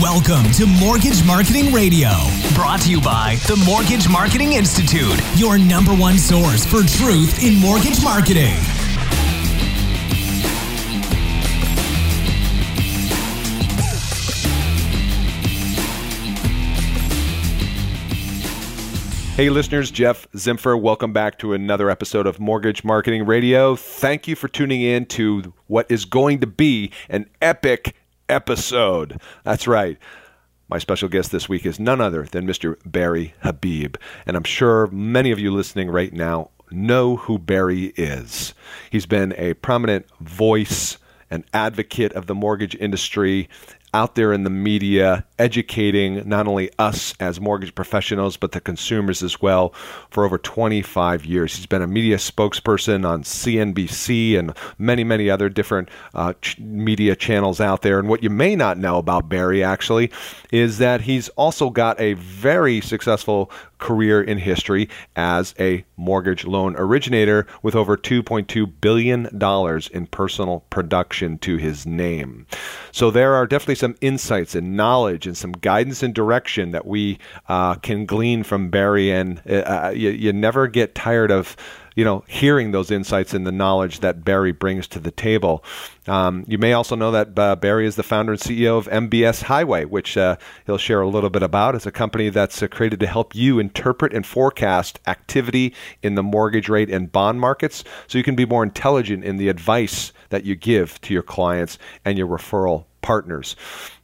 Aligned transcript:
Welcome 0.00 0.50
to 0.52 0.64
Mortgage 0.64 1.22
Marketing 1.26 1.74
Radio, 1.74 2.08
brought 2.54 2.80
to 2.80 2.90
you 2.90 3.02
by 3.02 3.36
the 3.46 3.62
Mortgage 3.66 4.08
Marketing 4.08 4.54
Institute, 4.54 5.20
your 5.36 5.58
number 5.58 5.92
one 5.92 6.16
source 6.16 6.64
for 6.64 6.82
truth 6.82 7.44
in 7.44 7.56
mortgage 7.56 8.02
marketing. 8.02 8.54
Hey, 19.36 19.48
listeners, 19.48 19.90
Jeff 19.90 20.30
Zimfer. 20.32 20.78
Welcome 20.78 21.12
back 21.12 21.38
to 21.38 21.52
another 21.52 21.88
episode 21.88 22.26
of 22.26 22.40
Mortgage 22.40 22.84
Marketing 22.84 23.26
Radio. 23.26 23.76
Thank 23.76 24.28
you 24.28 24.36
for 24.36 24.48
tuning 24.48 24.80
in 24.80 25.04
to 25.06 25.54
what 25.66 25.90
is 25.90 26.04
going 26.04 26.40
to 26.40 26.46
be 26.46 26.90
an 27.08 27.28
epic 27.40 27.94
episode. 28.30 29.20
That's 29.44 29.66
right. 29.66 29.98
My 30.68 30.78
special 30.78 31.08
guest 31.08 31.32
this 31.32 31.48
week 31.48 31.66
is 31.66 31.80
none 31.80 32.00
other 32.00 32.22
than 32.22 32.46
Mr. 32.46 32.76
Barry 32.86 33.34
Habib. 33.40 33.96
And 34.24 34.36
I'm 34.36 34.44
sure 34.44 34.86
many 34.86 35.32
of 35.32 35.40
you 35.40 35.50
listening 35.50 35.90
right 35.90 36.12
now 36.12 36.50
know 36.70 37.16
who 37.16 37.38
Barry 37.38 37.86
is. 37.96 38.54
He's 38.88 39.06
been 39.06 39.34
a 39.36 39.54
prominent 39.54 40.06
voice, 40.20 40.96
an 41.28 41.44
advocate 41.52 42.12
of 42.12 42.26
the 42.26 42.34
mortgage 42.36 42.76
industry, 42.76 43.48
out 43.92 44.14
there 44.14 44.32
in 44.32 44.44
the 44.44 44.50
media, 44.50 45.24
educating 45.40 46.28
not 46.28 46.46
only 46.46 46.70
us 46.78 47.14
as 47.18 47.40
mortgage 47.40 47.74
professionals, 47.74 48.36
but 48.36 48.52
the 48.52 48.60
consumers 48.60 49.22
as 49.22 49.40
well 49.40 49.70
for 50.10 50.24
over 50.24 50.38
25 50.38 51.24
years. 51.24 51.56
He's 51.56 51.66
been 51.66 51.82
a 51.82 51.86
media 51.86 52.18
spokesperson 52.18 53.08
on 53.08 53.22
CNBC 53.22 54.38
and 54.38 54.54
many, 54.78 55.02
many 55.02 55.30
other 55.30 55.48
different 55.48 55.88
uh, 56.14 56.34
ch- 56.42 56.58
media 56.58 57.16
channels 57.16 57.60
out 57.60 57.82
there. 57.82 57.98
And 57.98 58.08
what 58.08 58.22
you 58.22 58.30
may 58.30 58.54
not 58.54 58.78
know 58.78 58.98
about 58.98 59.28
Barry 59.28 59.64
actually 59.64 60.12
is 60.52 60.78
that 60.78 61.00
he's 61.00 61.30
also 61.30 61.70
got 61.70 61.98
a 61.98 62.12
very 62.14 62.80
successful 62.80 63.50
career 63.80 64.22
in 64.22 64.38
history 64.38 64.88
as 65.16 65.54
a 65.58 65.84
mortgage 65.96 66.44
loan 66.44 66.76
originator 66.76 67.46
with 67.62 67.74
over 67.74 67.96
$2.2 67.96 68.70
billion 68.80 69.26
in 69.92 70.06
personal 70.06 70.60
production 70.70 71.38
to 71.38 71.56
his 71.56 71.86
name. 71.86 72.46
So 72.92 73.10
there 73.10 73.34
are 73.34 73.46
definitely 73.46 73.76
some 73.76 73.96
insights 74.00 74.54
and 74.54 74.76
knowledge 74.76 75.26
some 75.36 75.52
guidance 75.52 76.02
and 76.02 76.14
direction 76.14 76.72
that 76.72 76.86
we 76.86 77.18
uh, 77.48 77.74
can 77.76 78.06
glean 78.06 78.42
from 78.42 78.70
Barry. 78.70 79.10
And 79.10 79.40
uh, 79.48 79.54
uh 79.86 79.92
you, 79.94 80.10
you 80.10 80.32
never 80.32 80.66
get 80.66 80.94
tired 80.94 81.30
of 81.30 81.56
you 81.96 82.04
know, 82.04 82.24
hearing 82.28 82.70
those 82.70 82.90
insights 82.90 83.34
and 83.34 83.46
the 83.46 83.52
knowledge 83.52 84.00
that 84.00 84.24
Barry 84.24 84.52
brings 84.52 84.86
to 84.88 85.00
the 85.00 85.10
table. 85.10 85.64
Um, 86.06 86.44
you 86.48 86.58
may 86.58 86.72
also 86.72 86.96
know 86.96 87.10
that 87.10 87.38
uh, 87.38 87.56
Barry 87.56 87.86
is 87.86 87.96
the 87.96 88.02
founder 88.02 88.32
and 88.32 88.40
CEO 88.40 88.78
of 88.78 88.88
MBS 88.88 89.42
Highway, 89.42 89.84
which 89.84 90.16
uh, 90.16 90.36
he'll 90.66 90.78
share 90.78 91.00
a 91.00 91.08
little 91.08 91.30
bit 91.30 91.42
about. 91.42 91.74
It's 91.74 91.86
a 91.86 91.92
company 91.92 92.30
that's 92.30 92.62
uh, 92.62 92.68
created 92.68 93.00
to 93.00 93.06
help 93.06 93.34
you 93.34 93.58
interpret 93.58 94.14
and 94.14 94.24
forecast 94.24 95.00
activity 95.06 95.74
in 96.02 96.14
the 96.14 96.22
mortgage 96.22 96.68
rate 96.68 96.90
and 96.90 97.10
bond 97.10 97.40
markets 97.40 97.84
so 98.06 98.18
you 98.18 98.24
can 98.24 98.36
be 98.36 98.46
more 98.46 98.62
intelligent 98.62 99.24
in 99.24 99.36
the 99.36 99.48
advice 99.48 100.12
that 100.30 100.44
you 100.44 100.56
give 100.56 101.00
to 101.02 101.14
your 101.14 101.22
clients 101.22 101.78
and 102.04 102.18
your 102.18 102.26
referral 102.26 102.86
partners. 103.02 103.56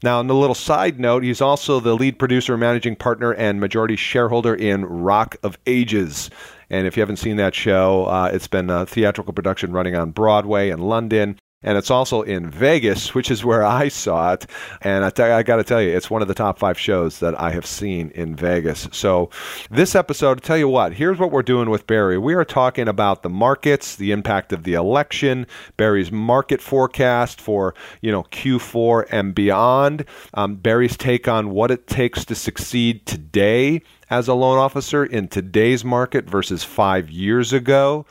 Now, 0.03 0.19
on 0.19 0.27
the 0.27 0.35
little 0.35 0.55
side 0.55 1.01
note, 1.01 1.23
he's 1.23 1.41
also 1.41 1.81
the 1.81 1.95
lead 1.95 2.19
producer, 2.19 2.57
managing 2.57 2.97
partner, 2.97 3.33
and 3.33 3.61
majority 3.61 3.97
shareholder 3.97 4.55
in 4.55 4.85
Rock 4.85 5.37
of 5.43 5.59
Ages. 5.67 6.31
And 6.71 6.87
if 6.87 6.97
you 6.97 7.01
haven't 7.01 7.19
seen 7.19 7.37
that 7.37 7.55
show, 7.55 8.07
uh, 8.07 8.31
it's 8.33 8.49
been 8.49 8.71
a 8.71 8.87
theatrical 8.87 9.33
production 9.33 9.73
running 9.73 9.95
on 9.95 10.11
Broadway 10.11 10.71
and 10.71 10.87
London. 10.89 11.39
And 11.63 11.79
it's 11.79 11.91
also 11.91 12.21
in 12.21 12.51
Vegas, 12.51 13.15
which 13.15 13.31
is 13.31 13.43
where 13.43 13.65
I 13.65 13.89
saw 13.89 14.35
it. 14.35 14.47
And 14.83 15.05
I, 15.05 15.43
got 15.43 15.57
to 15.57 15.65
tell 15.65 15.81
you, 15.81 15.97
it's 15.97 16.11
one 16.11 16.21
of 16.21 16.29
the 16.29 16.35
top 16.35 16.59
five 16.59 16.79
shows 16.79 17.19
that 17.21 17.39
I 17.41 17.51
have 17.51 17.65
seen 17.65 18.11
in 18.11 18.37
Vegas. 18.37 18.89
So, 18.93 19.31
this 19.71 19.95
episode, 19.95 20.43
tell 20.43 20.59
you 20.59 20.69
what, 20.69 20.93
here's 20.93 21.19
what 21.19 21.33
we're 21.33 21.43
doing 21.43 21.71
with 21.71 21.87
Barry. 21.87 22.19
We 22.19 22.35
are 22.35 22.45
talking 22.45 22.89
about 22.89 23.23
the 23.23 23.31
markets, 23.31 23.97
the 23.97 24.13
impact 24.13 24.53
of 24.53 24.65
the 24.65 24.75
election, 24.75 25.47
Barry's 25.79 26.13
market 26.13 26.61
forecast 26.61 27.41
for 27.41 27.75
you 28.03 28.13
know 28.13 28.25
Q4 28.25 29.07
and 29.11 29.35
beyond, 29.35 30.05
um, 30.35 30.57
Barry's 30.57 30.97
take 30.97 31.27
on 31.27 31.51
what 31.51 31.71
it 31.71 31.87
takes 31.87 32.25
to 32.27 32.35
succeed 32.35 33.07
today 33.07 33.81
as 34.11 34.29
a 34.29 34.35
loan 34.35 34.59
officer 34.59 35.05
in 35.05 35.27
today's 35.29 35.85
market 35.85 36.29
versus 36.29 36.63
five 36.63 37.11
years 37.11 37.53
ago 37.53 38.05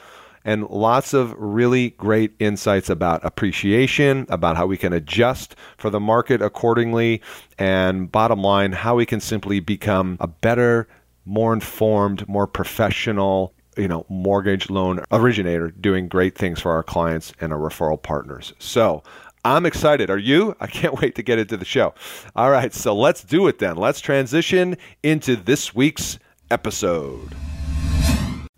and 0.45 0.69
lots 0.69 1.13
of 1.13 1.33
really 1.37 1.89
great 1.91 2.33
insights 2.39 2.89
about 2.89 3.25
appreciation, 3.25 4.25
about 4.29 4.55
how 4.55 4.65
we 4.65 4.77
can 4.77 4.93
adjust 4.93 5.55
for 5.77 5.89
the 5.89 5.99
market 5.99 6.41
accordingly, 6.41 7.21
and 7.57 8.11
bottom 8.11 8.41
line, 8.41 8.71
how 8.71 8.95
we 8.95 9.05
can 9.05 9.19
simply 9.19 9.59
become 9.59 10.15
a 10.21 10.27
better, 10.27 10.87
more 11.25 11.51
informed, 11.51 12.25
more 12.29 12.47
professional 12.47 13.53
you 13.77 13.89
know, 13.89 14.05
mortgage 14.07 14.69
loan 14.69 15.01
originator 15.11 15.69
doing 15.69 16.07
great 16.07 16.37
things 16.37 16.61
for 16.61 16.71
our 16.71 16.81
clients 16.81 17.33
and 17.41 17.51
our 17.51 17.59
referral 17.59 18.01
partners. 18.01 18.53
So 18.57 19.03
I'm 19.43 19.65
excited. 19.65 20.09
Are 20.09 20.17
you? 20.17 20.55
I 20.59 20.67
can't 20.67 20.99
wait 21.01 21.15
to 21.15 21.23
get 21.23 21.39
into 21.39 21.55
the 21.55 21.65
show. 21.65 21.93
All 22.35 22.51
right, 22.51 22.73
so 22.73 22.95
let's 22.95 23.23
do 23.23 23.47
it 23.47 23.59
then. 23.59 23.77
Let's 23.77 24.01
transition 24.01 24.77
into 25.03 25.35
this 25.35 25.75
week's 25.75 26.19
episode. 26.49 27.35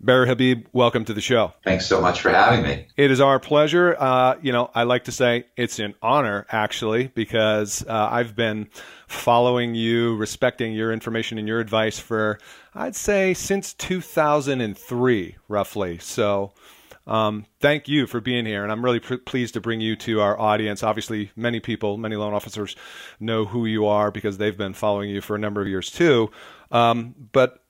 Barry 0.08 0.26
Habib, 0.26 0.68
welcome 0.72 1.04
to 1.04 1.12
the 1.12 1.20
show. 1.20 1.52
Thanks 1.64 1.84
so 1.84 2.00
much 2.00 2.22
for 2.22 2.30
having 2.30 2.62
me. 2.62 2.86
It 2.96 3.10
is 3.10 3.20
our 3.20 3.38
pleasure. 3.38 3.94
Uh, 3.98 4.36
you 4.40 4.52
know, 4.52 4.70
I 4.74 4.84
like 4.84 5.04
to 5.04 5.12
say 5.12 5.44
it's 5.54 5.78
an 5.80 5.94
honor, 6.00 6.46
actually, 6.48 7.08
because 7.08 7.86
uh, 7.86 8.08
I've 8.10 8.34
been 8.34 8.70
following 9.06 9.74
you, 9.74 10.16
respecting 10.16 10.72
your 10.72 10.94
information 10.94 11.36
and 11.36 11.46
your 11.46 11.60
advice 11.60 11.98
for, 11.98 12.38
I'd 12.74 12.96
say, 12.96 13.34
since 13.34 13.74
2003, 13.74 15.36
roughly. 15.46 15.98
So, 15.98 16.54
um, 17.06 17.44
thank 17.60 17.86
you 17.86 18.06
for 18.06 18.22
being 18.22 18.46
here, 18.46 18.62
and 18.62 18.72
I'm 18.72 18.82
really 18.82 19.00
pr- 19.00 19.16
pleased 19.16 19.52
to 19.54 19.60
bring 19.60 19.82
you 19.82 19.94
to 19.96 20.22
our 20.22 20.40
audience. 20.40 20.82
Obviously, 20.82 21.32
many 21.36 21.60
people, 21.60 21.98
many 21.98 22.16
loan 22.16 22.32
officers 22.32 22.76
know 23.20 23.44
who 23.44 23.66
you 23.66 23.84
are 23.84 24.10
because 24.10 24.38
they've 24.38 24.56
been 24.56 24.72
following 24.72 25.10
you 25.10 25.20
for 25.20 25.36
a 25.36 25.38
number 25.38 25.60
of 25.60 25.68
years 25.68 25.90
too. 25.90 26.30
Um, 26.70 27.14
but 27.32 27.62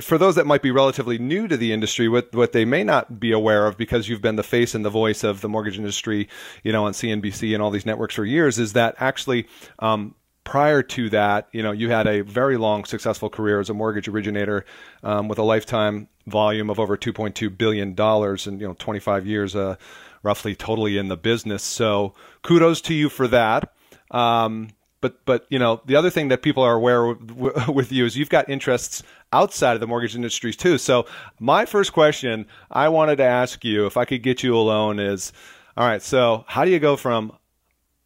for 0.00 0.18
those 0.18 0.34
that 0.36 0.46
might 0.46 0.62
be 0.62 0.70
relatively 0.70 1.18
new 1.18 1.48
to 1.48 1.56
the 1.56 1.72
industry, 1.72 2.08
what 2.08 2.34
what 2.34 2.52
they 2.52 2.64
may 2.64 2.84
not 2.84 3.18
be 3.18 3.32
aware 3.32 3.66
of, 3.66 3.76
because 3.76 4.08
you've 4.08 4.22
been 4.22 4.36
the 4.36 4.42
face 4.42 4.74
and 4.74 4.84
the 4.84 4.90
voice 4.90 5.24
of 5.24 5.40
the 5.40 5.48
mortgage 5.48 5.78
industry, 5.78 6.28
you 6.62 6.72
know, 6.72 6.86
on 6.86 6.92
CNBC 6.92 7.54
and 7.54 7.62
all 7.62 7.70
these 7.70 7.86
networks 7.86 8.14
for 8.14 8.24
years, 8.24 8.58
is 8.58 8.74
that 8.74 8.94
actually 8.98 9.46
um, 9.78 10.14
prior 10.44 10.82
to 10.82 11.10
that, 11.10 11.48
you 11.52 11.62
know, 11.62 11.72
you 11.72 11.90
had 11.90 12.06
a 12.06 12.22
very 12.22 12.56
long, 12.56 12.84
successful 12.84 13.28
career 13.28 13.60
as 13.60 13.68
a 13.68 13.74
mortgage 13.74 14.08
originator 14.08 14.64
um, 15.02 15.28
with 15.28 15.38
a 15.38 15.42
lifetime 15.42 16.08
volume 16.26 16.70
of 16.70 16.78
over 16.78 16.96
2.2 16.96 17.56
billion 17.58 17.94
dollars, 17.94 18.46
and 18.46 18.60
you 18.60 18.66
know, 18.66 18.74
25 18.78 19.26
years, 19.26 19.56
uh, 19.56 19.76
roughly, 20.22 20.54
totally 20.54 20.96
in 20.98 21.08
the 21.08 21.16
business. 21.16 21.62
So, 21.62 22.14
kudos 22.42 22.80
to 22.82 22.94
you 22.94 23.08
for 23.08 23.28
that. 23.28 23.72
Um, 24.10 24.68
but 25.00 25.24
but 25.24 25.46
you 25.48 25.58
know 25.58 25.80
the 25.86 25.96
other 25.96 26.10
thing 26.10 26.28
that 26.28 26.42
people 26.42 26.62
are 26.62 26.74
aware 26.74 27.06
with 27.68 27.92
you 27.92 28.04
is 28.04 28.16
you've 28.16 28.30
got 28.30 28.48
interests 28.48 29.02
outside 29.32 29.74
of 29.74 29.80
the 29.80 29.86
mortgage 29.86 30.14
industry 30.14 30.52
too. 30.52 30.78
So 30.78 31.06
my 31.38 31.66
first 31.66 31.92
question 31.92 32.46
I 32.70 32.88
wanted 32.88 33.16
to 33.16 33.24
ask 33.24 33.64
you, 33.64 33.86
if 33.86 33.96
I 33.96 34.04
could 34.04 34.22
get 34.22 34.42
you 34.42 34.56
alone, 34.56 34.98
is 34.98 35.32
all 35.76 35.86
right. 35.86 36.02
So 36.02 36.44
how 36.48 36.64
do 36.64 36.70
you 36.70 36.78
go 36.78 36.96
from 36.96 37.32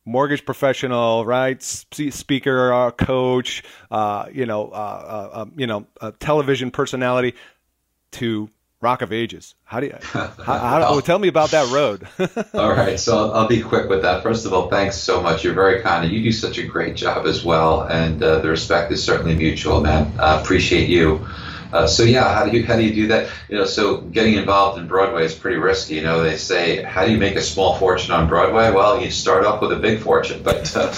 mortgage 0.04 0.44
professional, 0.44 1.24
right? 1.24 1.62
Speaker, 1.62 2.72
uh, 2.72 2.90
coach, 2.90 3.62
uh, 3.90 4.26
you 4.32 4.46
know, 4.46 4.68
uh, 4.68 4.74
uh, 4.74 5.36
uh 5.38 5.46
you 5.56 5.66
know, 5.66 5.86
television 6.18 6.70
personality 6.70 7.34
to 8.12 8.50
Rock 8.80 9.02
of 9.02 9.12
Ages. 9.12 9.54
How 9.64 9.80
do 9.80 9.86
you? 9.86 9.98
How, 10.12 10.28
how, 10.38 10.84
oh, 10.88 11.00
tell 11.00 11.18
me 11.18 11.28
about 11.28 11.50
that 11.50 11.70
road. 11.70 12.08
all 12.54 12.70
right, 12.70 12.98
so 12.98 13.18
I'll, 13.18 13.32
I'll, 13.32 13.48
be 13.48 13.60
quick 13.60 13.90
with 13.90 14.02
that. 14.02 14.22
First 14.22 14.46
of 14.46 14.54
all, 14.54 14.70
thanks 14.70 14.96
so 14.96 15.20
much. 15.20 15.44
You're 15.44 15.54
very 15.54 15.82
kind, 15.82 16.04
and 16.04 16.12
you 16.12 16.22
do 16.22 16.32
such 16.32 16.56
a 16.56 16.66
great 16.66 16.96
job 16.96 17.26
as 17.26 17.44
well. 17.44 17.82
And 17.82 18.22
uh, 18.22 18.38
the 18.38 18.48
respect 18.48 18.90
is 18.90 19.04
certainly 19.04 19.34
mutual, 19.34 19.82
man. 19.82 20.18
I 20.18 20.40
appreciate 20.40 20.88
you. 20.88 21.26
Uh, 21.72 21.86
so 21.86 22.02
yeah, 22.02 22.34
how 22.34 22.46
do 22.46 22.56
you 22.56 22.64
how 22.64 22.76
do 22.76 22.82
you 22.82 22.94
do 22.94 23.06
that? 23.08 23.30
You 23.48 23.58
know, 23.58 23.64
so 23.64 23.98
getting 23.98 24.34
involved 24.34 24.78
in 24.78 24.88
Broadway 24.88 25.24
is 25.24 25.34
pretty 25.34 25.58
risky. 25.58 25.96
You 25.96 26.02
know, 26.02 26.22
they 26.22 26.36
say, 26.36 26.82
how 26.82 27.04
do 27.04 27.12
you 27.12 27.18
make 27.18 27.36
a 27.36 27.42
small 27.42 27.76
fortune 27.76 28.12
on 28.12 28.28
Broadway? 28.28 28.72
Well, 28.72 29.00
you 29.00 29.10
start 29.10 29.44
off 29.44 29.60
with 29.60 29.72
a 29.72 29.78
big 29.78 30.00
fortune, 30.00 30.42
but 30.44 30.74
uh, 30.74 30.92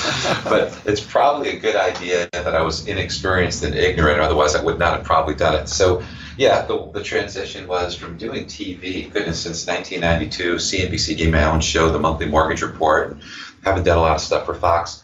but 0.44 0.80
it's 0.86 1.00
probably 1.00 1.50
a 1.50 1.58
good 1.58 1.76
idea 1.76 2.28
that 2.32 2.54
I 2.54 2.62
was 2.62 2.86
inexperienced 2.86 3.64
and 3.64 3.74
ignorant. 3.74 4.20
Otherwise, 4.20 4.54
I 4.54 4.62
would 4.62 4.78
not 4.78 4.96
have 4.96 5.04
probably 5.04 5.34
done 5.34 5.56
it. 5.56 5.68
So 5.68 6.02
yeah, 6.36 6.62
the, 6.62 6.90
the 6.92 7.02
transition 7.02 7.66
was 7.66 7.94
from 7.94 8.16
doing 8.16 8.46
TV, 8.46 9.12
goodness, 9.12 9.40
since 9.40 9.66
1992, 9.66 10.54
CNBC 10.56 11.16
gave 11.16 11.32
my 11.32 11.44
own 11.44 11.60
show, 11.60 11.90
The 11.90 11.98
Monthly 11.98 12.26
Mortgage 12.26 12.62
Report, 12.62 13.12
and 13.12 13.22
haven't 13.64 13.84
done 13.84 13.98
a 13.98 14.00
lot 14.00 14.16
of 14.16 14.20
stuff 14.20 14.46
for 14.46 14.54
Fox. 14.54 15.02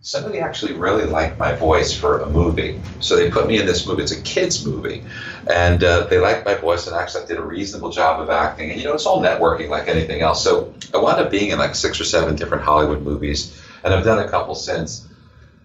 Somebody 0.00 0.38
actually 0.38 0.74
really 0.74 1.04
liked 1.04 1.38
my 1.38 1.52
voice 1.52 1.92
for 1.92 2.20
a 2.20 2.30
movie. 2.30 2.80
So 3.00 3.16
they 3.16 3.30
put 3.30 3.48
me 3.48 3.58
in 3.58 3.66
this 3.66 3.86
movie. 3.86 4.04
It's 4.04 4.12
a 4.12 4.22
kid's 4.22 4.64
movie. 4.64 5.02
And 5.50 5.82
uh, 5.82 6.06
they 6.06 6.18
liked 6.18 6.46
my 6.46 6.54
voice, 6.54 6.86
and 6.86 6.94
actually 6.94 7.24
I 7.24 7.26
did 7.26 7.38
a 7.38 7.42
reasonable 7.42 7.90
job 7.90 8.20
of 8.20 8.30
acting. 8.30 8.70
And, 8.70 8.80
you 8.80 8.86
know, 8.86 8.94
it's 8.94 9.06
all 9.06 9.20
networking 9.20 9.68
like 9.68 9.88
anything 9.88 10.20
else. 10.20 10.42
So 10.44 10.72
I 10.94 10.98
wound 10.98 11.20
up 11.20 11.30
being 11.30 11.50
in 11.50 11.58
like 11.58 11.74
six 11.74 12.00
or 12.00 12.04
seven 12.04 12.36
different 12.36 12.62
Hollywood 12.62 13.02
movies, 13.02 13.60
and 13.82 13.92
I've 13.92 14.04
done 14.04 14.20
a 14.20 14.28
couple 14.28 14.54
since. 14.54 15.06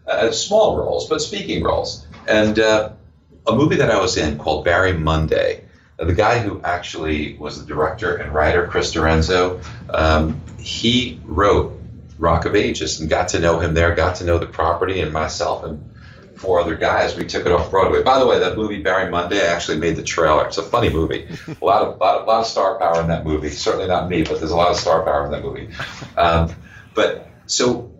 Uh, 0.08 0.32
small 0.32 0.76
roles, 0.78 1.08
but 1.08 1.22
speaking 1.22 1.64
roles. 1.64 2.06
And 2.28 2.60
uh, 2.60 2.90
a 3.46 3.56
movie 3.56 3.78
that 3.78 3.92
I 3.92 4.00
was 4.00 4.18
in 4.18 4.38
called 4.38 4.66
Barry 4.66 4.94
Munday. 4.94 5.66
Uh, 6.00 6.06
the 6.06 6.14
guy 6.14 6.40
who 6.40 6.62
actually 6.64 7.38
was 7.38 7.60
the 7.60 7.66
director 7.66 8.16
and 8.16 8.34
writer, 8.34 8.68
Chris 8.68 8.92
D'Arienzo, 8.92 9.62
um, 9.90 10.42
he 10.58 11.20
wrote 11.26 11.80
Rock 12.18 12.46
of 12.46 12.56
Ages 12.56 13.00
and 13.00 13.10
got 13.10 13.30
to 13.30 13.40
know 13.40 13.60
him 13.60 13.74
there, 13.74 13.94
got 13.96 14.18
to 14.18 14.26
know 14.26 14.38
the 14.38 14.46
property 14.46 15.02
and 15.02 15.12
myself 15.12 15.64
and 15.64 15.92
four 16.38 16.60
other 16.60 16.76
guys. 16.76 17.16
We 17.16 17.26
took 17.26 17.46
it 17.46 17.52
off 17.52 17.70
Broadway. 17.70 18.04
By 18.04 18.20
the 18.20 18.28
way, 18.28 18.40
that 18.40 18.58
movie 18.58 18.82
Barry 18.82 19.10
Munday, 19.10 19.42
actually 19.42 19.78
made 19.78 19.96
the 19.96 20.04
trailer. 20.04 20.46
It's 20.48 20.58
a 20.58 20.64
funny 20.64 20.90
movie. 20.90 21.28
A 21.48 21.66
lot 21.66 21.84
of 21.84 22.00
lot, 22.00 22.28
lot 22.28 22.42
of 22.42 22.48
star 22.48 22.78
power 22.80 23.02
in 23.02 23.08
that 23.08 23.26
movie. 23.26 23.50
Certainly 23.50 23.88
not 23.88 24.10
me, 24.10 24.24
but 24.24 24.40
there's 24.40 24.52
a 24.52 24.56
lot 24.56 24.70
of 24.70 24.78
star 24.78 25.04
power 25.04 25.26
in 25.26 25.32
that 25.32 25.44
movie. 25.44 25.70
Um, 26.18 26.54
but 26.94 27.30
so 27.46 27.93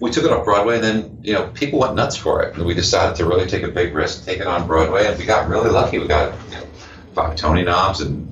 we 0.00 0.10
took 0.10 0.24
it 0.24 0.32
off 0.32 0.44
Broadway, 0.44 0.76
and 0.76 0.84
then 0.84 1.18
you 1.22 1.34
know 1.34 1.48
people 1.48 1.78
went 1.78 1.94
nuts 1.94 2.16
for 2.16 2.42
it, 2.42 2.56
and 2.56 2.64
we 2.64 2.74
decided 2.74 3.16
to 3.16 3.26
really 3.26 3.46
take 3.46 3.62
a 3.62 3.68
big 3.68 3.94
risk, 3.94 4.24
take 4.24 4.40
it 4.40 4.46
on 4.46 4.66
Broadway, 4.66 5.06
and 5.06 5.18
we 5.18 5.26
got 5.26 5.48
really 5.48 5.70
lucky. 5.70 5.98
We 5.98 6.08
got 6.08 6.34
you 6.48 6.56
know, 6.56 6.66
five 7.14 7.36
Tony 7.36 7.62
noms 7.62 8.00
and 8.00 8.26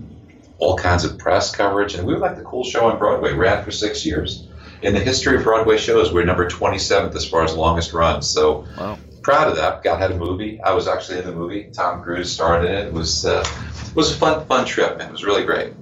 all 0.59 0.76
kinds 0.76 1.05
of 1.05 1.19
press 1.19 1.55
coverage, 1.55 1.94
and 1.94 2.06
we 2.06 2.15
were 2.15 2.20
like 2.20 2.37
the 2.37 2.43
cool 2.43 2.65
show 2.65 2.87
on 2.91 2.99
Broadway. 2.99 3.35
Ran 3.35 3.65
for 3.65 3.70
six 3.70 4.05
years. 4.05 4.49
In 4.81 4.94
the 4.94 5.00
history 5.00 5.37
of 5.37 5.43
Broadway 5.43 5.76
shows, 5.76 6.12
we're 6.12 6.25
number 6.25 6.49
27th 6.49 7.15
as 7.15 7.29
far 7.29 7.43
as 7.43 7.55
longest 7.55 7.93
run. 7.93 8.23
So 8.23 8.64
wow. 8.79 8.97
proud 9.23 9.49
of 9.49 9.56
that. 9.56 9.82
Got 9.82 9.99
had 9.99 10.12
a 10.12 10.17
movie. 10.17 10.61
I 10.61 10.73
was 10.73 10.87
actually 10.87 11.19
in 11.19 11.26
the 11.26 11.32
movie. 11.32 11.69
Tom 11.73 12.03
Cruise 12.03 12.32
starred 12.32 12.64
in 12.64 12.73
it. 12.73 12.87
It 12.87 12.93
was 12.93 13.26
uh, 13.26 13.44
it 13.87 13.97
was 13.97 14.12
a 14.12 14.14
fun 14.14 14.47
fun 14.47 14.64
trip. 14.64 14.97
Man. 14.97 15.09
It 15.09 15.12
was 15.12 15.25
really 15.25 15.44
great. 15.44 15.75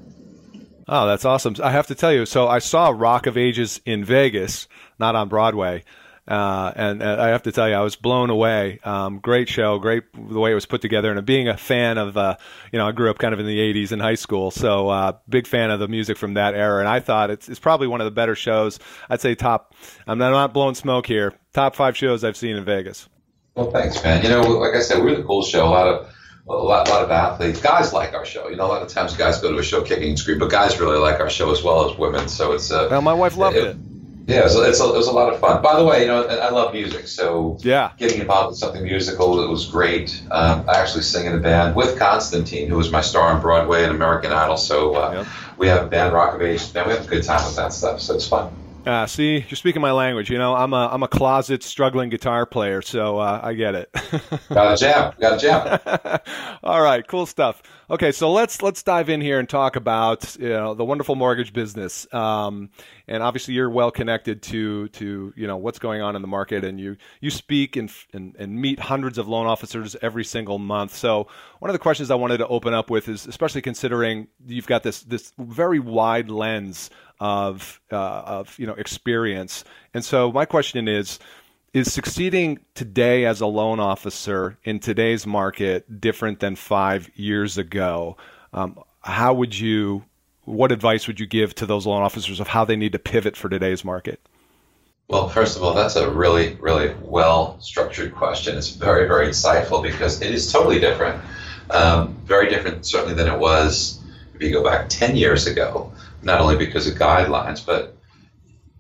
Oh, 0.88 1.06
that's 1.06 1.24
awesome. 1.24 1.56
I 1.62 1.72
have 1.72 1.88
to 1.88 1.96
tell 1.96 2.12
you, 2.12 2.26
so 2.26 2.46
I 2.46 2.60
saw 2.60 2.92
Rock 2.94 3.26
of 3.26 3.36
Ages 3.36 3.80
in 3.84 4.04
Vegas, 4.04 4.68
not 4.98 5.14
on 5.14 5.28
Broadway. 5.28 5.84
Uh, 6.28 6.72
and, 6.75 7.02
and, 7.02 7.20
I 7.20 7.28
have 7.28 7.44
to 7.44 7.52
tell 7.52 7.69
you, 7.69 7.76
I 7.76 7.82
was 7.82 7.94
blown 7.94 8.31
away. 8.31 8.81
Um, 8.82 9.20
great 9.20 9.48
show, 9.48 9.78
great 9.78 10.02
the 10.12 10.40
way 10.40 10.50
it 10.50 10.54
was 10.54 10.66
put 10.66 10.82
together. 10.82 11.12
And 11.12 11.25
being 11.25 11.48
a 11.48 11.56
fan 11.56 11.98
of, 11.98 12.16
uh, 12.16 12.37
you 12.72 12.81
know, 12.81 12.88
I 12.88 12.93
grew 12.93 13.10
up 13.10 13.19
kind 13.19 13.32
of 13.32 13.38
in 13.38 13.46
the 13.46 13.58
80s 13.58 13.93
in 13.93 14.00
high 14.00 14.16
school, 14.16 14.50
so 14.50 14.88
uh, 14.88 15.12
big 15.28 15.46
fan 15.46 15.70
of 15.70 15.78
the 15.78 15.87
music 15.87 16.16
from 16.16 16.34
that 16.34 16.54
era. 16.54 16.81
And 16.81 16.88
I 16.88 16.98
thought 16.98 17.31
it's, 17.31 17.48
it's 17.48 17.60
probably 17.60 17.87
one 17.87 18.00
of 18.00 18.06
the 18.06 18.10
better 18.10 18.34
shows. 18.34 18.81
I'd 19.08 19.20
say 19.20 19.37
top, 19.37 19.75
I'm 20.06 20.19
not, 20.19 20.26
I'm 20.26 20.32
not 20.32 20.52
blowing 20.52 20.75
smoke 20.75 21.06
here, 21.06 21.32
top 21.52 21.76
five 21.76 21.96
shows 21.96 22.25
I've 22.25 22.37
seen 22.37 22.56
in 22.56 22.64
Vegas. 22.64 23.08
Well, 23.54 23.70
thanks, 23.70 24.02
man. 24.02 24.22
You 24.25 24.28
know, 24.28 24.42
like 24.42 24.75
I 24.75 24.81
said, 24.81 25.02
we're 25.04 25.16
the 25.16 25.22
cool 25.22 25.44
show. 25.44 25.64
A 25.64 25.70
lot 25.70 25.87
of 25.87 26.12
a 26.49 26.52
lot, 26.52 26.88
lot 26.88 27.02
of 27.02 27.10
athletes. 27.10 27.60
Guys 27.60 27.92
like 27.92 28.14
our 28.14 28.25
show. 28.25 28.49
You 28.49 28.56
know, 28.56 28.66
a 28.66 28.69
lot 28.69 28.82
of 28.82 28.88
times 28.88 29.16
guys 29.16 29.40
go 29.40 29.50
to 29.50 29.58
a 29.58 29.62
show 29.62 29.82
kicking 29.82 30.10
and 30.10 30.19
scream, 30.19 30.38
but 30.38 30.50
guys 30.50 30.78
really 30.78 30.99
like 30.99 31.20
our 31.20 31.31
show 31.31 31.50
as 31.50 31.62
well 31.62 31.90
as 31.90 31.96
women. 31.96 32.28
So 32.28 32.52
it's 32.52 32.70
uh, 32.70 32.88
well, 32.90 33.00
my 33.00 33.14
wife 33.14 33.37
loved 33.37 33.56
it. 33.56 33.64
it. 33.64 33.76
Yeah, 34.26 34.44
it's, 34.44 34.56
it's 34.56 34.81
a, 34.81 34.84
it 34.84 34.96
was 34.96 35.06
a 35.06 35.12
lot 35.12 35.32
of 35.32 35.38
fun. 35.38 35.62
By 35.62 35.78
the 35.78 35.84
way, 35.84 36.00
you 36.00 36.08
know, 36.08 36.26
I 36.26 36.50
love 36.50 36.73
music, 36.73 37.06
so 37.06 37.58
yeah, 37.61 37.93
getting 37.96 38.20
involved 38.20 38.52
in 38.52 38.56
something 38.56 38.82
musical 38.82 39.43
it 39.43 39.49
was 39.49 39.67
great. 39.67 40.20
Um, 40.32 40.64
I 40.69 40.81
actually 40.81 41.02
sing 41.02 41.26
in 41.26 41.34
a 41.34 41.38
band 41.38 41.76
with 41.76 41.96
Constantine, 41.96 42.69
who 42.69 42.76
was 42.76 42.90
my 42.90 43.02
star 43.02 43.32
on 43.32 43.40
Broadway 43.40 43.84
and 43.84 43.93
American 43.93 44.32
Idol. 44.32 44.56
So 44.56 44.96
uh, 44.96 45.12
yep. 45.19 45.26
we 45.58 45.69
have 45.69 45.87
a 45.87 45.88
band, 45.88 46.12
Rock 46.12 46.34
of 46.34 46.43
Ages. 46.43 46.75
Man, 46.75 46.88
we 46.88 46.94
have 46.94 47.05
a 47.05 47.08
good 47.08 47.23
time 47.23 47.44
with 47.46 47.55
that 47.55 47.73
stuff. 47.73 48.00
So 48.00 48.14
it's 48.17 48.26
fun. 48.26 48.52
Uh, 48.87 49.05
see, 49.05 49.44
you're 49.49 49.56
speaking 49.56 49.82
my 49.82 49.90
language. 49.90 50.31
You 50.31 50.38
know, 50.38 50.55
I'm 50.55 50.73
a 50.73 50.88
I'm 50.93 51.02
a 51.02 51.08
closet 51.08 51.64
struggling 51.64 52.08
guitar 52.08 52.46
player, 52.46 52.82
so 52.82 53.19
uh, 53.19 53.40
I 53.43 53.55
get 53.55 53.75
it. 53.75 53.90
got 54.49 54.75
a 54.75 54.76
jam. 54.76 55.12
Got 55.20 55.34
a 55.34 55.38
jam. 55.38 56.20
All 56.62 56.81
right, 56.81 57.06
cool 57.06 57.26
stuff. 57.26 57.62
Okay, 57.88 58.10
so 58.10 58.32
let's 58.32 58.62
let's 58.62 58.82
dive 58.82 59.08
in 59.08 59.20
here 59.20 59.38
and 59.38 59.48
talk 59.48 59.76
about 59.76 60.36
you 60.40 60.48
know 60.48 60.74
the 60.74 60.84
wonderful 60.84 61.14
mortgage 61.14 61.52
business. 61.52 62.12
Um, 62.12 62.70
and 63.06 63.22
obviously, 63.22 63.54
you're 63.54 63.70
well 63.70 63.92
connected 63.92 64.42
to 64.42 64.88
to 64.88 65.32
you 65.36 65.46
know 65.46 65.56
what's 65.56 65.78
going 65.78 66.02
on 66.02 66.16
in 66.16 66.22
the 66.22 66.26
market, 66.26 66.64
and 66.64 66.80
you 66.80 66.96
you 67.20 67.30
speak 67.30 67.76
and 67.76 67.88
and, 68.12 68.34
and 68.40 68.60
meet 68.60 68.80
hundreds 68.80 69.18
of 69.18 69.28
loan 69.28 69.46
officers 69.46 69.94
every 70.02 70.24
single 70.24 70.58
month. 70.58 70.96
So 70.96 71.28
one 71.60 71.70
of 71.70 71.74
the 71.74 71.78
questions 71.78 72.10
I 72.10 72.16
wanted 72.16 72.38
to 72.38 72.48
open 72.48 72.74
up 72.74 72.90
with 72.90 73.08
is, 73.08 73.24
especially 73.24 73.62
considering 73.62 74.26
you've 74.44 74.66
got 74.66 74.82
this 74.82 75.02
this 75.02 75.32
very 75.38 75.78
wide 75.78 76.28
lens 76.28 76.90
of 77.20 77.80
uh, 77.92 77.96
of 77.96 78.58
you 78.58 78.66
know 78.66 78.74
experience. 78.74 79.62
And 79.94 80.04
so 80.04 80.32
my 80.32 80.44
question 80.44 80.88
is 80.88 81.20
is 81.76 81.93
succeeding 81.93 82.58
today 82.75 83.26
as 83.26 83.42
a 83.42 83.47
loan 83.47 83.78
officer 83.78 84.56
in 84.64 84.80
today's 84.80 85.26
market 85.26 86.00
different 86.00 86.40
than 86.40 86.56
five 86.56 87.11
years 87.14 87.59
ago? 87.59 88.16
Um, 88.54 88.78
how 89.02 89.35
would 89.35 89.59
you, 89.59 90.02
what 90.45 90.73
advice 90.73 91.06
would 91.06 91.21
you 91.21 91.26
give 91.26 91.54
to 91.56 91.66
those 91.66 91.87
loan 91.87 92.02
officers 92.02 92.40
of 92.40 92.49
how 92.49 92.64
they 92.64 92.76
need 92.76 92.92
to 92.92 92.99
pivot 92.99 93.37
for 93.37 93.50
today's 93.50 93.85
market? 93.85 94.26
Well, 95.09 95.28
first 95.28 95.59
of 95.59 95.62
all, 95.62 95.75
that's 95.75 95.97
a 95.97 96.11
really, 96.11 96.54
really 96.54 96.95
well 97.02 97.61
structured 97.61 98.14
question. 98.14 98.56
It's 98.56 98.71
very, 98.71 99.06
very 99.06 99.28
insightful 99.28 99.83
because 99.83 100.23
it 100.23 100.33
is 100.33 100.50
totally 100.50 100.80
different. 100.80 101.23
Um, 101.68 102.14
very 102.25 102.49
different, 102.49 102.87
certainly, 102.87 103.12
than 103.12 103.30
it 103.30 103.38
was 103.38 104.00
if 104.35 104.40
you 104.40 104.50
go 104.50 104.64
back 104.64 104.88
10 104.88 105.14
years 105.14 105.47
ago 105.47 105.92
not 106.23 106.40
only 106.40 106.56
because 106.56 106.88
of 106.88 106.95
guidelines, 106.95 107.64
but 107.64 107.95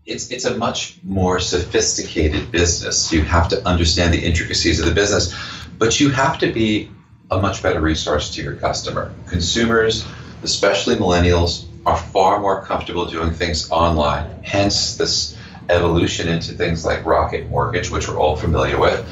it's 0.06 0.30
it's 0.30 0.44
a 0.44 0.56
much 0.56 0.98
more 1.02 1.40
sophisticated 1.40 2.50
business. 2.52 3.12
You 3.12 3.22
have 3.22 3.48
to 3.48 3.66
understand 3.66 4.14
the 4.14 4.24
intricacies 4.24 4.80
of 4.80 4.86
the 4.86 4.94
business, 4.94 5.34
but 5.78 6.00
you 6.00 6.10
have 6.10 6.38
to 6.38 6.52
be 6.52 6.90
a 7.30 7.40
much 7.40 7.62
better 7.62 7.80
resource 7.80 8.34
to 8.34 8.42
your 8.42 8.54
customer. 8.54 9.12
Consumers, 9.26 10.06
especially 10.42 10.94
millennials, 10.94 11.66
are 11.84 11.96
far 11.96 12.40
more 12.40 12.64
comfortable 12.64 13.06
doing 13.06 13.32
things 13.32 13.70
online. 13.70 14.42
Hence 14.42 14.96
this 14.96 15.36
evolution 15.68 16.28
into 16.28 16.52
things 16.52 16.84
like 16.84 17.04
Rocket 17.04 17.48
Mortgage, 17.48 17.90
which 17.90 18.08
we're 18.08 18.18
all 18.18 18.36
familiar 18.36 18.78
with. 18.78 19.04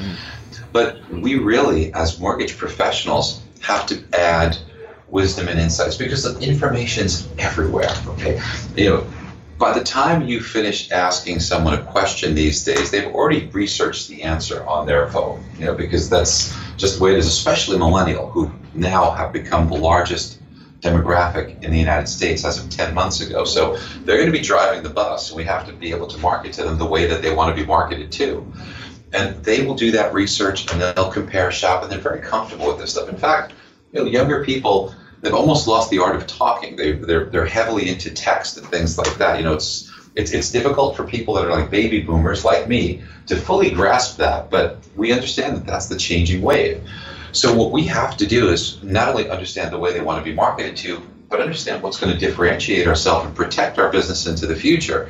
But 0.71 1.09
we 1.09 1.35
really, 1.35 1.93
as 1.93 2.19
mortgage 2.19 2.57
professionals, 2.57 3.41
have 3.61 3.85
to 3.87 4.03
add 4.13 4.57
wisdom 5.09 5.47
and 5.47 5.59
insights 5.59 5.97
because 5.97 6.23
the 6.23 6.37
information's 6.39 7.27
everywhere. 7.37 7.91
Okay, 8.07 8.41
you 8.75 8.89
know, 8.89 9.07
by 9.57 9.77
the 9.77 9.83
time 9.83 10.23
you 10.23 10.41
finish 10.41 10.91
asking 10.91 11.39
someone 11.39 11.73
a 11.73 11.83
question 11.83 12.35
these 12.35 12.63
days, 12.63 12.91
they've 12.91 13.07
already 13.07 13.47
researched 13.47 14.09
the 14.09 14.23
answer 14.23 14.65
on 14.65 14.85
their 14.85 15.07
phone. 15.09 15.43
You 15.57 15.65
know, 15.65 15.73
because 15.73 16.09
that's 16.09 16.55
just 16.75 16.97
the 16.97 17.03
way 17.03 17.13
it 17.13 17.19
is. 17.19 17.27
Especially 17.27 17.77
millennial, 17.77 18.29
who 18.29 18.51
now 18.73 19.11
have 19.11 19.31
become 19.31 19.67
the 19.67 19.75
largest 19.75 20.39
demographic 20.81 21.63
in 21.63 21.71
the 21.71 21.79
United 21.79 22.07
States 22.07 22.43
as 22.45 22.63
of 22.63 22.69
10 22.69 22.93
months 22.93 23.21
ago. 23.21 23.43
So 23.45 23.77
they're 24.03 24.17
going 24.17 24.31
to 24.31 24.37
be 24.37 24.43
driving 24.43 24.83
the 24.83 24.89
bus, 24.89 25.29
and 25.29 25.37
we 25.37 25.45
have 25.45 25.65
to 25.67 25.73
be 25.73 25.91
able 25.91 26.07
to 26.07 26.17
market 26.19 26.53
to 26.53 26.63
them 26.63 26.77
the 26.77 26.85
way 26.85 27.07
that 27.07 27.21
they 27.21 27.33
want 27.33 27.55
to 27.55 27.61
be 27.61 27.65
marketed 27.65 28.11
to. 28.13 28.51
And 29.13 29.41
they 29.43 29.65
will 29.65 29.75
do 29.75 29.91
that 29.91 30.13
research 30.13 30.69
and 30.71 30.81
they'll 30.81 31.11
compare 31.11 31.49
shop, 31.51 31.83
and 31.83 31.91
they're 31.91 31.99
very 31.99 32.21
comfortable 32.21 32.67
with 32.67 32.79
this 32.79 32.91
stuff. 32.91 33.07
In 33.07 33.17
fact, 33.17 33.53
you 33.93 34.01
know, 34.01 34.05
younger 34.05 34.43
people 34.43 34.93
they've 35.25 35.33
almost 35.33 35.67
lost 35.67 35.89
the 35.89 35.97
art 35.97 36.15
of 36.15 36.27
talking. 36.27 36.75
They 36.75 36.91
they're 36.91 37.25
they're 37.25 37.45
heavily 37.45 37.89
into 37.89 38.11
text 38.11 38.57
and 38.57 38.67
things 38.67 38.97
like 38.97 39.17
that. 39.17 39.39
You 39.39 39.43
know, 39.43 39.53
it's 39.53 39.91
it's, 40.15 40.31
it's 40.31 40.51
difficult 40.51 40.95
for 40.95 41.03
people 41.03 41.33
that 41.33 41.45
are 41.45 41.51
like 41.51 41.69
baby 41.69 41.99
boomers 41.99 42.45
like 42.45 42.69
me 42.69 43.01
to 43.25 43.35
fully 43.35 43.71
grasp 43.71 44.17
that, 44.17 44.49
but 44.49 44.77
we 44.95 45.11
understand 45.11 45.57
that 45.57 45.65
that's 45.65 45.87
the 45.87 45.97
changing 45.97 46.41
wave. 46.41 46.79
So 47.33 47.53
what 47.53 47.71
we 47.71 47.83
have 47.87 48.15
to 48.17 48.27
do 48.27 48.49
is 48.49 48.81
not 48.81 49.09
only 49.09 49.29
understand 49.29 49.73
the 49.73 49.79
way 49.79 49.91
they 49.91 49.99
want 49.99 50.23
to 50.23 50.29
be 50.29 50.33
marketed 50.33 50.77
to, 50.77 51.01
but 51.27 51.41
understand 51.41 51.83
what's 51.83 51.99
going 51.99 52.13
to 52.13 52.19
differentiate 52.19 52.87
ourselves 52.87 53.25
and 53.25 53.35
protect 53.35 53.77
our 53.77 53.91
business 53.91 54.25
into 54.25 54.45
the 54.45 54.55
future. 54.55 55.09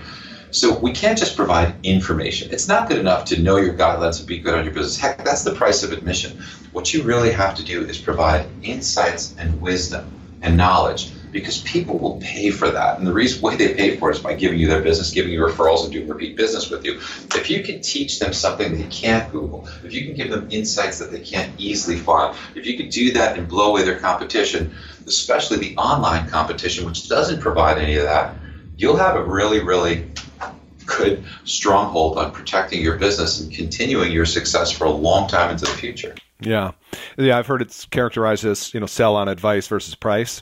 So 0.55 0.73
we 0.79 0.93
can't 0.93 1.19
just 1.19 1.35
provide 1.35 1.75
information. 1.83 2.49
It's 2.49 2.69
not 2.69 2.87
good 2.87 2.97
enough 2.97 3.25
to 3.25 3.41
know 3.41 3.57
your 3.57 3.73
guidelines 3.73 4.19
and 4.19 4.27
be 4.27 4.39
good 4.39 4.53
on 4.53 4.63
your 4.63 4.73
business. 4.73 4.95
Heck, 4.95 5.21
that's 5.25 5.43
the 5.43 5.53
price 5.53 5.83
of 5.83 5.91
admission. 5.91 6.41
What 6.71 6.93
you 6.93 7.03
really 7.03 7.33
have 7.33 7.55
to 7.55 7.63
do 7.63 7.81
is 7.81 7.97
provide 7.97 8.47
insights 8.61 9.35
and 9.37 9.59
wisdom 9.59 10.09
and 10.41 10.55
knowledge 10.55 11.11
because 11.33 11.61
people 11.63 11.99
will 11.99 12.21
pay 12.21 12.51
for 12.51 12.69
that. 12.69 12.97
And 12.97 13.05
the 13.05 13.11
reason 13.11 13.41
why 13.41 13.57
they 13.57 13.73
pay 13.73 13.97
for 13.97 14.09
it 14.09 14.15
is 14.15 14.21
by 14.21 14.35
giving 14.35 14.57
you 14.57 14.69
their 14.69 14.81
business, 14.81 15.11
giving 15.11 15.33
you 15.33 15.41
referrals, 15.41 15.83
and 15.83 15.91
doing 15.91 16.07
repeat 16.07 16.37
business 16.37 16.69
with 16.69 16.85
you. 16.85 16.93
If 17.35 17.49
you 17.49 17.61
can 17.61 17.81
teach 17.81 18.19
them 18.19 18.31
something 18.31 18.77
they 18.77 18.87
can't 18.87 19.29
Google, 19.33 19.67
if 19.83 19.93
you 19.93 20.05
can 20.05 20.15
give 20.15 20.29
them 20.29 20.47
insights 20.51 20.99
that 20.99 21.11
they 21.11 21.19
can't 21.19 21.51
easily 21.59 21.97
find, 21.97 22.33
if 22.55 22.65
you 22.65 22.77
can 22.77 22.87
do 22.87 23.11
that 23.11 23.37
and 23.37 23.49
blow 23.49 23.71
away 23.71 23.83
their 23.83 23.99
competition, 23.99 24.73
especially 25.05 25.57
the 25.57 25.75
online 25.75 26.29
competition, 26.29 26.85
which 26.85 27.09
doesn't 27.09 27.41
provide 27.41 27.77
any 27.77 27.97
of 27.97 28.03
that, 28.03 28.37
you'll 28.77 28.95
have 28.95 29.17
a 29.17 29.23
really, 29.23 29.59
really 29.59 30.07
good 30.85 31.23
stronghold 31.43 32.17
on 32.17 32.31
protecting 32.31 32.81
your 32.81 32.97
business 32.97 33.39
and 33.39 33.51
continuing 33.51 34.11
your 34.11 34.25
success 34.25 34.71
for 34.71 34.85
a 34.85 34.91
long 34.91 35.27
time 35.27 35.51
into 35.51 35.65
the 35.65 35.71
future. 35.71 36.15
Yeah, 36.39 36.71
yeah, 37.17 37.37
I've 37.37 37.47
heard 37.47 37.61
it's 37.61 37.85
characterized 37.85 38.45
as 38.45 38.73
you 38.73 38.79
know 38.79 38.85
sell 38.85 39.15
on 39.15 39.27
advice 39.27 39.67
versus 39.67 39.95
price. 39.95 40.41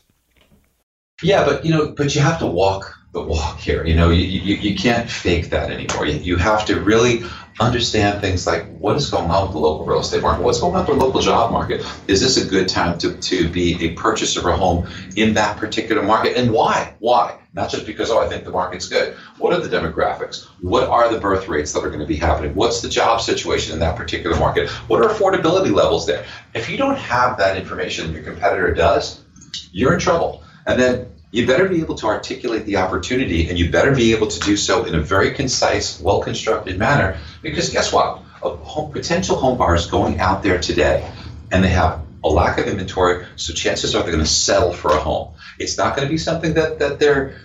Yeah, 1.21 1.45
but 1.45 1.65
you 1.65 1.71
know, 1.71 1.93
but 1.95 2.15
you 2.15 2.21
have 2.21 2.39
to 2.39 2.47
walk 2.47 2.97
the 3.13 3.21
walk 3.21 3.59
here. 3.59 3.85
You 3.85 3.95
know, 3.95 4.09
you, 4.09 4.23
you, 4.23 4.55
you 4.55 4.75
can't 4.75 5.09
fake 5.09 5.51
that 5.51 5.71
anymore. 5.71 6.05
You, 6.05 6.17
you 6.17 6.35
have 6.37 6.65
to 6.65 6.79
really 6.81 7.23
understand 7.59 8.21
things 8.21 8.47
like 8.47 8.65
what 8.77 8.95
is 8.95 9.09
going 9.09 9.29
on 9.29 9.43
with 9.43 9.53
the 9.53 9.59
local 9.59 9.85
real 9.85 9.99
estate 9.99 10.21
market, 10.21 10.43
what's 10.43 10.59
going 10.59 10.75
on 10.75 10.85
with 10.85 10.97
the 10.97 11.05
local 11.05 11.21
job 11.21 11.51
market. 11.51 11.85
Is 12.07 12.21
this 12.21 12.37
a 12.37 12.47
good 12.47 12.67
time 12.67 12.97
to, 12.99 13.15
to 13.15 13.49
be 13.49 13.85
a 13.85 13.93
purchaser 13.93 14.39
of 14.39 14.45
a 14.47 14.57
home 14.57 14.87
in 15.15 15.33
that 15.35 15.57
particular 15.57 16.01
market? 16.01 16.35
And 16.35 16.51
why? 16.51 16.95
Why? 16.99 17.39
Not 17.53 17.69
just 17.69 17.85
because, 17.85 18.09
oh, 18.09 18.19
I 18.19 18.27
think 18.27 18.45
the 18.45 18.51
market's 18.51 18.87
good. 18.87 19.13
What 19.37 19.53
are 19.53 19.59
the 19.59 19.69
demographics? 19.69 20.45
What 20.61 20.89
are 20.89 21.13
the 21.13 21.19
birth 21.19 21.47
rates 21.47 21.73
that 21.73 21.81
are 21.81 21.89
going 21.89 21.99
to 21.99 22.07
be 22.07 22.15
happening? 22.15 22.55
What's 22.55 22.81
the 22.81 22.89
job 22.89 23.21
situation 23.21 23.73
in 23.73 23.79
that 23.79 23.95
particular 23.95 24.35
market? 24.37 24.69
What 24.87 25.03
are 25.03 25.09
affordability 25.09 25.71
levels 25.71 26.07
there? 26.07 26.25
If 26.55 26.69
you 26.69 26.77
don't 26.77 26.97
have 26.97 27.37
that 27.37 27.57
information, 27.57 28.11
your 28.11 28.23
competitor 28.23 28.73
does, 28.73 29.23
you're 29.71 29.93
in 29.93 29.99
trouble. 29.99 30.43
And 30.65 30.79
then 30.79 31.12
you 31.33 31.47
better 31.47 31.67
be 31.67 31.81
able 31.81 31.95
to 31.95 32.05
articulate 32.05 32.63
the 32.67 32.77
opportunity 32.77 33.49
and 33.49 33.57
you 33.57 33.71
better 33.71 33.93
be 33.93 34.13
able 34.13 34.27
to 34.27 34.39
do 34.41 34.55
so 34.55 34.85
in 34.85 34.93
a 34.93 34.99
very 34.99 35.31
concise, 35.31 35.99
well 35.99 36.21
constructed 36.21 36.77
manner. 36.77 37.17
Because 37.41 37.71
guess 37.71 37.91
what? 37.91 38.21
A 38.43 38.49
home, 38.49 38.91
potential 38.91 39.35
home 39.35 39.57
buyers 39.57 39.87
going 39.87 40.19
out 40.19 40.43
there 40.43 40.59
today 40.59 41.11
and 41.51 41.63
they 41.63 41.69
have 41.69 42.01
a 42.23 42.29
lack 42.29 42.59
of 42.59 42.67
inventory, 42.67 43.25
so 43.35 43.51
chances 43.51 43.95
are 43.95 44.03
they're 44.03 44.11
going 44.11 44.23
to 44.23 44.29
settle 44.29 44.71
for 44.71 44.91
a 44.91 44.99
home. 44.99 45.33
It's 45.57 45.75
not 45.75 45.95
going 45.95 46.07
to 46.07 46.11
be 46.11 46.19
something 46.19 46.53
that, 46.53 46.77
that 46.79 46.99
they're 46.99 47.35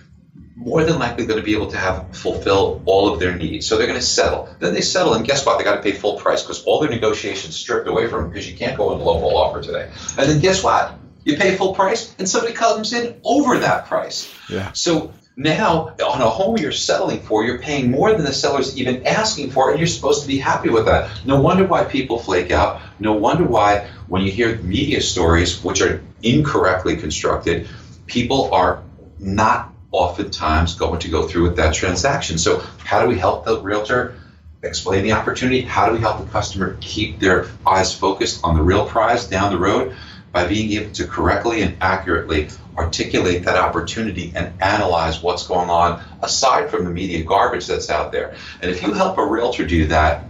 more 0.55 0.83
than 0.83 0.99
likely 0.99 1.25
going 1.25 1.39
to 1.39 1.45
be 1.45 1.55
able 1.55 1.71
to 1.71 1.77
have 1.77 2.15
fulfill 2.15 2.83
all 2.85 3.11
of 3.11 3.19
their 3.19 3.35
needs. 3.35 3.65
So 3.65 3.77
they're 3.77 3.87
going 3.87 3.99
to 3.99 4.05
settle. 4.05 4.55
Then 4.59 4.75
they 4.75 4.81
settle, 4.81 5.15
and 5.15 5.25
guess 5.25 5.47
what? 5.47 5.57
They 5.57 5.63
got 5.63 5.77
to 5.77 5.81
pay 5.81 5.93
full 5.93 6.17
price 6.17 6.43
because 6.43 6.63
all 6.65 6.79
their 6.79 6.91
negotiations 6.91 7.55
stripped 7.55 7.87
away 7.87 8.07
from 8.07 8.21
them 8.21 8.29
because 8.29 8.49
you 8.49 8.55
can't 8.55 8.77
go 8.77 8.93
in 8.93 9.01
a 9.01 9.03
local 9.03 9.35
offer 9.35 9.61
today. 9.61 9.89
And 10.17 10.29
then 10.29 10.39
guess 10.39 10.63
what? 10.63 10.93
You 11.23 11.37
pay 11.37 11.55
full 11.55 11.73
price, 11.73 12.15
and 12.17 12.27
somebody 12.27 12.53
comes 12.53 12.93
in 12.93 13.19
over 13.23 13.59
that 13.59 13.87
price. 13.87 14.33
Yeah. 14.49 14.71
So 14.73 15.13
now 15.35 15.95
on 16.03 16.21
a 16.21 16.29
home 16.29 16.57
you're 16.57 16.71
settling 16.71 17.21
for, 17.21 17.43
you're 17.43 17.59
paying 17.59 17.91
more 17.91 18.11
than 18.11 18.23
the 18.23 18.33
seller's 18.33 18.77
even 18.77 19.07
asking 19.07 19.51
for, 19.51 19.69
and 19.71 19.79
you're 19.79 19.87
supposed 19.87 20.21
to 20.21 20.27
be 20.27 20.37
happy 20.37 20.69
with 20.69 20.85
that. 20.85 21.09
No 21.25 21.41
wonder 21.41 21.65
why 21.65 21.85
people 21.85 22.19
flake 22.19 22.51
out. 22.51 22.81
No 22.99 23.13
wonder 23.13 23.45
why 23.45 23.87
when 24.07 24.21
you 24.21 24.31
hear 24.31 24.57
media 24.57 25.01
stories 25.01 25.63
which 25.63 25.81
are 25.81 26.01
incorrectly 26.21 26.97
constructed, 26.97 27.67
people 28.05 28.53
are 28.53 28.83
not 29.17 29.73
oftentimes 29.91 30.75
going 30.75 30.99
to 30.99 31.09
go 31.09 31.27
through 31.27 31.43
with 31.43 31.55
that 31.55 31.73
transaction. 31.73 32.37
So 32.37 32.59
how 32.79 33.01
do 33.01 33.07
we 33.07 33.17
help 33.17 33.45
the 33.45 33.59
realtor? 33.61 34.15
Explain 34.61 35.03
the 35.03 35.13
opportunity. 35.13 35.61
How 35.61 35.87
do 35.87 35.93
we 35.93 35.99
help 35.99 36.19
the 36.19 36.29
customer 36.31 36.77
keep 36.81 37.19
their 37.19 37.47
eyes 37.65 37.95
focused 37.95 38.41
on 38.43 38.55
the 38.55 38.61
real 38.61 38.85
prize 38.85 39.27
down 39.27 39.53
the 39.53 39.57
road? 39.57 39.95
By 40.31 40.47
being 40.47 40.71
able 40.73 40.91
to 40.93 41.07
correctly 41.07 41.61
and 41.61 41.77
accurately 41.81 42.49
articulate 42.77 43.43
that 43.43 43.57
opportunity 43.57 44.31
and 44.35 44.53
analyze 44.61 45.21
what's 45.21 45.45
going 45.47 45.69
on 45.69 46.01
aside 46.21 46.69
from 46.69 46.85
the 46.85 46.89
media 46.89 47.23
garbage 47.23 47.67
that's 47.67 47.89
out 47.89 48.11
there. 48.11 48.35
And 48.61 48.71
if 48.71 48.81
you 48.81 48.93
help 48.93 49.17
a 49.17 49.25
realtor 49.25 49.65
do 49.65 49.85
that, 49.87 50.25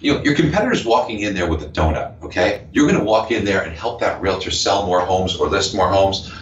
you 0.00 0.14
know, 0.14 0.22
your 0.22 0.34
competitor's 0.34 0.84
walking 0.84 1.20
in 1.20 1.34
there 1.34 1.48
with 1.48 1.62
a 1.62 1.68
donut, 1.68 2.22
okay? 2.22 2.66
You're 2.72 2.86
going 2.86 2.98
to 2.98 3.04
walk 3.04 3.30
in 3.30 3.44
there 3.44 3.62
and 3.62 3.76
help 3.76 4.00
that 4.00 4.20
realtor 4.20 4.50
sell 4.50 4.86
more 4.86 5.00
homes 5.00 5.36
or 5.36 5.48
list 5.48 5.74
more 5.74 5.88
homes 5.88 6.32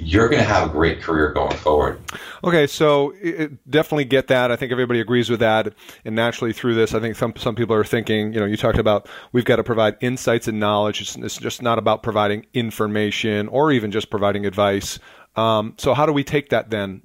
you're 0.00 0.28
going 0.28 0.40
to 0.40 0.48
have 0.48 0.68
a 0.68 0.72
great 0.72 1.02
career 1.02 1.32
going 1.32 1.56
forward. 1.56 2.00
Okay, 2.44 2.66
so 2.66 3.14
it, 3.20 3.70
definitely 3.70 4.04
get 4.04 4.28
that. 4.28 4.50
I 4.50 4.56
think 4.56 4.72
everybody 4.72 5.00
agrees 5.00 5.28
with 5.28 5.40
that. 5.40 5.74
And 6.04 6.14
naturally, 6.14 6.52
through 6.52 6.74
this, 6.74 6.94
I 6.94 7.00
think 7.00 7.16
some 7.16 7.34
some 7.36 7.54
people 7.54 7.74
are 7.74 7.84
thinking. 7.84 8.32
You 8.32 8.40
know, 8.40 8.46
you 8.46 8.56
talked 8.56 8.78
about 8.78 9.08
we've 9.32 9.44
got 9.44 9.56
to 9.56 9.64
provide 9.64 9.96
insights 10.00 10.48
and 10.48 10.60
knowledge. 10.60 11.00
It's, 11.00 11.16
it's 11.16 11.36
just 11.38 11.62
not 11.62 11.78
about 11.78 12.02
providing 12.02 12.46
information 12.54 13.48
or 13.48 13.72
even 13.72 13.90
just 13.90 14.10
providing 14.10 14.46
advice. 14.46 14.98
Um, 15.36 15.74
so 15.78 15.94
how 15.94 16.06
do 16.06 16.12
we 16.12 16.24
take 16.24 16.50
that 16.50 16.70
then 16.70 17.02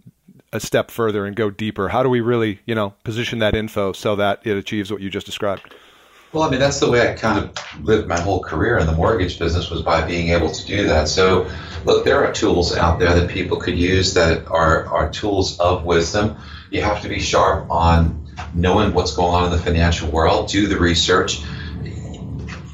a 0.52 0.60
step 0.60 0.92
further 0.92 1.26
and 1.26 1.36
go 1.36 1.50
deeper? 1.50 1.90
How 1.90 2.04
do 2.04 2.10
we 2.10 2.22
really, 2.22 2.60
you 2.66 2.76
know, 2.76 2.94
position 3.04 3.40
that 3.40 3.56
info 3.56 3.94
so 3.94 4.16
that 4.16 4.46
it 4.46 4.56
achieves 4.56 4.92
what 4.92 5.02
you 5.02 5.10
just 5.10 5.26
described? 5.26 5.74
Well, 6.34 6.42
I 6.42 6.50
mean, 6.50 6.60
that's 6.60 6.80
the 6.80 6.90
way 6.90 7.08
I 7.08 7.14
kind 7.14 7.38
of 7.38 7.86
lived 7.86 8.08
my 8.08 8.20
whole 8.20 8.42
career 8.42 8.80
in 8.80 8.88
the 8.88 8.94
mortgage 8.94 9.38
business 9.38 9.70
was 9.70 9.84
by 9.84 10.04
being 10.06 10.30
able 10.30 10.50
to 10.50 10.66
do 10.66 10.88
that. 10.88 11.08
So, 11.08 11.48
look, 11.86 12.06
there 12.06 12.26
are 12.26 12.34
tools 12.34 12.76
out 12.76 12.98
there 12.98 13.14
that 13.14 13.30
people 13.30 13.58
could 13.58 13.78
use 13.78 14.16
that 14.16 14.48
are, 14.48 14.88
are 14.88 15.12
tools 15.12 15.60
of 15.60 15.86
wisdom. 15.86 16.38
You 16.72 16.82
have 16.82 17.04
to 17.04 17.08
be 17.08 17.20
sharp 17.20 17.70
on 17.70 18.26
knowing 18.56 18.96
what's 18.96 19.16
going 19.16 19.36
on 19.36 19.46
in 19.46 19.52
the 19.52 19.64
financial 19.64 20.10
world, 20.10 20.50
do 20.50 20.66
the 20.66 20.80
research. 20.80 21.44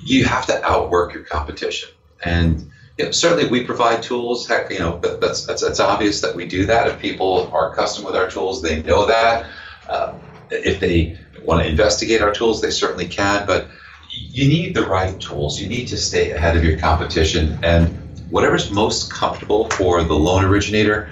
You 0.06 0.24
have 0.24 0.46
to 0.46 0.64
outwork 0.64 1.14
your 1.14 1.24
competition. 1.24 1.90
And 2.24 2.72
you 2.98 3.06
know, 3.06 3.12
certainly 3.12 3.50
we 3.50 3.66
provide 3.66 4.04
tools. 4.04 4.48
Heck, 4.48 4.72
you 4.72 4.80
know, 4.80 5.00
that's, 5.00 5.46
that's, 5.46 5.62
that's 5.62 5.82
obvious 5.82 6.22
that 6.22 6.34
we 6.34 6.46
do 6.46 6.66
that. 6.68 6.88
If 6.88 7.00
people 7.00 7.50
are 7.52 7.74
accustomed 7.74 8.08
with 8.08 8.16
our 8.16 8.30
tools, 8.30 8.62
they 8.62 8.82
know 8.84 9.06
that. 9.08 9.48
Uh, 9.90 10.14
if 10.50 10.80
they 10.80 11.20
want 11.44 11.64
to 11.64 11.70
investigate 11.70 12.22
our 12.22 12.34
tools, 12.34 12.62
they 12.62 12.72
certainly 12.72 13.08
can, 13.08 13.46
but 13.46 13.68
you 14.12 14.48
need 14.48 14.76
the 14.76 14.86
right 14.86 15.20
tools. 15.20 15.60
You 15.60 15.68
need 15.68 15.88
to 15.90 15.98
stay 15.98 16.32
ahead 16.32 16.58
of 16.58 16.64
your 16.64 16.78
competition. 16.78 17.60
And 17.64 17.88
whatever's 18.30 18.72
most 18.72 19.12
comfortable 19.12 19.70
for 19.70 20.04
the 20.04 20.14
loan 20.14 20.46
originator, 20.46 21.10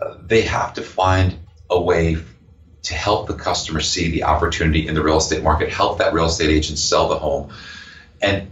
uh, 0.00 0.16
they 0.26 0.42
have 0.42 0.74
to 0.74 0.82
find 0.82 1.36
a 1.70 1.80
way 1.80 2.16
to 2.82 2.94
help 2.94 3.28
the 3.28 3.34
customer 3.34 3.80
see 3.80 4.10
the 4.10 4.24
opportunity 4.24 4.88
in 4.88 4.94
the 4.94 5.02
real 5.02 5.18
estate 5.18 5.42
market, 5.42 5.68
help 5.68 5.98
that 5.98 6.12
real 6.12 6.26
estate 6.26 6.50
agent 6.50 6.78
sell 6.78 7.08
the 7.08 7.18
home, 7.18 7.52
and 8.20 8.48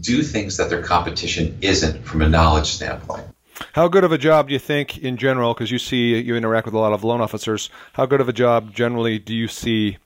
do 0.00 0.22
things 0.22 0.56
that 0.56 0.70
their 0.70 0.82
competition 0.82 1.58
isn't 1.60 2.04
from 2.04 2.22
a 2.22 2.28
knowledge 2.28 2.66
standpoint. 2.66 3.24
How 3.72 3.88
good 3.88 4.04
of 4.04 4.12
a 4.12 4.18
job 4.18 4.48
do 4.48 4.52
you 4.52 4.58
think, 4.58 4.98
in 4.98 5.16
general, 5.16 5.54
because 5.54 5.70
you 5.70 5.78
see 5.78 6.20
you 6.20 6.34
interact 6.36 6.66
with 6.66 6.74
a 6.74 6.78
lot 6.78 6.92
of 6.92 7.04
loan 7.04 7.20
officers, 7.20 7.70
how 7.92 8.06
good 8.06 8.20
of 8.20 8.28
a 8.28 8.32
job 8.32 8.74
generally 8.74 9.18
do 9.18 9.34
you 9.34 9.46
see 9.46 9.98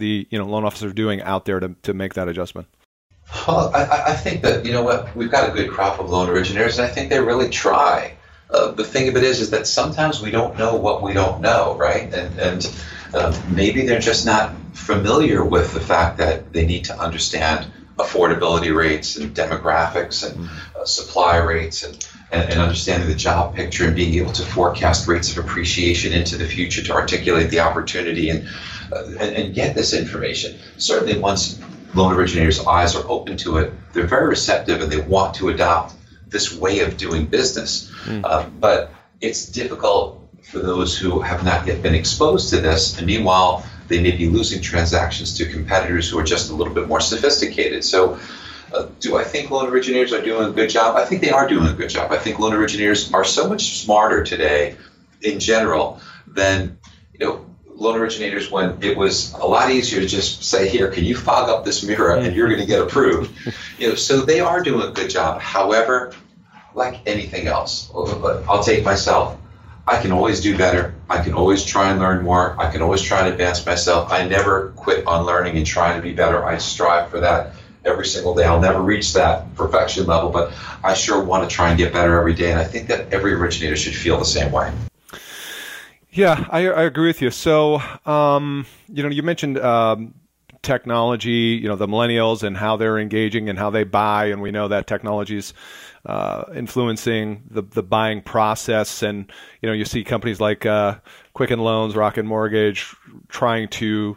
the 0.00 0.26
you 0.30 0.38
know 0.38 0.46
loan 0.46 0.64
officer 0.64 0.92
doing 0.92 1.22
out 1.22 1.44
there 1.44 1.60
to, 1.60 1.76
to 1.82 1.94
make 1.94 2.14
that 2.14 2.28
adjustment? 2.28 2.66
Well, 3.46 3.70
I, 3.74 4.04
I 4.08 4.14
think 4.14 4.42
that 4.42 4.66
you 4.66 4.72
know 4.72 4.82
what 4.82 5.14
we've 5.14 5.30
got 5.30 5.48
a 5.48 5.52
good 5.52 5.70
crop 5.70 6.00
of 6.00 6.10
loan 6.10 6.28
originators, 6.28 6.78
and 6.78 6.88
I 6.88 6.90
think 6.90 7.10
they 7.10 7.20
really 7.20 7.48
try. 7.48 8.14
Uh, 8.50 8.72
the 8.72 8.84
thing 8.84 9.08
of 9.08 9.16
it 9.16 9.22
is, 9.22 9.40
is 9.40 9.50
that 9.50 9.68
sometimes 9.68 10.20
we 10.20 10.32
don't 10.32 10.58
know 10.58 10.74
what 10.74 11.02
we 11.02 11.12
don't 11.12 11.40
know, 11.40 11.76
right? 11.76 12.12
And 12.12 12.40
and 12.40 12.74
uh, 13.14 13.40
maybe 13.48 13.86
they're 13.86 14.00
just 14.00 14.26
not 14.26 14.52
familiar 14.72 15.44
with 15.44 15.72
the 15.72 15.80
fact 15.80 16.18
that 16.18 16.52
they 16.52 16.66
need 16.66 16.84
to 16.86 16.98
understand 16.98 17.70
affordability 18.00 18.74
rates 18.74 19.16
and 19.16 19.34
demographics 19.34 20.28
and 20.28 20.48
uh, 20.76 20.84
supply 20.84 21.36
rates 21.36 21.82
and, 21.82 22.08
and, 22.32 22.50
and, 22.50 22.60
understanding 22.60 23.08
the 23.08 23.14
job 23.14 23.54
picture 23.54 23.86
and 23.86 23.94
being 23.94 24.14
able 24.14 24.32
to 24.32 24.42
forecast 24.42 25.06
rates 25.06 25.36
of 25.36 25.44
appreciation 25.44 26.12
into 26.12 26.38
the 26.38 26.46
future 26.46 26.82
to 26.82 26.92
articulate 26.92 27.50
the 27.50 27.60
opportunity 27.60 28.30
and 28.30 28.48
uh, 28.92 29.04
and, 29.20 29.36
and, 29.36 29.54
get 29.54 29.74
this 29.74 29.94
information. 29.94 30.58
Certainly, 30.78 31.18
once 31.18 31.60
loan 31.94 32.14
originators' 32.14 32.64
eyes 32.66 32.94
are 32.96 33.04
open 33.08 33.36
to 33.38 33.58
it, 33.58 33.72
they're 33.92 34.06
very 34.06 34.28
receptive 34.28 34.80
and 34.80 34.90
they 34.90 35.00
want 35.00 35.34
to 35.36 35.48
adopt 35.48 35.94
this 36.28 36.54
way 36.54 36.80
of 36.80 36.96
doing 36.96 37.26
business. 37.26 37.90
Mm. 38.04 38.24
Uh, 38.24 38.48
but 38.48 38.92
it's 39.20 39.46
difficult 39.46 40.28
for 40.42 40.58
those 40.58 40.96
who 40.98 41.20
have 41.20 41.44
not 41.44 41.66
yet 41.66 41.82
been 41.82 41.94
exposed 41.94 42.50
to 42.50 42.60
this, 42.60 42.98
and 42.98 43.06
meanwhile, 43.06 43.64
they 43.88 44.00
may 44.00 44.12
be 44.12 44.28
losing 44.28 44.62
transactions 44.62 45.36
to 45.38 45.46
competitors 45.46 46.08
who 46.08 46.18
are 46.18 46.24
just 46.24 46.50
a 46.50 46.54
little 46.54 46.72
bit 46.72 46.88
more 46.88 47.00
sophisticated. 47.00 47.84
So, 47.84 48.18
uh, 48.72 48.86
do 49.00 49.16
I 49.16 49.24
think 49.24 49.50
loan 49.50 49.68
originators 49.68 50.12
are 50.12 50.22
doing 50.22 50.48
a 50.48 50.52
good 50.52 50.70
job? 50.70 50.96
I 50.96 51.04
think 51.04 51.22
they 51.22 51.30
are 51.30 51.48
doing 51.48 51.66
a 51.66 51.72
good 51.72 51.90
job. 51.90 52.12
I 52.12 52.18
think 52.18 52.38
loan 52.38 52.52
originators 52.54 53.12
are 53.12 53.24
so 53.24 53.48
much 53.48 53.80
smarter 53.80 54.22
today, 54.22 54.76
in 55.22 55.40
general, 55.40 56.00
than 56.26 56.78
you 57.12 57.26
know 57.26 57.49
loan 57.80 57.98
originators 57.98 58.50
when 58.50 58.78
it 58.82 58.96
was 58.96 59.32
a 59.32 59.46
lot 59.46 59.70
easier 59.70 60.00
to 60.00 60.06
just 60.06 60.44
say, 60.44 60.68
"Here, 60.68 60.88
can 60.88 61.04
you 61.04 61.16
fog 61.16 61.48
up 61.48 61.64
this 61.64 61.82
mirror 61.82 62.16
and 62.16 62.36
you're 62.36 62.48
going 62.48 62.60
to 62.60 62.66
get 62.66 62.80
approved?" 62.80 63.32
you 63.78 63.88
know, 63.88 63.94
so 63.94 64.20
they 64.20 64.40
are 64.40 64.62
doing 64.62 64.86
a 64.86 64.92
good 64.92 65.10
job. 65.10 65.40
However, 65.40 66.12
like 66.74 67.00
anything 67.06 67.48
else, 67.48 67.90
uh, 67.94 68.42
I'll 68.48 68.62
take 68.62 68.84
myself. 68.84 69.36
I 69.86 70.00
can 70.00 70.12
always 70.12 70.40
do 70.40 70.56
better. 70.56 70.94
I 71.08 71.22
can 71.24 71.32
always 71.32 71.64
try 71.64 71.90
and 71.90 71.98
learn 71.98 72.22
more. 72.22 72.54
I 72.60 72.70
can 72.70 72.82
always 72.82 73.02
try 73.02 73.20
and 73.20 73.28
advance 73.28 73.64
myself. 73.66 74.12
I 74.12 74.28
never 74.28 74.68
quit 74.76 75.04
on 75.06 75.26
learning 75.26 75.56
and 75.56 75.66
trying 75.66 75.96
to 75.96 76.02
be 76.02 76.12
better. 76.12 76.44
I 76.44 76.58
strive 76.58 77.10
for 77.10 77.18
that 77.20 77.54
every 77.84 78.06
single 78.06 78.34
day. 78.34 78.44
I'll 78.44 78.60
never 78.60 78.80
reach 78.80 79.14
that 79.14 79.52
perfection 79.56 80.06
level, 80.06 80.30
but 80.30 80.52
I 80.84 80.94
sure 80.94 81.20
want 81.24 81.48
to 81.48 81.54
try 81.54 81.70
and 81.70 81.78
get 81.78 81.92
better 81.92 82.18
every 82.18 82.34
day. 82.34 82.52
And 82.52 82.60
I 82.60 82.64
think 82.64 82.88
that 82.88 83.12
every 83.12 83.32
originator 83.32 83.74
should 83.74 83.96
feel 83.96 84.18
the 84.18 84.24
same 84.24 84.52
way. 84.52 84.70
Yeah, 86.12 86.46
I, 86.50 86.68
I 86.68 86.82
agree 86.82 87.06
with 87.06 87.22
you. 87.22 87.30
So, 87.30 87.80
um, 88.04 88.66
you 88.88 89.02
know, 89.02 89.08
you 89.08 89.22
mentioned 89.22 89.58
um, 89.58 90.14
technology, 90.62 91.58
you 91.62 91.68
know, 91.68 91.76
the 91.76 91.86
millennials 91.86 92.42
and 92.42 92.56
how 92.56 92.76
they're 92.76 92.98
engaging 92.98 93.48
and 93.48 93.58
how 93.58 93.70
they 93.70 93.84
buy, 93.84 94.26
and 94.26 94.42
we 94.42 94.50
know 94.50 94.68
that 94.68 94.86
technology 94.86 95.36
is 95.36 95.54
uh, 96.06 96.44
influencing 96.54 97.44
the 97.50 97.62
the 97.62 97.82
buying 97.82 98.22
process. 98.22 99.02
And 99.02 99.30
you 99.62 99.68
know, 99.68 99.72
you 99.72 99.84
see 99.84 100.02
companies 100.02 100.40
like 100.40 100.66
uh, 100.66 100.98
Quicken 101.34 101.60
Loans, 101.60 101.94
Rocket 101.94 102.24
Mortgage, 102.24 102.92
trying 103.28 103.68
to 103.68 104.16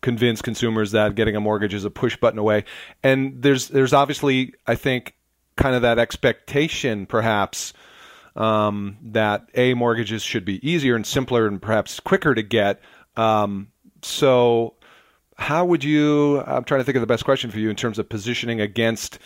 convince 0.00 0.42
consumers 0.42 0.92
that 0.92 1.14
getting 1.14 1.36
a 1.36 1.40
mortgage 1.40 1.74
is 1.74 1.84
a 1.84 1.90
push 1.90 2.16
button 2.16 2.38
away. 2.38 2.64
And 3.02 3.42
there's 3.42 3.68
there's 3.68 3.92
obviously, 3.92 4.54
I 4.66 4.76
think, 4.76 5.14
kind 5.56 5.74
of 5.74 5.82
that 5.82 5.98
expectation, 5.98 7.04
perhaps 7.04 7.74
um, 8.36 8.98
that 9.02 9.48
a 9.54 9.74
mortgages 9.74 10.22
should 10.22 10.44
be 10.44 10.66
easier 10.68 10.96
and 10.96 11.06
simpler 11.06 11.46
and 11.46 11.60
perhaps 11.60 12.00
quicker 12.00 12.34
to 12.34 12.42
get. 12.42 12.80
Um, 13.16 13.68
so, 14.02 14.74
how 15.36 15.64
would 15.64 15.84
you? 15.84 16.40
I'm 16.40 16.64
trying 16.64 16.80
to 16.80 16.84
think 16.84 16.96
of 16.96 17.00
the 17.00 17.06
best 17.06 17.24
question 17.24 17.50
for 17.50 17.58
you 17.58 17.70
in 17.70 17.76
terms 17.76 17.98
of 17.98 18.08
positioning 18.08 18.60
against. 18.60 19.18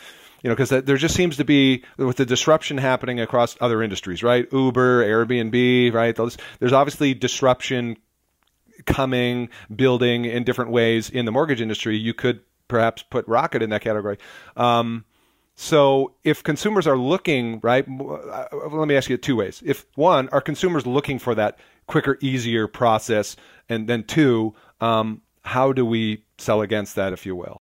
You 0.42 0.50
know, 0.50 0.54
because 0.54 0.68
there 0.70 0.96
just 0.96 1.16
seems 1.16 1.36
to 1.38 1.44
be 1.44 1.82
with 1.96 2.16
the 2.16 2.24
disruption 2.24 2.78
happening 2.78 3.18
across 3.18 3.56
other 3.60 3.82
industries, 3.82 4.22
right? 4.22 4.46
Uber, 4.52 5.04
Airbnb, 5.04 5.92
right? 5.92 6.14
Those, 6.14 6.36
there's 6.60 6.72
obviously 6.72 7.12
disruption 7.12 7.96
coming, 8.86 9.48
building 9.74 10.26
in 10.26 10.44
different 10.44 10.70
ways 10.70 11.10
in 11.10 11.24
the 11.24 11.32
mortgage 11.32 11.60
industry. 11.60 11.96
You 11.96 12.14
could 12.14 12.40
perhaps 12.68 13.02
put 13.02 13.26
Rocket 13.26 13.62
in 13.62 13.70
that 13.70 13.82
category. 13.82 14.18
Um, 14.56 15.04
so 15.60 16.14
if 16.22 16.44
consumers 16.44 16.86
are 16.86 16.96
looking, 16.96 17.58
right, 17.64 17.84
uh, 17.84 18.44
let 18.70 18.86
me 18.86 18.94
ask 18.94 19.10
you 19.10 19.16
two 19.16 19.34
ways. 19.34 19.60
If 19.66 19.86
one, 19.96 20.28
are 20.28 20.40
consumers 20.40 20.86
looking 20.86 21.18
for 21.18 21.34
that 21.34 21.58
quicker, 21.88 22.16
easier 22.20 22.68
process? 22.68 23.34
And 23.68 23.88
then 23.88 24.04
two, 24.04 24.54
um, 24.80 25.20
how 25.42 25.72
do 25.72 25.84
we 25.84 26.22
sell 26.38 26.62
against 26.62 26.94
that, 26.94 27.12
if 27.12 27.26
you 27.26 27.34
will? 27.34 27.60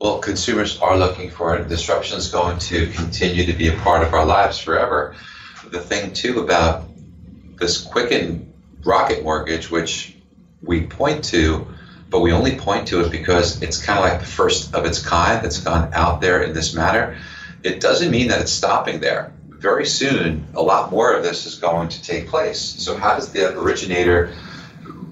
Well, 0.00 0.20
consumers 0.20 0.78
are 0.78 0.96
looking 0.96 1.30
for 1.30 1.56
it. 1.56 1.68
Disruption 1.68 2.16
is 2.16 2.30
going 2.30 2.60
to 2.60 2.86
continue 2.92 3.44
to 3.46 3.52
be 3.54 3.66
a 3.66 3.76
part 3.78 4.06
of 4.06 4.14
our 4.14 4.24
lives 4.24 4.60
forever. 4.60 5.16
The 5.72 5.80
thing, 5.80 6.12
too, 6.12 6.38
about 6.38 6.84
this 7.58 7.82
Quicken 7.82 8.52
Rocket 8.84 9.24
Mortgage, 9.24 9.68
which 9.68 10.14
we 10.62 10.86
point 10.86 11.24
to, 11.24 11.66
but 12.10 12.20
we 12.20 12.32
only 12.32 12.56
point 12.56 12.88
to 12.88 13.00
it 13.00 13.10
because 13.10 13.62
it's 13.62 13.82
kind 13.82 13.98
of 13.98 14.04
like 14.04 14.20
the 14.20 14.26
first 14.26 14.74
of 14.74 14.84
its 14.84 15.04
kind 15.04 15.44
that's 15.44 15.60
gone 15.60 15.90
out 15.92 16.20
there 16.20 16.42
in 16.42 16.54
this 16.54 16.74
manner. 16.74 17.18
It 17.62 17.80
doesn't 17.80 18.10
mean 18.10 18.28
that 18.28 18.40
it's 18.40 18.52
stopping 18.52 19.00
there. 19.00 19.32
Very 19.48 19.86
soon, 19.86 20.46
a 20.54 20.62
lot 20.62 20.90
more 20.90 21.12
of 21.12 21.22
this 21.22 21.44
is 21.44 21.56
going 21.56 21.88
to 21.88 22.02
take 22.02 22.28
place. 22.28 22.60
So, 22.60 22.96
how 22.96 23.16
does 23.16 23.32
the 23.32 23.58
originator 23.58 24.32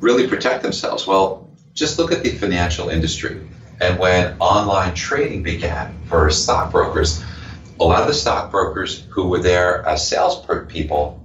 really 0.01 0.29
protect 0.29 0.63
themselves? 0.63 1.07
Well, 1.07 1.51
just 1.75 1.99
look 1.99 2.13
at 2.13 2.23
the 2.23 2.31
financial 2.31 2.89
industry. 2.89 3.47
And 3.81 3.99
when 3.99 4.39
online 4.39 4.95
trading 4.95 5.43
began 5.43 5.95
for 6.07 6.31
stockbrokers, 6.31 7.23
a 7.79 7.85
lot 7.85 8.01
of 8.01 8.07
the 8.07 8.15
stockbrokers 8.15 9.05
who 9.11 9.29
were 9.29 9.41
there 9.41 9.87
as 9.87 10.09
sales 10.09 10.47
people, 10.69 11.21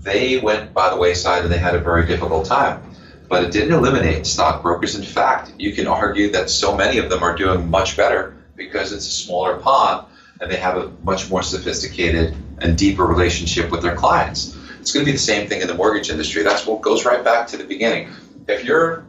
they 0.00 0.38
went 0.38 0.72
by 0.74 0.90
the 0.90 0.96
wayside 0.96 1.44
and 1.44 1.52
they 1.52 1.58
had 1.58 1.76
a 1.76 1.80
very 1.80 2.06
difficult 2.06 2.46
time 2.46 2.93
but 3.28 3.44
it 3.44 3.52
didn't 3.52 3.72
eliminate 3.72 4.26
stockbrokers. 4.26 4.96
In 4.96 5.04
fact, 5.04 5.52
you 5.58 5.72
can 5.72 5.86
argue 5.86 6.30
that 6.32 6.50
so 6.50 6.76
many 6.76 6.98
of 6.98 7.10
them 7.10 7.22
are 7.22 7.36
doing 7.36 7.68
much 7.68 7.96
better 7.96 8.36
because 8.56 8.92
it's 8.92 9.06
a 9.06 9.10
smaller 9.10 9.56
pond 9.58 10.06
and 10.40 10.50
they 10.50 10.56
have 10.56 10.76
a 10.76 10.90
much 11.02 11.30
more 11.30 11.42
sophisticated 11.42 12.34
and 12.58 12.76
deeper 12.76 13.04
relationship 13.04 13.70
with 13.70 13.82
their 13.82 13.96
clients. 13.96 14.56
It's 14.80 14.92
going 14.92 15.04
to 15.04 15.10
be 15.10 15.16
the 15.16 15.22
same 15.22 15.48
thing 15.48 15.62
in 15.62 15.68
the 15.68 15.74
mortgage 15.74 16.10
industry. 16.10 16.42
That's 16.42 16.66
what 16.66 16.82
goes 16.82 17.04
right 17.04 17.24
back 17.24 17.46
to 17.48 17.56
the 17.56 17.64
beginning. 17.64 18.10
If 18.46 18.64
you're 18.64 19.06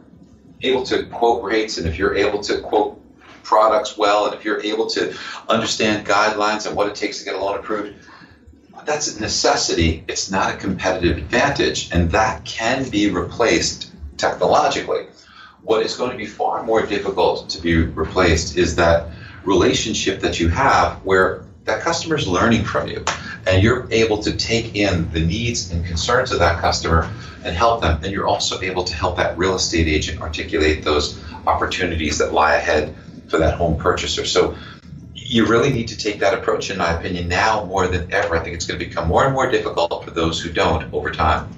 able 0.62 0.84
to 0.84 1.04
quote 1.06 1.42
rates 1.42 1.78
and 1.78 1.86
if 1.86 1.98
you're 1.98 2.16
able 2.16 2.42
to 2.44 2.60
quote 2.60 3.02
products 3.42 3.96
well 3.96 4.26
and 4.26 4.34
if 4.34 4.44
you're 4.44 4.62
able 4.62 4.86
to 4.86 5.14
understand 5.48 6.06
guidelines 6.06 6.66
and 6.66 6.74
what 6.74 6.88
it 6.88 6.94
takes 6.94 7.18
to 7.18 7.24
get 7.24 7.34
a 7.34 7.38
loan 7.38 7.58
approved, 7.58 7.94
that's 8.84 9.16
a 9.16 9.20
necessity. 9.20 10.04
It's 10.08 10.30
not 10.30 10.54
a 10.54 10.56
competitive 10.56 11.18
advantage, 11.18 11.90
and 11.92 12.10
that 12.12 12.44
can 12.44 12.88
be 12.88 13.10
replaced 13.10 13.90
technologically. 14.16 15.06
What 15.62 15.84
is 15.84 15.96
going 15.96 16.10
to 16.10 16.16
be 16.16 16.26
far 16.26 16.62
more 16.62 16.86
difficult 16.86 17.48
to 17.50 17.60
be 17.60 17.76
replaced 17.76 18.56
is 18.56 18.76
that 18.76 19.08
relationship 19.44 20.20
that 20.20 20.38
you 20.38 20.48
have 20.48 21.04
where 21.04 21.44
that 21.64 21.80
customer 21.80 22.16
is 22.16 22.26
learning 22.26 22.64
from 22.64 22.88
you 22.88 23.04
and 23.46 23.62
you're 23.62 23.86
able 23.90 24.22
to 24.22 24.36
take 24.36 24.74
in 24.74 25.10
the 25.10 25.20
needs 25.20 25.70
and 25.70 25.84
concerns 25.84 26.32
of 26.32 26.38
that 26.38 26.60
customer 26.60 27.10
and 27.44 27.56
help 27.56 27.80
them. 27.80 28.02
And 28.02 28.12
you're 28.12 28.26
also 28.26 28.60
able 28.60 28.84
to 28.84 28.94
help 28.94 29.16
that 29.16 29.36
real 29.38 29.54
estate 29.54 29.86
agent 29.86 30.20
articulate 30.20 30.82
those 30.82 31.22
opportunities 31.46 32.18
that 32.18 32.32
lie 32.32 32.54
ahead 32.54 32.94
for 33.28 33.38
that 33.38 33.54
home 33.54 33.78
purchaser. 33.78 34.24
So 34.24 34.56
you 35.14 35.46
really 35.46 35.72
need 35.72 35.88
to 35.88 35.96
take 35.96 36.20
that 36.20 36.34
approach 36.34 36.70
in 36.70 36.78
my 36.78 36.92
opinion 36.92 37.28
now 37.28 37.64
more 37.64 37.88
than 37.88 38.12
ever. 38.12 38.36
I 38.36 38.42
think 38.42 38.54
it's 38.54 38.66
going 38.66 38.78
to 38.78 38.86
become 38.86 39.08
more 39.08 39.24
and 39.24 39.34
more 39.34 39.50
difficult 39.50 40.04
for 40.04 40.10
those 40.10 40.40
who 40.40 40.52
don't 40.52 40.92
over 40.92 41.10
time. 41.10 41.48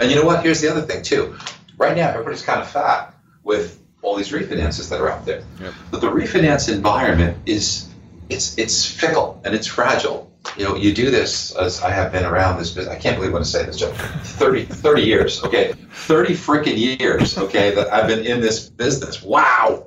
And 0.00 0.10
you 0.10 0.16
know 0.16 0.24
what? 0.24 0.42
Here's 0.42 0.60
the 0.60 0.70
other 0.70 0.82
thing 0.82 1.02
too 1.02 1.36
right 1.78 1.96
now 1.96 2.08
everybody's 2.10 2.42
kind 2.42 2.60
of 2.60 2.68
fat 2.68 3.14
with 3.42 3.80
all 4.02 4.16
these 4.16 4.30
refinances 4.30 4.90
that 4.90 5.00
are 5.00 5.10
out 5.10 5.24
there. 5.24 5.42
Yep. 5.60 5.74
But 5.90 6.00
the 6.00 6.08
refinance 6.08 6.72
environment 6.72 7.38
is 7.46 7.88
it's 8.28 8.56
it's 8.58 8.86
fickle 8.86 9.40
and 9.44 9.54
it's 9.54 9.66
fragile. 9.66 10.30
You 10.58 10.64
know, 10.64 10.76
you 10.76 10.92
do 10.92 11.10
this 11.10 11.54
as 11.56 11.82
I 11.82 11.90
have 11.90 12.12
been 12.12 12.24
around 12.24 12.58
this 12.58 12.70
business. 12.70 12.94
I 12.94 12.98
can't 12.98 13.16
believe 13.16 13.28
I'm 13.28 13.32
going 13.32 13.44
to 13.44 13.48
say 13.48 13.64
this, 13.64 13.78
Joe. 13.78 13.90
30, 13.92 14.66
30 14.66 15.02
years, 15.02 15.42
okay, 15.42 15.72
30 15.72 16.34
freaking 16.34 17.00
years, 17.00 17.38
okay, 17.38 17.74
that 17.74 17.90
I've 17.90 18.06
been 18.06 18.26
in 18.26 18.40
this 18.40 18.68
business. 18.68 19.22
Wow. 19.22 19.86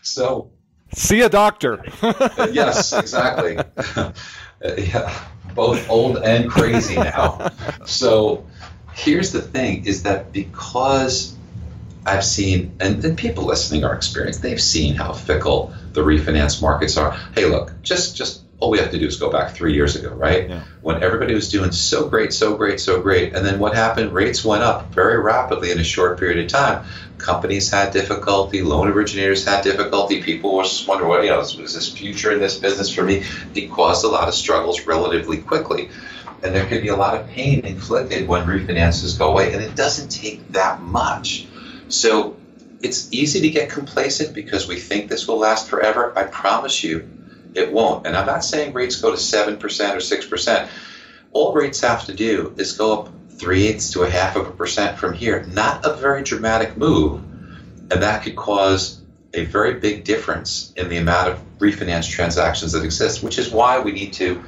So, 0.00 0.50
see 0.94 1.20
a 1.20 1.28
doctor. 1.28 1.84
yes, 2.50 2.94
exactly. 2.94 3.58
yeah, 4.78 5.24
both 5.54 5.88
old 5.90 6.16
and 6.18 6.50
crazy 6.50 6.96
now. 6.96 7.50
So, 7.84 8.46
here's 8.94 9.32
the 9.32 9.42
thing 9.42 9.86
is 9.86 10.02
that 10.04 10.32
because 10.32 11.36
I've 12.06 12.24
seen, 12.24 12.76
and, 12.80 13.04
and 13.04 13.16
people 13.16 13.44
listening 13.44 13.84
are 13.84 13.94
experienced, 13.94 14.42
they've 14.42 14.60
seen 14.60 14.94
how 14.94 15.12
fickle 15.12 15.74
the 15.92 16.02
refinance 16.02 16.62
markets 16.62 16.96
are. 16.96 17.12
Hey, 17.34 17.46
look, 17.46 17.72
just 17.82 18.16
just 18.16 18.42
all 18.58 18.70
we 18.70 18.78
have 18.78 18.90
to 18.90 18.98
do 18.98 19.06
is 19.06 19.16
go 19.16 19.30
back 19.30 19.54
three 19.54 19.72
years 19.72 19.96
ago, 19.96 20.10
right? 20.10 20.48
Yeah. 20.48 20.62
When 20.82 21.02
everybody 21.02 21.34
was 21.34 21.48
doing 21.48 21.72
so 21.72 22.08
great, 22.08 22.32
so 22.32 22.56
great, 22.56 22.78
so 22.78 23.00
great. 23.00 23.34
And 23.34 23.44
then 23.44 23.58
what 23.58 23.74
happened? 23.74 24.12
Rates 24.12 24.44
went 24.44 24.62
up 24.62 24.92
very 24.92 25.18
rapidly 25.18 25.70
in 25.70 25.78
a 25.78 25.84
short 25.84 26.18
period 26.18 26.44
of 26.44 26.50
time. 26.50 26.84
Companies 27.16 27.70
had 27.70 27.92
difficulty, 27.92 28.62
loan 28.62 28.88
originators 28.88 29.46
had 29.46 29.64
difficulty. 29.64 30.22
People 30.22 30.54
were 30.56 30.62
just 30.62 30.86
wondering, 30.86 31.08
what, 31.08 31.24
you 31.24 31.30
know, 31.30 31.40
is, 31.40 31.58
is 31.58 31.74
this 31.74 31.90
future 31.90 32.32
in 32.32 32.38
this 32.38 32.58
business 32.58 32.94
for 32.94 33.02
me? 33.02 33.24
It 33.54 33.70
caused 33.70 34.04
a 34.04 34.08
lot 34.08 34.28
of 34.28 34.34
struggles 34.34 34.86
relatively 34.86 35.38
quickly 35.38 35.88
and 36.42 36.54
there 36.54 36.66
could 36.66 36.82
be 36.82 36.88
a 36.88 36.96
lot 36.96 37.18
of 37.18 37.28
pain 37.28 37.60
inflicted 37.66 38.26
when 38.26 38.46
refinances 38.46 39.18
go 39.18 39.30
away, 39.30 39.52
and 39.52 39.62
it 39.62 39.74
doesn't 39.76 40.08
take 40.08 40.46
that 40.52 40.80
much. 40.80 41.46
So 41.88 42.36
it's 42.82 43.12
easy 43.12 43.40
to 43.42 43.50
get 43.50 43.70
complacent 43.70 44.34
because 44.34 44.66
we 44.66 44.78
think 44.78 45.08
this 45.08 45.28
will 45.28 45.38
last 45.38 45.68
forever. 45.68 46.16
I 46.16 46.24
promise 46.24 46.82
you, 46.82 47.08
it 47.54 47.72
won't. 47.72 48.06
And 48.06 48.16
I'm 48.16 48.26
not 48.26 48.44
saying 48.44 48.72
rates 48.72 49.00
go 49.00 49.10
to 49.10 49.16
7% 49.16 49.60
or 49.60 49.98
6%. 49.98 50.68
All 51.32 51.52
rates 51.52 51.80
have 51.80 52.06
to 52.06 52.14
do 52.14 52.54
is 52.56 52.72
go 52.72 53.00
up 53.00 53.08
three 53.30 53.66
eighths 53.66 53.92
to 53.92 54.02
a 54.02 54.10
half 54.10 54.36
of 54.36 54.46
a 54.46 54.50
percent 54.50 54.98
from 54.98 55.14
here. 55.14 55.44
Not 55.52 55.86
a 55.86 55.94
very 55.94 56.22
dramatic 56.22 56.76
move. 56.76 57.22
And 57.90 58.02
that 58.02 58.22
could 58.22 58.36
cause 58.36 59.00
a 59.32 59.44
very 59.44 59.74
big 59.74 60.04
difference 60.04 60.72
in 60.76 60.88
the 60.88 60.96
amount 60.96 61.28
of 61.28 61.58
refinance 61.58 62.08
transactions 62.08 62.72
that 62.72 62.84
exist, 62.84 63.22
which 63.22 63.38
is 63.38 63.50
why 63.50 63.80
we 63.80 63.92
need 63.92 64.12
to 64.14 64.42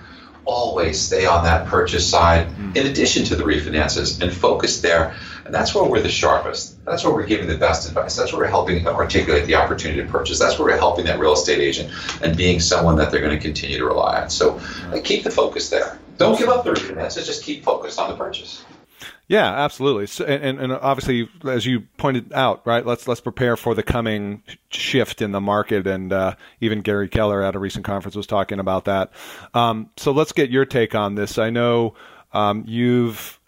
always 0.44 1.00
stay 1.00 1.26
on 1.26 1.44
that 1.44 1.66
purchase 1.66 2.08
side 2.08 2.48
mm. 2.48 2.76
in 2.76 2.86
addition 2.86 3.24
to 3.24 3.36
the 3.36 3.44
refinances 3.44 4.20
and 4.20 4.32
focus 4.32 4.80
there. 4.80 5.14
And 5.44 5.52
that's 5.52 5.74
where 5.74 5.84
we're 5.84 6.02
the 6.02 6.08
sharpest. 6.08 6.84
That's 6.84 7.04
where 7.04 7.12
we're 7.12 7.26
giving 7.26 7.48
the 7.48 7.56
best 7.56 7.88
advice. 7.88 8.16
That's 8.16 8.32
where 8.32 8.42
we're 8.42 8.48
helping 8.48 8.86
articulate 8.86 9.46
the 9.46 9.56
opportunity 9.56 10.02
to 10.02 10.08
purchase. 10.08 10.38
That's 10.38 10.58
where 10.58 10.68
we're 10.68 10.78
helping 10.78 11.06
that 11.06 11.18
real 11.18 11.32
estate 11.32 11.58
agent 11.58 11.90
and 12.22 12.36
being 12.36 12.60
someone 12.60 12.96
that 12.96 13.10
they're 13.10 13.20
going 13.20 13.36
to 13.36 13.42
continue 13.42 13.78
to 13.78 13.84
rely 13.84 14.22
on. 14.22 14.30
So 14.30 14.60
keep 15.04 15.24
the 15.24 15.30
focus 15.30 15.68
there. 15.70 15.98
Don't 16.18 16.38
give 16.38 16.48
up 16.48 16.64
the 16.64 16.72
refinances. 16.72 17.26
Just 17.26 17.42
keep 17.42 17.64
focused 17.64 17.98
on 17.98 18.10
the 18.10 18.16
purchase. 18.16 18.64
Yeah, 19.32 19.50
absolutely. 19.50 20.08
So, 20.08 20.26
and, 20.26 20.60
and 20.60 20.72
obviously, 20.74 21.26
as 21.48 21.64
you 21.64 21.80
pointed 21.96 22.34
out, 22.34 22.60
right? 22.66 22.84
Let's 22.84 23.08
let's 23.08 23.22
prepare 23.22 23.56
for 23.56 23.74
the 23.74 23.82
coming 23.82 24.42
shift 24.68 25.22
in 25.22 25.32
the 25.32 25.40
market, 25.40 25.86
and 25.86 26.12
uh, 26.12 26.34
even 26.60 26.82
Gary 26.82 27.08
Keller 27.08 27.42
at 27.42 27.54
a 27.54 27.58
recent 27.58 27.82
conference 27.82 28.14
was 28.14 28.26
talking 28.26 28.58
about 28.58 28.84
that. 28.84 29.10
Um, 29.54 29.88
so 29.96 30.12
let's 30.12 30.32
get 30.32 30.50
your 30.50 30.66
take 30.66 30.94
on 30.94 31.14
this. 31.14 31.38
I 31.38 31.48
know 31.48 31.94
um, 32.34 32.64
you've 32.66 33.40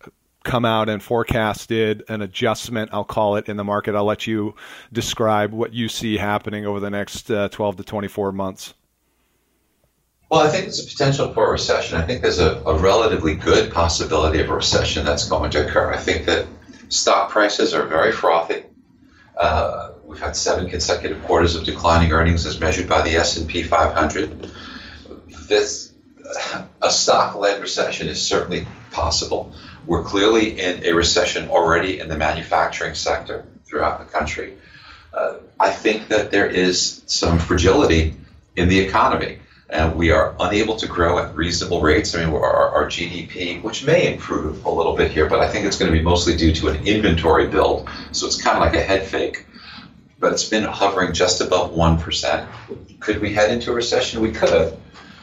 come 0.43 0.65
out 0.65 0.89
and 0.89 1.03
forecasted 1.03 2.03
an 2.09 2.23
adjustment, 2.23 2.89
I'll 2.95 3.05
call 3.05 3.37
it, 3.37 3.51
in 3.51 3.59
the 3.59 3.65
market. 3.65 3.95
I'll 3.95 4.07
let 4.07 4.27
you 4.27 4.55
describe 4.91 5.53
what 5.53 5.75
you 5.75 5.91
see 5.91 6.17
happening 6.17 6.65
over 6.65 6.81
the 6.81 6.89
next 6.89 7.31
uh, 7.31 7.51
12 7.51 7.77
to 7.77 7.85
24 7.85 8.33
months. 8.33 8.73
Well, 10.31 10.41
I 10.41 10.49
think 10.49 10.65
there's 10.65 10.85
a 10.85 10.89
potential 10.89 11.33
for 11.33 11.49
a 11.49 11.53
recession. 11.53 11.99
I 11.99 12.07
think 12.07 12.23
there's 12.23 12.39
a, 12.39 12.57
a, 12.65 12.79
relatively 12.79 13.35
good 13.35 13.73
possibility 13.73 14.41
of 14.41 14.49
a 14.51 14.55
recession 14.55 15.05
that's 15.05 15.29
going 15.29 15.51
to 15.53 15.67
occur. 15.67 15.93
I 15.93 15.99
think 15.99 16.27
that 16.27 16.47
stock 16.89 17.31
prices 17.31 17.75
are 17.75 17.87
very 17.87 18.11
frothy. 18.11 18.65
Uh, 19.37 19.93
we've 20.05 20.21
had 20.21 20.35
seven 20.35 20.69
consecutive 20.69 21.23
quarters 21.25 21.57
of 21.57 21.65
declining 21.65 22.13
earnings 22.13 22.47
as 22.47 22.59
measured 22.59 22.89
by 22.89 23.03
the 23.03 23.17
S&P 23.17 23.63
500. 23.63 24.51
This 25.49 25.93
a 26.83 26.91
stock-led 26.91 27.61
recession 27.61 28.09
is 28.09 28.21
certainly 28.21 28.67
possible. 28.93 29.53
We're 29.87 30.03
clearly 30.03 30.59
in 30.59 30.85
a 30.85 30.93
recession 30.93 31.49
already 31.49 32.01
in 32.01 32.09
the 32.09 32.17
manufacturing 32.17 32.95
sector 32.95 33.45
throughout 33.65 33.99
the 33.99 34.07
country. 34.07 34.57
Uh, 35.13 35.37
I 35.61 35.71
think 35.71 36.09
that 36.09 36.31
there 36.31 36.47
is 36.47 37.03
some 37.07 37.39
fragility 37.39 38.17
in 38.57 38.69
the 38.69 38.81
economy 38.81 39.39
and 39.75 39.97
we 39.97 40.13
are 40.13 40.37
unable 40.39 40.77
to 40.77 40.87
grow 40.87 41.19
at 41.19 41.35
reasonable 41.35 41.81
rates. 41.81 42.15
I 42.15 42.25
mean, 42.25 42.33
our, 42.33 42.69
our, 42.69 42.87
GDP, 42.87 43.61
which 43.61 43.85
may 43.85 44.13
improve 44.15 44.65
a 44.65 44.71
little 44.71 44.97
bit 44.97 45.11
here, 45.11 45.29
but 45.29 45.41
I 45.41 45.49
think 45.49 45.67
it's 45.67 45.77
going 45.77 45.91
to 45.91 45.99
be 45.99 46.03
mostly 46.03 46.37
due 46.37 46.53
to 46.55 46.69
an 46.69 46.87
inventory 46.87 47.49
build. 47.49 47.91
So 48.13 48.27
it's 48.27 48.41
kind 48.41 48.57
of 48.57 48.63
like 48.63 48.77
a 48.77 48.83
head 48.83 49.05
fake. 49.05 49.47
But 50.21 50.33
it's 50.33 50.49
been 50.49 50.63
hovering 50.63 51.13
just 51.13 51.41
above 51.41 51.73
1%. 51.73 52.47
Could 53.01 53.21
we 53.21 53.35
head 53.35 53.51
into 53.51 53.73
a 53.73 53.75
recession? 53.75 54.21
We 54.21 54.31
could. 54.31 54.79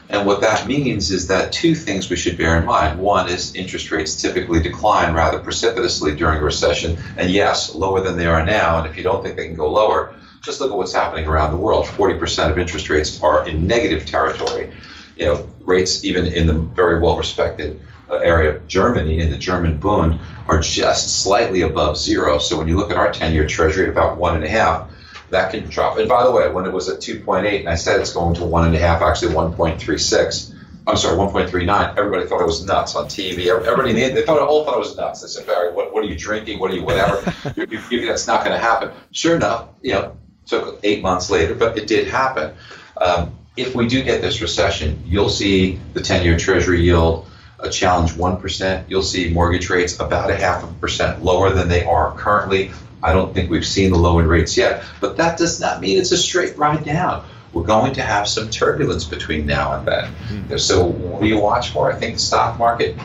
And 0.10 0.28
what 0.28 0.42
that 0.42 0.68
means 0.68 1.12
is 1.12 1.28
that 1.28 1.54
two 1.54 1.74
things 1.74 2.10
we 2.10 2.18
should 2.18 2.38
bear 2.38 2.60
in 2.60 2.66
mind. 2.66 3.00
One 3.00 3.30
is 3.30 3.56
interest 3.56 3.90
rates 3.90 4.22
typically 4.22 4.62
decline 4.62 5.14
rather 5.14 5.40
precipitously 5.40 6.18
during 6.18 6.40
a 6.40 6.44
recession. 6.44 6.98
And 7.16 7.32
yes, 7.32 7.74
lower 7.74 8.02
than 8.02 8.18
they 8.18 8.26
are 8.26 8.46
now. 8.46 8.80
And 8.80 8.88
if 8.90 8.98
you 8.98 9.04
don't 9.04 9.24
think 9.24 9.38
they 9.38 9.48
can 9.48 9.56
go 9.56 9.72
lower, 9.72 10.14
just 10.42 10.60
look 10.60 10.72
at 10.72 10.78
what's 10.78 10.94
happening 10.94 11.28
around 11.28 11.52
the 11.52 11.58
world. 11.58 11.86
40% 11.86 12.52
of 12.52 12.58
interest 12.58 12.90
rates 12.90 13.22
are 13.22 13.48
in 13.48 13.68
negative 13.68 14.06
territory. 14.06 14.72
You 15.16 15.26
know, 15.26 15.50
rates 15.62 16.04
even 16.04 16.26
in 16.26 16.48
the 16.48 16.54
very 16.54 17.00
well 17.00 17.18
respected 17.18 17.80
uh, 18.10 18.16
area 18.16 18.56
of 18.56 18.68
Germany, 18.68 19.20
in 19.20 19.30
the 19.30 19.38
German 19.38 19.78
Bund, 19.78 20.20
are 20.48 20.60
just 20.60 21.22
slightly 21.24 21.62
above 21.62 21.98
zero. 21.98 22.40
So 22.40 22.58
when 22.58 22.68
you 22.68 22.76
look 22.76 22.92
at 22.92 22.98
our 22.98 23.12
10 23.12 23.34
year 23.34 23.48
treasury 23.48 23.86
at 23.86 23.90
about 23.90 24.18
one 24.18 24.36
and 24.36 24.44
a 24.44 24.50
half, 24.50 24.90
that 25.30 25.52
can 25.52 25.70
drop. 25.70 25.98
And 25.98 26.10
by 26.10 26.24
the 26.24 26.32
way, 26.32 26.52
when 26.52 26.66
it 26.66 26.74
was 26.74 26.90
at 26.90 27.00
2.8 27.00 27.60
and 27.60 27.70
I 27.70 27.76
said 27.76 28.00
it's 28.00 28.14
going 28.14 28.36
to 28.36 28.44
one 28.44 28.66
and 28.66 28.76
a 28.76 28.80
half, 28.80 29.02
actually 29.02 29.34
1.36, 29.34 30.56
I'm 30.88 30.98
sorry, 30.98 31.16
1.39. 31.16 31.98
Everybody 31.98 32.28
thought 32.28 32.42
it 32.42 32.48
was 32.48 32.66
nuts 32.66 32.96
on 32.96 33.06
TV. 33.06 33.48
Everybody 33.48 33.94
they 33.94 34.24
thought 34.24 34.40
all 34.40 34.66
thought 34.66 34.76
it 34.76 34.80
was 34.80 34.98
nuts. 34.98 35.22
They 35.22 35.28
said, 35.28 35.46
Barry, 35.46 35.72
what, 35.72 35.94
what 35.94 36.04
are 36.04 36.08
you 36.08 36.18
drinking? 36.18 36.60
What 36.60 36.72
are 36.72 36.76
you 36.76 36.84
whatever? 36.84 37.34
you, 37.56 37.80
you, 37.92 38.08
that's 38.08 38.28
not 38.28 38.44
going 38.44 38.60
to 38.60 38.62
happen. 38.62 38.92
Sure 39.12 39.36
enough, 39.36 39.70
you 39.84 39.94
know, 39.94 40.18
took 40.52 40.80
eight 40.84 41.02
months 41.02 41.30
later, 41.30 41.56
but 41.56 41.78
it 41.78 41.88
did 41.88 42.08
happen. 42.08 42.54
Um, 42.98 43.32
if 43.58 43.74
we 43.74 43.88
do 43.88 44.04
get 44.04 44.22
this 44.22 44.42
recession, 44.42 45.02
you'll 45.06 45.30
see 45.30 45.80
the 45.94 46.02
10 46.02 46.24
year 46.24 46.38
Treasury 46.38 46.82
yield 46.82 47.28
a 47.60 47.70
challenge 47.70 48.12
1%. 48.12 48.84
You'll 48.88 49.02
see 49.02 49.30
mortgage 49.30 49.70
rates 49.70 50.00
about 50.00 50.30
a 50.30 50.36
half 50.36 50.64
of 50.64 50.70
a 50.70 50.74
percent 50.74 51.24
lower 51.24 51.52
than 51.52 51.68
they 51.68 51.84
are 51.84 52.14
currently. 52.16 52.72
I 53.04 53.14
don't 53.14 53.34
think 53.34 53.50
we've 53.50 53.66
seen 53.66 53.92
the 53.92 53.98
low 53.98 54.20
in 54.20 54.28
rates 54.28 54.58
yet, 54.58 54.84
but 55.00 55.18
that 55.18 55.38
does 55.38 55.60
not 55.60 55.82
mean 55.82 55.98
it's 55.98 56.12
a 56.12 56.18
straight 56.18 56.58
ride 56.58 56.86
down. 56.86 57.26
We're 57.54 57.64
going 57.64 57.94
to 57.94 58.02
have 58.02 58.28
some 58.28 58.50
turbulence 58.50 59.04
between 59.04 59.46
now 59.46 59.74
and 59.74 59.88
then. 59.88 60.06
Mm-hmm. 60.06 60.58
So, 60.58 60.86
what 60.86 61.22
do 61.22 61.28
you 61.28 61.40
watch 61.40 61.70
for? 61.70 61.92
I 61.92 61.96
think 61.96 62.14
the 62.14 62.20
stock 62.20 62.58
market 62.58 62.96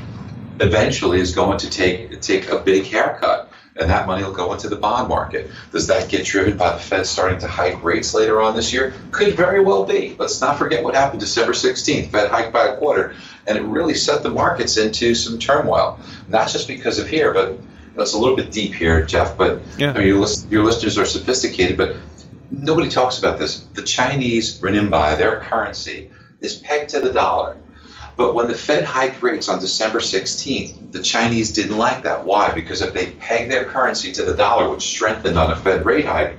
eventually 0.60 1.20
is 1.20 1.34
going 1.34 1.58
to 1.58 1.70
take 1.70 2.20
take 2.20 2.50
a 2.50 2.58
big 2.58 2.84
haircut 2.84 3.50
and 3.78 3.90
that 3.90 4.06
money 4.06 4.24
will 4.24 4.32
go 4.32 4.52
into 4.52 4.68
the 4.68 4.76
bond 4.76 5.08
market. 5.08 5.50
Does 5.72 5.86
that 5.88 6.08
get 6.08 6.24
driven 6.24 6.56
by 6.56 6.72
the 6.72 6.78
Fed 6.78 7.06
starting 7.06 7.38
to 7.40 7.46
hike 7.46 7.82
rates 7.82 8.14
later 8.14 8.40
on 8.40 8.56
this 8.56 8.72
year? 8.72 8.94
Could 9.10 9.34
very 9.34 9.60
well 9.60 9.84
be. 9.84 10.16
Let's 10.18 10.40
not 10.40 10.58
forget 10.58 10.82
what 10.82 10.94
happened 10.94 11.20
December 11.20 11.52
16th. 11.52 12.10
Fed 12.10 12.30
hiked 12.30 12.52
by 12.52 12.68
a 12.68 12.76
quarter, 12.78 13.14
and 13.46 13.58
it 13.58 13.62
really 13.62 13.94
set 13.94 14.22
the 14.22 14.30
markets 14.30 14.76
into 14.76 15.14
some 15.14 15.38
turmoil. 15.38 15.98
Not 16.28 16.48
just 16.48 16.68
because 16.68 16.98
of 16.98 17.08
here, 17.08 17.34
but 17.34 17.58
it's 17.98 18.14
a 18.14 18.18
little 18.18 18.36
bit 18.36 18.50
deep 18.50 18.74
here, 18.74 19.04
Jeff. 19.04 19.36
But 19.36 19.60
yeah. 19.78 19.92
I 19.92 19.98
mean, 19.98 20.08
your, 20.08 20.26
your 20.50 20.64
listeners 20.64 20.98
are 20.98 21.06
sophisticated, 21.06 21.76
but 21.76 21.96
nobody 22.50 22.88
talks 22.88 23.18
about 23.18 23.38
this. 23.38 23.60
The 23.74 23.82
Chinese 23.82 24.60
renminbi, 24.60 25.18
their 25.18 25.40
currency, 25.40 26.10
is 26.40 26.56
pegged 26.56 26.90
to 26.90 27.00
the 27.00 27.12
dollar. 27.12 27.56
But 28.16 28.34
when 28.34 28.48
the 28.48 28.54
Fed 28.54 28.84
hiked 28.84 29.22
rates 29.22 29.48
on 29.48 29.60
December 29.60 29.98
16th, 29.98 30.92
the 30.92 31.02
Chinese 31.02 31.52
didn't 31.52 31.76
like 31.76 32.02
that. 32.04 32.24
Why? 32.24 32.50
Because 32.52 32.80
if 32.80 32.94
they 32.94 33.10
peg 33.12 33.50
their 33.50 33.64
currency 33.64 34.10
to 34.12 34.24
the 34.24 34.34
dollar, 34.34 34.70
which 34.70 34.82
strengthened 34.82 35.38
on 35.38 35.50
a 35.50 35.56
Fed 35.56 35.84
rate 35.84 36.06
hike, 36.06 36.38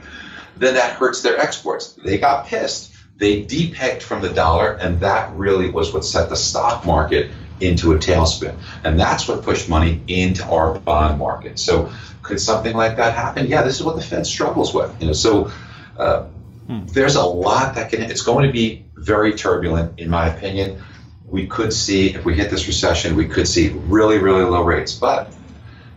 then 0.57 0.73
that 0.73 0.93
hurts 0.93 1.21
their 1.21 1.37
exports. 1.37 1.93
They 1.93 2.17
got 2.17 2.47
pissed. 2.47 2.93
They 3.17 3.43
depegged 3.43 4.01
from 4.01 4.21
the 4.21 4.29
dollar, 4.29 4.73
and 4.73 4.99
that 5.01 5.31
really 5.35 5.69
was 5.69 5.93
what 5.93 6.03
set 6.03 6.29
the 6.29 6.35
stock 6.35 6.83
market 6.83 7.31
into 7.59 7.93
a 7.93 7.97
tailspin. 7.97 8.55
And 8.83 8.99
that's 8.99 9.27
what 9.27 9.43
pushed 9.43 9.69
money 9.69 10.01
into 10.07 10.43
our 10.45 10.79
bond 10.79 11.19
market. 11.19 11.59
So 11.59 11.91
could 12.23 12.41
something 12.41 12.75
like 12.75 12.97
that 12.97 13.13
happen? 13.13 13.45
Yeah, 13.47 13.61
this 13.61 13.79
is 13.79 13.83
what 13.83 13.95
the 13.95 14.03
Fed 14.03 14.25
struggles 14.25 14.73
with. 14.73 14.99
You 14.99 15.07
know, 15.07 15.13
so 15.13 15.51
uh, 15.97 16.23
hmm. 16.65 16.85
there's 16.87 17.15
a 17.15 17.23
lot 17.23 17.75
that 17.75 17.91
can. 17.91 18.01
It's 18.01 18.23
going 18.23 18.47
to 18.47 18.51
be 18.51 18.85
very 18.95 19.33
turbulent, 19.33 19.99
in 19.99 20.09
my 20.09 20.27
opinion 20.27 20.81
we 21.27 21.45
could 21.45 21.73
see, 21.73 22.15
if 22.15 22.25
we 22.25 22.33
hit 22.33 22.49
this 22.49 22.67
recession, 22.67 23.15
we 23.15 23.27
could 23.27 23.47
see 23.47 23.69
really, 23.69 24.17
really 24.17 24.43
low 24.43 24.63
rates. 24.63 24.93
But, 24.93 25.33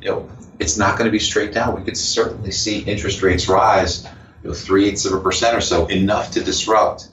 you 0.03 0.11
know, 0.11 0.29
it's 0.59 0.77
not 0.77 0.99
going 0.99 1.07
to 1.07 1.13
be 1.13 1.21
straight 1.21 1.53
down. 1.53 1.77
We 1.77 1.83
could 1.83 1.97
certainly 1.97 2.51
see 2.51 2.81
interest 2.81 3.23
rates 3.23 3.49
rise, 3.49 4.05
you 4.43 4.49
know, 4.51 4.55
three 4.55 4.89
eighths 4.89 5.07
of 5.07 5.13
a 5.13 5.21
percent 5.21 5.57
or 5.57 5.61
so, 5.61 5.87
enough 5.87 6.33
to 6.33 6.43
disrupt 6.43 7.09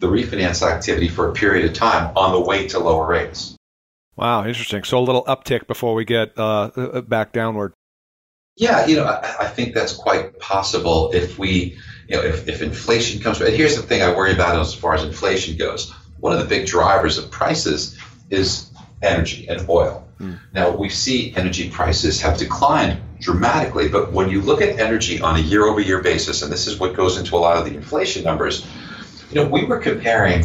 the 0.00 0.08
refinance 0.08 0.66
activity 0.66 1.08
for 1.08 1.28
a 1.28 1.32
period 1.32 1.64
of 1.64 1.74
time 1.74 2.12
on 2.16 2.32
the 2.32 2.40
way 2.40 2.66
to 2.68 2.80
lower 2.80 3.06
rates. 3.06 3.56
Wow, 4.16 4.44
interesting. 4.44 4.82
So 4.82 4.98
a 4.98 5.00
little 5.00 5.24
uptick 5.24 5.66
before 5.66 5.94
we 5.94 6.04
get 6.04 6.36
uh, 6.36 6.70
uh 6.74 7.00
back 7.02 7.32
downward. 7.32 7.72
Yeah, 8.56 8.84
you 8.86 8.96
know, 8.96 9.04
I, 9.04 9.36
I, 9.40 9.46
think 9.46 9.72
that's 9.72 9.94
quite 9.94 10.38
possible 10.38 11.10
if 11.14 11.38
we, 11.38 11.78
you 12.06 12.16
know, 12.16 12.22
if, 12.22 12.46
if 12.46 12.60
inflation 12.60 13.22
comes. 13.22 13.40
And 13.40 13.54
here's 13.54 13.76
the 13.76 13.82
thing 13.82 14.02
I 14.02 14.14
worry 14.14 14.34
about 14.34 14.60
as 14.60 14.74
far 14.74 14.94
as 14.94 15.04
inflation 15.04 15.56
goes 15.56 15.90
one 16.22 16.32
of 16.32 16.38
the 16.38 16.46
big 16.46 16.66
drivers 16.66 17.18
of 17.18 17.28
prices 17.32 17.98
is 18.30 18.70
energy 19.02 19.48
and 19.48 19.68
oil. 19.68 20.06
Mm. 20.20 20.38
Now, 20.54 20.70
we 20.70 20.88
see 20.88 21.34
energy 21.34 21.68
prices 21.68 22.20
have 22.20 22.38
declined 22.38 23.00
dramatically, 23.20 23.88
but 23.88 24.12
when 24.12 24.30
you 24.30 24.40
look 24.40 24.62
at 24.62 24.78
energy 24.78 25.20
on 25.20 25.34
a 25.34 25.40
year 25.40 25.64
over 25.64 25.80
year 25.80 26.00
basis, 26.00 26.42
and 26.42 26.52
this 26.52 26.68
is 26.68 26.78
what 26.78 26.94
goes 26.94 27.18
into 27.18 27.34
a 27.34 27.38
lot 27.38 27.56
of 27.56 27.64
the 27.64 27.74
inflation 27.74 28.22
numbers, 28.22 28.64
you 29.30 29.42
know, 29.42 29.48
we 29.48 29.64
were 29.64 29.78
comparing 29.78 30.44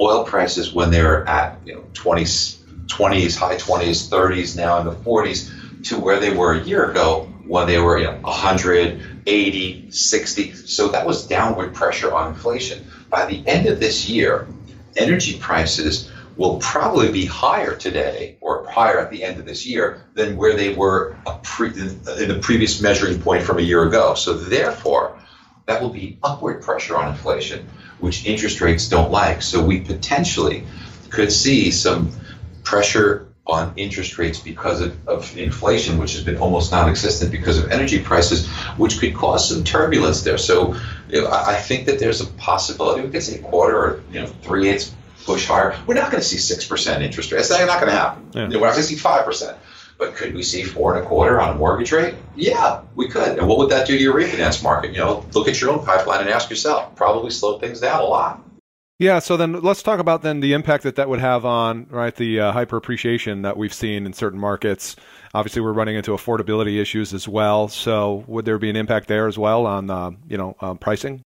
oil 0.00 0.24
prices 0.24 0.72
when 0.72 0.90
they 0.90 1.02
were 1.02 1.28
at, 1.28 1.58
you 1.66 1.74
know, 1.74 1.82
20s, 1.92 2.56
20s, 2.86 3.36
high 3.36 3.56
20s, 3.56 4.08
30s, 4.08 4.56
now 4.56 4.78
in 4.78 4.86
the 4.86 4.94
40s, 4.94 5.84
to 5.84 5.98
where 5.98 6.18
they 6.18 6.34
were 6.34 6.54
a 6.54 6.62
year 6.62 6.90
ago 6.90 7.30
when 7.46 7.66
they 7.66 7.78
were, 7.78 7.98
you 7.98 8.04
know, 8.04 8.18
100, 8.22 9.22
80, 9.26 9.90
60. 9.90 10.52
So 10.54 10.88
that 10.88 11.06
was 11.06 11.26
downward 11.26 11.74
pressure 11.74 12.10
on 12.10 12.28
inflation. 12.28 12.86
By 13.10 13.26
the 13.26 13.46
end 13.46 13.66
of 13.66 13.80
this 13.80 14.08
year, 14.08 14.46
energy 14.96 15.38
prices 15.38 16.10
will 16.36 16.58
probably 16.58 17.12
be 17.12 17.26
higher 17.26 17.76
today 17.76 18.38
or 18.40 18.66
higher 18.68 18.98
at 18.98 19.10
the 19.10 19.22
end 19.22 19.38
of 19.38 19.46
this 19.46 19.66
year 19.66 20.02
than 20.14 20.36
where 20.36 20.56
they 20.56 20.74
were 20.74 21.16
pre- 21.42 21.68
in 21.68 22.02
the 22.28 22.38
previous 22.40 22.80
measuring 22.80 23.20
point 23.20 23.44
from 23.44 23.58
a 23.58 23.62
year 23.62 23.84
ago. 23.84 24.14
So 24.14 24.34
therefore, 24.34 25.18
that 25.66 25.82
will 25.82 25.90
be 25.90 26.18
upward 26.22 26.62
pressure 26.62 26.96
on 26.96 27.10
inflation, 27.10 27.68
which 27.98 28.24
interest 28.26 28.60
rates 28.60 28.88
don't 28.88 29.10
like. 29.10 29.42
So 29.42 29.62
we 29.62 29.80
potentially 29.80 30.66
could 31.10 31.32
see 31.32 31.70
some 31.70 32.12
pressure 32.62 33.29
on 33.50 33.72
interest 33.76 34.18
rates 34.18 34.38
because 34.38 34.80
of, 34.80 35.08
of 35.08 35.36
inflation, 35.36 35.98
which 35.98 36.12
has 36.12 36.24
been 36.24 36.38
almost 36.38 36.72
non-existent 36.72 37.30
because 37.30 37.58
of 37.58 37.70
energy 37.70 38.00
prices, 38.00 38.48
which 38.76 38.98
could 38.98 39.14
cause 39.14 39.48
some 39.48 39.64
turbulence 39.64 40.22
there. 40.22 40.38
So 40.38 40.74
you 41.08 41.22
know, 41.22 41.30
I 41.30 41.54
think 41.56 41.86
that 41.86 41.98
there's 41.98 42.20
a 42.20 42.26
possibility 42.26 43.02
we 43.02 43.10
could 43.10 43.22
see 43.22 43.36
a 43.36 43.42
quarter 43.42 43.76
or 43.76 44.02
you 44.12 44.20
know 44.20 44.26
three 44.26 44.68
eighths 44.68 44.94
push 45.24 45.46
higher. 45.46 45.76
We're 45.86 45.94
not 45.94 46.10
going 46.10 46.22
to 46.22 46.28
see 46.28 46.38
six 46.38 46.66
percent 46.66 47.02
interest 47.02 47.32
rates. 47.32 47.48
That's 47.48 47.66
not 47.66 47.80
going 47.80 47.92
to 47.92 47.98
happen. 47.98 48.30
Yeah. 48.32 48.48
We're 48.48 48.66
not 48.66 48.72
going 48.72 48.74
to 48.76 48.82
see 48.82 48.96
five 48.96 49.24
percent. 49.24 49.56
But 49.98 50.14
could 50.14 50.34
we 50.34 50.42
see 50.42 50.62
four 50.62 50.96
and 50.96 51.04
a 51.04 51.06
quarter 51.06 51.38
on 51.38 51.50
a 51.50 51.54
mortgage 51.54 51.92
rate? 51.92 52.14
Yeah, 52.34 52.80
we 52.94 53.08
could. 53.08 53.38
And 53.38 53.46
what 53.46 53.58
would 53.58 53.68
that 53.68 53.86
do 53.86 53.98
to 53.98 54.02
your 54.02 54.14
refinance 54.14 54.62
market? 54.62 54.92
You 54.92 54.98
know, 54.98 55.26
look 55.34 55.46
at 55.46 55.60
your 55.60 55.70
own 55.70 55.84
pipeline 55.84 56.22
and 56.22 56.30
ask 56.30 56.48
yourself. 56.48 56.96
Probably 56.96 57.30
slow 57.30 57.58
things 57.58 57.80
down 57.80 58.00
a 58.00 58.04
lot. 58.04 58.42
Yeah, 59.00 59.20
so 59.20 59.38
then 59.38 59.62
let's 59.62 59.82
talk 59.82 59.98
about 59.98 60.20
then 60.20 60.40
the 60.40 60.52
impact 60.52 60.82
that 60.82 60.96
that 60.96 61.08
would 61.08 61.20
have 61.20 61.46
on 61.46 61.86
right 61.88 62.14
the 62.14 62.38
uh, 62.38 62.52
hyper 62.52 62.76
appreciation 62.76 63.40
that 63.42 63.56
we've 63.56 63.72
seen 63.72 64.04
in 64.04 64.12
certain 64.12 64.38
markets. 64.38 64.94
Obviously, 65.32 65.62
we're 65.62 65.72
running 65.72 65.96
into 65.96 66.10
affordability 66.10 66.78
issues 66.78 67.14
as 67.14 67.26
well. 67.26 67.68
So, 67.68 68.24
would 68.26 68.44
there 68.44 68.58
be 68.58 68.68
an 68.68 68.76
impact 68.76 69.08
there 69.08 69.26
as 69.26 69.38
well 69.38 69.64
on 69.64 69.88
uh, 69.88 70.10
you 70.28 70.36
know 70.36 70.54
uh, 70.60 70.74
pricing? 70.74 71.22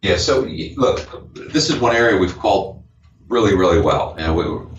Yeah. 0.00 0.16
So, 0.16 0.40
look, 0.76 1.06
this 1.52 1.68
is 1.68 1.78
one 1.78 1.94
area 1.94 2.16
we've 2.16 2.38
called 2.38 2.82
really, 3.28 3.54
really 3.54 3.82
well. 3.82 4.14
Know, 4.16 4.32
we, 4.32 4.69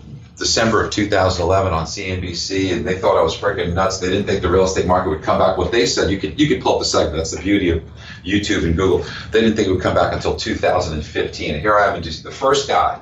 December 0.42 0.84
of 0.84 0.90
2011 0.90 1.72
on 1.72 1.86
CNBC, 1.86 2.72
and 2.72 2.84
they 2.84 2.98
thought 2.98 3.16
I 3.16 3.22
was 3.22 3.36
freaking 3.36 3.74
nuts. 3.74 3.98
They 3.98 4.08
didn't 4.08 4.26
think 4.26 4.42
the 4.42 4.50
real 4.50 4.64
estate 4.64 4.88
market 4.88 5.10
would 5.10 5.22
come 5.22 5.38
back. 5.38 5.56
What 5.56 5.70
they 5.70 5.86
said, 5.86 6.10
you 6.10 6.18
could 6.18 6.40
you 6.40 6.48
could 6.48 6.60
pull 6.60 6.74
up 6.74 6.78
the 6.80 6.84
segment. 6.84 7.18
That's 7.18 7.30
the 7.30 7.40
beauty 7.40 7.70
of 7.70 7.80
YouTube 8.24 8.64
and 8.64 8.76
Google. 8.76 9.06
They 9.30 9.40
didn't 9.40 9.54
think 9.54 9.68
it 9.68 9.70
would 9.70 9.82
come 9.82 9.94
back 9.94 10.12
until 10.12 10.34
2015. 10.34 11.54
And 11.54 11.60
here 11.60 11.78
I 11.78 11.94
am, 11.94 12.02
just 12.02 12.24
the 12.24 12.32
first 12.32 12.66
guy, 12.66 13.00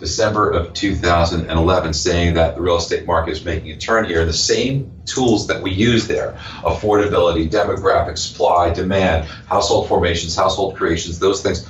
December 0.00 0.50
of 0.50 0.74
2011, 0.74 1.94
saying 1.94 2.34
that 2.34 2.56
the 2.56 2.60
real 2.60 2.76
estate 2.76 3.06
market 3.06 3.30
is 3.30 3.42
making 3.42 3.70
a 3.70 3.78
turn 3.78 4.04
here. 4.04 4.26
The 4.26 4.34
same 4.34 4.92
tools 5.06 5.46
that 5.46 5.62
we 5.62 5.70
use 5.70 6.06
there: 6.06 6.32
affordability, 6.62 7.50
demographic, 7.50 8.18
supply, 8.18 8.68
demand, 8.68 9.24
household 9.46 9.88
formations, 9.88 10.36
household 10.36 10.76
creations, 10.76 11.18
those 11.18 11.42
things 11.42 11.66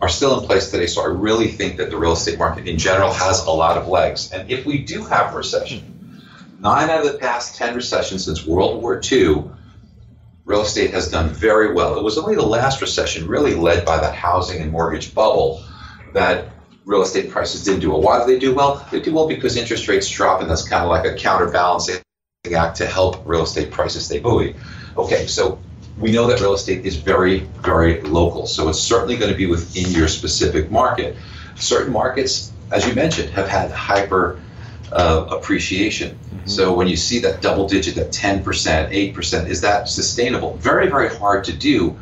are 0.00 0.08
still 0.08 0.38
in 0.38 0.46
place 0.46 0.70
today. 0.70 0.86
So 0.86 1.02
I 1.02 1.06
really 1.06 1.48
think 1.48 1.78
that 1.78 1.90
the 1.90 1.96
real 1.96 2.12
estate 2.12 2.38
market 2.38 2.68
in 2.68 2.78
general 2.78 3.12
has 3.12 3.44
a 3.44 3.50
lot 3.50 3.78
of 3.78 3.88
legs. 3.88 4.32
And 4.32 4.50
if 4.50 4.66
we 4.66 4.78
do 4.78 5.04
have 5.04 5.34
recession, 5.34 6.22
nine 6.60 6.90
out 6.90 7.04
of 7.04 7.12
the 7.12 7.18
past 7.18 7.56
10 7.56 7.74
recessions 7.74 8.24
since 8.24 8.46
World 8.46 8.82
War 8.82 9.00
II, 9.10 9.44
real 10.44 10.62
estate 10.62 10.90
has 10.92 11.10
done 11.10 11.30
very 11.30 11.72
well. 11.72 11.98
It 11.98 12.04
was 12.04 12.18
only 12.18 12.34
the 12.34 12.46
last 12.46 12.80
recession, 12.80 13.26
really 13.26 13.54
led 13.54 13.84
by 13.84 13.98
the 13.98 14.10
housing 14.10 14.60
and 14.62 14.70
mortgage 14.70 15.14
bubble, 15.14 15.64
that 16.14 16.50
real 16.84 17.02
estate 17.02 17.30
prices 17.30 17.64
didn't 17.64 17.80
do 17.80 17.90
well. 17.90 18.00
Why 18.00 18.18
did 18.18 18.28
they 18.28 18.38
do 18.38 18.54
well? 18.54 18.86
They 18.90 19.00
do 19.00 19.12
well 19.12 19.26
because 19.26 19.56
interest 19.56 19.88
rates 19.88 20.08
drop, 20.08 20.40
and 20.40 20.48
that's 20.48 20.66
kind 20.66 20.84
of 20.84 20.88
like 20.88 21.04
a 21.04 21.16
counterbalancing 21.16 22.00
act 22.54 22.76
to 22.76 22.86
help 22.86 23.26
real 23.26 23.42
estate 23.42 23.72
prices 23.72 24.06
stay 24.06 24.20
buoy. 24.20 24.54
Okay, 24.96 25.26
so 25.26 25.58
we 25.98 26.12
know 26.12 26.26
that 26.26 26.40
real 26.40 26.54
estate 26.54 26.84
is 26.84 26.96
very, 26.96 27.40
very 27.62 28.00
local. 28.02 28.46
So 28.46 28.68
it's 28.68 28.78
certainly 28.78 29.16
going 29.16 29.30
to 29.30 29.36
be 29.36 29.46
within 29.46 29.90
your 29.90 30.08
specific 30.08 30.70
market. 30.70 31.16
Certain 31.56 31.92
markets, 31.92 32.52
as 32.70 32.86
you 32.86 32.94
mentioned, 32.94 33.30
have 33.30 33.48
had 33.48 33.70
hyper 33.70 34.38
uh, 34.92 35.26
appreciation. 35.30 36.10
Mm-hmm. 36.10 36.48
So 36.48 36.74
when 36.74 36.86
you 36.86 36.96
see 36.96 37.18
that 37.20 37.40
double 37.40 37.66
digit, 37.66 37.94
that 37.94 38.10
10%, 38.10 38.44
8%, 39.14 39.48
is 39.48 39.60
that 39.62 39.88
sustainable? 39.88 40.56
Very, 40.58 40.88
very 40.88 41.08
hard 41.08 41.44
to 41.44 41.52
do. 41.52 41.96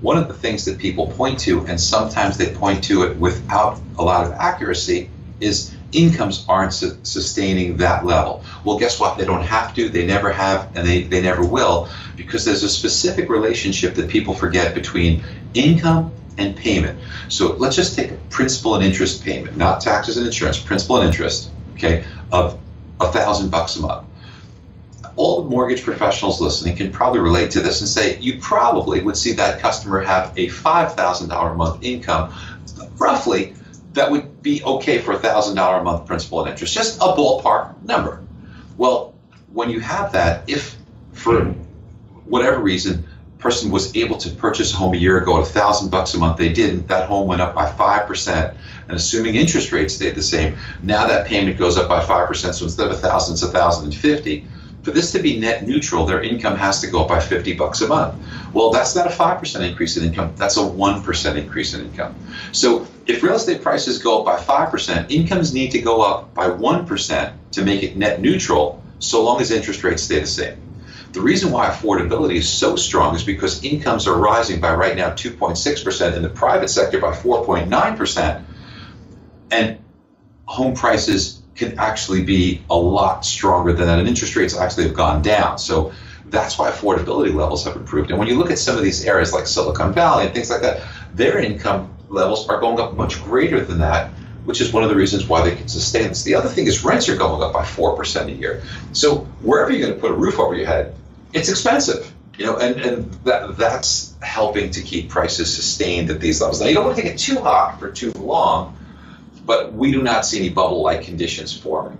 One 0.00 0.16
of 0.16 0.28
the 0.28 0.34
things 0.34 0.64
that 0.66 0.78
people 0.78 1.08
point 1.08 1.38
to, 1.40 1.66
and 1.66 1.80
sometimes 1.80 2.36
they 2.36 2.54
point 2.54 2.84
to 2.84 3.02
it 3.04 3.16
without 3.16 3.80
a 3.98 4.02
lot 4.02 4.26
of 4.26 4.32
accuracy, 4.32 5.10
is 5.40 5.74
incomes 5.94 6.44
aren't 6.48 6.72
su- 6.72 6.98
sustaining 7.02 7.76
that 7.78 8.04
level. 8.04 8.44
Well, 8.64 8.78
guess 8.78 9.00
what? 9.00 9.16
They 9.16 9.24
don't 9.24 9.42
have 9.42 9.74
to, 9.74 9.88
they 9.88 10.06
never 10.06 10.32
have, 10.32 10.76
and 10.76 10.86
they, 10.86 11.02
they 11.02 11.22
never 11.22 11.44
will, 11.44 11.88
because 12.16 12.44
there's 12.44 12.62
a 12.62 12.68
specific 12.68 13.28
relationship 13.28 13.94
that 13.94 14.08
people 14.08 14.34
forget 14.34 14.74
between 14.74 15.22
income 15.54 16.12
and 16.38 16.56
payment. 16.56 16.98
So 17.28 17.54
let's 17.54 17.76
just 17.76 17.94
take 17.94 18.10
a 18.10 18.16
principal 18.30 18.74
and 18.74 18.84
interest 18.84 19.24
payment, 19.24 19.56
not 19.56 19.80
taxes 19.80 20.16
and 20.16 20.26
insurance, 20.26 20.58
principal 20.58 20.96
and 20.96 21.06
interest, 21.06 21.50
okay, 21.74 22.04
of 22.32 22.58
a 23.00 23.10
thousand 23.10 23.50
bucks 23.50 23.76
a 23.76 23.82
month. 23.82 24.06
All 25.16 25.42
the 25.42 25.48
mortgage 25.48 25.84
professionals 25.84 26.40
listening 26.40 26.76
can 26.76 26.90
probably 26.90 27.20
relate 27.20 27.52
to 27.52 27.60
this 27.60 27.80
and 27.80 27.88
say 27.88 28.18
you 28.18 28.40
probably 28.40 29.00
would 29.00 29.16
see 29.16 29.32
that 29.34 29.60
customer 29.60 30.00
have 30.00 30.32
a 30.36 30.48
$5,000 30.48 31.52
a 31.52 31.54
month 31.54 31.82
income, 31.84 32.32
roughly 32.98 33.54
that 33.94 34.10
would 34.10 34.42
be 34.42 34.62
okay 34.62 34.98
for 34.98 35.12
a 35.12 35.18
thousand 35.18 35.56
dollar 35.56 35.78
a 35.78 35.84
month 35.84 36.06
principal 36.06 36.40
and 36.42 36.50
interest, 36.50 36.74
just 36.74 36.98
a 36.98 37.14
ballpark 37.14 37.82
number. 37.82 38.22
Well, 38.76 39.14
when 39.52 39.70
you 39.70 39.80
have 39.80 40.12
that, 40.12 40.48
if 40.48 40.76
for 41.12 41.44
whatever 42.26 42.60
reason, 42.60 43.06
person 43.38 43.70
was 43.70 43.94
able 43.94 44.16
to 44.16 44.30
purchase 44.30 44.72
a 44.72 44.76
home 44.76 44.94
a 44.94 44.96
year 44.96 45.18
ago 45.18 45.38
at 45.38 45.42
a 45.42 45.50
thousand 45.50 45.90
bucks 45.90 46.14
a 46.14 46.18
month, 46.18 46.38
they 46.38 46.52
didn't. 46.52 46.88
That 46.88 47.08
home 47.08 47.28
went 47.28 47.40
up 47.40 47.54
by 47.54 47.70
five 47.70 48.06
percent, 48.06 48.56
and 48.88 48.96
assuming 48.96 49.36
interest 49.36 49.70
rates 49.70 49.94
stayed 49.94 50.14
the 50.14 50.22
same, 50.22 50.56
now 50.82 51.06
that 51.06 51.26
payment 51.26 51.58
goes 51.58 51.76
up 51.76 51.88
by 51.88 52.04
five 52.04 52.26
percent. 52.26 52.54
So 52.56 52.64
instead 52.64 52.86
of 52.86 52.92
a 52.92 52.96
thousand, 52.96 53.34
it's 53.34 53.42
a 53.42 53.48
thousand 53.48 53.84
and 53.84 53.94
fifty. 53.94 54.46
For 54.84 54.90
this 54.90 55.12
to 55.12 55.18
be 55.18 55.40
net 55.40 55.66
neutral, 55.66 56.04
their 56.04 56.22
income 56.22 56.56
has 56.56 56.82
to 56.82 56.86
go 56.86 57.02
up 57.02 57.08
by 57.08 57.18
50 57.18 57.54
bucks 57.54 57.80
a 57.80 57.88
month. 57.88 58.22
Well, 58.52 58.70
that's 58.70 58.94
not 58.94 59.06
a 59.06 59.10
5% 59.10 59.68
increase 59.68 59.96
in 59.96 60.04
income, 60.04 60.34
that's 60.36 60.58
a 60.58 60.60
1% 60.60 61.36
increase 61.36 61.72
in 61.72 61.86
income. 61.86 62.14
So 62.52 62.86
if 63.06 63.22
real 63.22 63.34
estate 63.34 63.62
prices 63.62 63.98
go 63.98 64.22
up 64.22 64.26
by 64.26 64.36
5%, 64.36 65.10
incomes 65.10 65.54
need 65.54 65.70
to 65.70 65.80
go 65.80 66.02
up 66.02 66.34
by 66.34 66.50
1% 66.50 67.32
to 67.52 67.64
make 67.64 67.82
it 67.82 67.96
net 67.96 68.20
neutral 68.20 68.82
so 68.98 69.24
long 69.24 69.40
as 69.40 69.50
interest 69.50 69.82
rates 69.84 70.02
stay 70.02 70.20
the 70.20 70.26
same. 70.26 70.60
The 71.12 71.20
reason 71.22 71.50
why 71.50 71.68
affordability 71.68 72.34
is 72.34 72.48
so 72.48 72.76
strong 72.76 73.14
is 73.14 73.24
because 73.24 73.64
incomes 73.64 74.06
are 74.06 74.18
rising 74.18 74.60
by 74.60 74.74
right 74.74 74.96
now 74.96 75.10
2.6%, 75.10 76.14
in 76.14 76.22
the 76.22 76.28
private 76.28 76.68
sector 76.68 77.00
by 77.00 77.12
4.9%, 77.12 78.42
and 79.50 79.78
home 80.44 80.74
prices 80.74 81.40
can 81.54 81.78
actually 81.78 82.22
be 82.22 82.62
a 82.68 82.76
lot 82.76 83.24
stronger 83.24 83.72
than 83.72 83.86
that, 83.86 83.98
and 83.98 84.08
interest 84.08 84.36
rates 84.36 84.56
actually 84.56 84.84
have 84.84 84.94
gone 84.94 85.22
down. 85.22 85.58
So 85.58 85.92
that's 86.26 86.58
why 86.58 86.70
affordability 86.70 87.32
levels 87.32 87.64
have 87.64 87.76
improved. 87.76 88.10
And 88.10 88.18
when 88.18 88.28
you 88.28 88.36
look 88.36 88.50
at 88.50 88.58
some 88.58 88.76
of 88.76 88.82
these 88.82 89.04
areas 89.04 89.32
like 89.32 89.46
Silicon 89.46 89.92
Valley 89.92 90.24
and 90.24 90.34
things 90.34 90.50
like 90.50 90.62
that, 90.62 90.82
their 91.14 91.38
income 91.38 91.94
levels 92.08 92.48
are 92.48 92.60
going 92.60 92.80
up 92.80 92.96
much 92.96 93.22
greater 93.22 93.60
than 93.64 93.78
that, 93.78 94.10
which 94.44 94.60
is 94.60 94.72
one 94.72 94.82
of 94.82 94.90
the 94.90 94.96
reasons 94.96 95.26
why 95.26 95.48
they 95.48 95.54
can 95.54 95.68
sustain 95.68 96.08
this. 96.08 96.24
The 96.24 96.34
other 96.34 96.48
thing 96.48 96.66
is 96.66 96.84
rents 96.84 97.08
are 97.08 97.16
going 97.16 97.42
up 97.42 97.52
by 97.52 97.62
4% 97.62 98.26
a 98.26 98.32
year. 98.32 98.62
So 98.92 99.18
wherever 99.42 99.70
you're 99.70 99.86
going 99.86 99.94
to 99.94 100.00
put 100.00 100.10
a 100.10 100.14
roof 100.14 100.38
over 100.38 100.54
your 100.54 100.66
head, 100.66 100.94
it's 101.32 101.48
expensive. 101.48 102.10
You 102.36 102.46
know, 102.46 102.56
and, 102.56 102.80
and 102.80 103.12
that 103.24 103.56
that's 103.56 104.16
helping 104.20 104.72
to 104.72 104.82
keep 104.82 105.08
prices 105.08 105.54
sustained 105.54 106.10
at 106.10 106.20
these 106.20 106.40
levels. 106.40 106.60
Now 106.60 106.66
you 106.66 106.74
don't 106.74 106.84
want 106.84 106.96
to 106.96 107.02
take 107.02 107.12
it 107.12 107.18
too 107.18 107.38
hot 107.38 107.78
for 107.78 107.92
too 107.92 108.10
long 108.12 108.76
but 109.44 109.72
we 109.72 109.92
do 109.92 110.02
not 110.02 110.24
see 110.24 110.38
any 110.38 110.48
bubble-like 110.48 111.02
conditions 111.02 111.56
forming. 111.56 111.98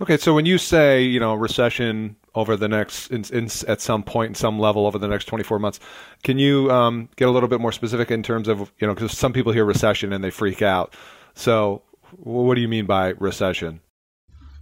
Okay, 0.00 0.16
so 0.16 0.34
when 0.34 0.46
you 0.46 0.58
say 0.58 1.02
you 1.02 1.20
know 1.20 1.34
recession 1.34 2.16
over 2.34 2.56
the 2.56 2.68
next 2.68 3.10
in, 3.10 3.24
in, 3.32 3.48
at 3.66 3.80
some 3.80 4.02
point 4.02 4.30
in 4.30 4.34
some 4.34 4.58
level 4.58 4.86
over 4.86 4.98
the 4.98 5.08
next 5.08 5.24
24 5.24 5.58
months, 5.58 5.80
can 6.22 6.38
you 6.38 6.70
um, 6.70 7.08
get 7.16 7.28
a 7.28 7.30
little 7.30 7.48
bit 7.48 7.60
more 7.60 7.72
specific 7.72 8.10
in 8.10 8.22
terms 8.22 8.48
of 8.48 8.72
you 8.78 8.86
know 8.86 8.94
because 8.94 9.16
some 9.16 9.32
people 9.32 9.52
hear 9.52 9.64
recession 9.64 10.12
and 10.12 10.22
they 10.22 10.30
freak 10.30 10.62
out. 10.62 10.94
So 11.34 11.82
what 12.16 12.54
do 12.54 12.60
you 12.60 12.68
mean 12.68 12.86
by 12.86 13.10
recession? 13.18 13.80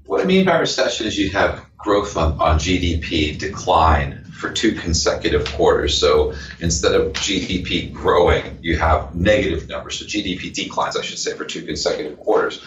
What 0.07 0.21
I 0.21 0.25
mean 0.25 0.45
by 0.45 0.59
recession 0.59 1.07
is 1.07 1.19
you 1.19 1.31
have 1.31 1.65
growth 1.79 2.17
on, 2.19 2.39
on 2.39 2.59
GDP 2.59 3.39
decline 3.39 4.25
for 4.25 4.51
two 4.51 4.73
consecutive 4.73 5.51
quarters. 5.53 5.97
So 5.99 6.35
instead 6.61 6.95
of 6.95 7.15
GDP 7.15 7.91
growing, 7.91 8.59
you 8.61 8.77
have 8.79 9.15
negative 9.15 9.67
numbers. 9.67 9.99
So 9.99 10.05
GDP 10.05 10.53
declines, 10.53 10.97
I 10.97 11.03
should 11.03 11.19
say, 11.19 11.33
for 11.33 11.47
two 11.47 11.65
consecutive 11.65 12.19
quarters. 12.19 12.63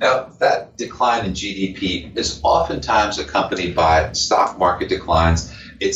Now, 0.00 0.30
that 0.40 0.76
decline 0.76 1.26
in 1.26 1.32
GDP 1.32 2.16
is 2.16 2.40
oftentimes 2.42 3.18
accompanied 3.18 3.76
by 3.76 4.12
stock 4.12 4.58
market 4.58 4.88
declines. 4.88 5.54
It 5.78 5.94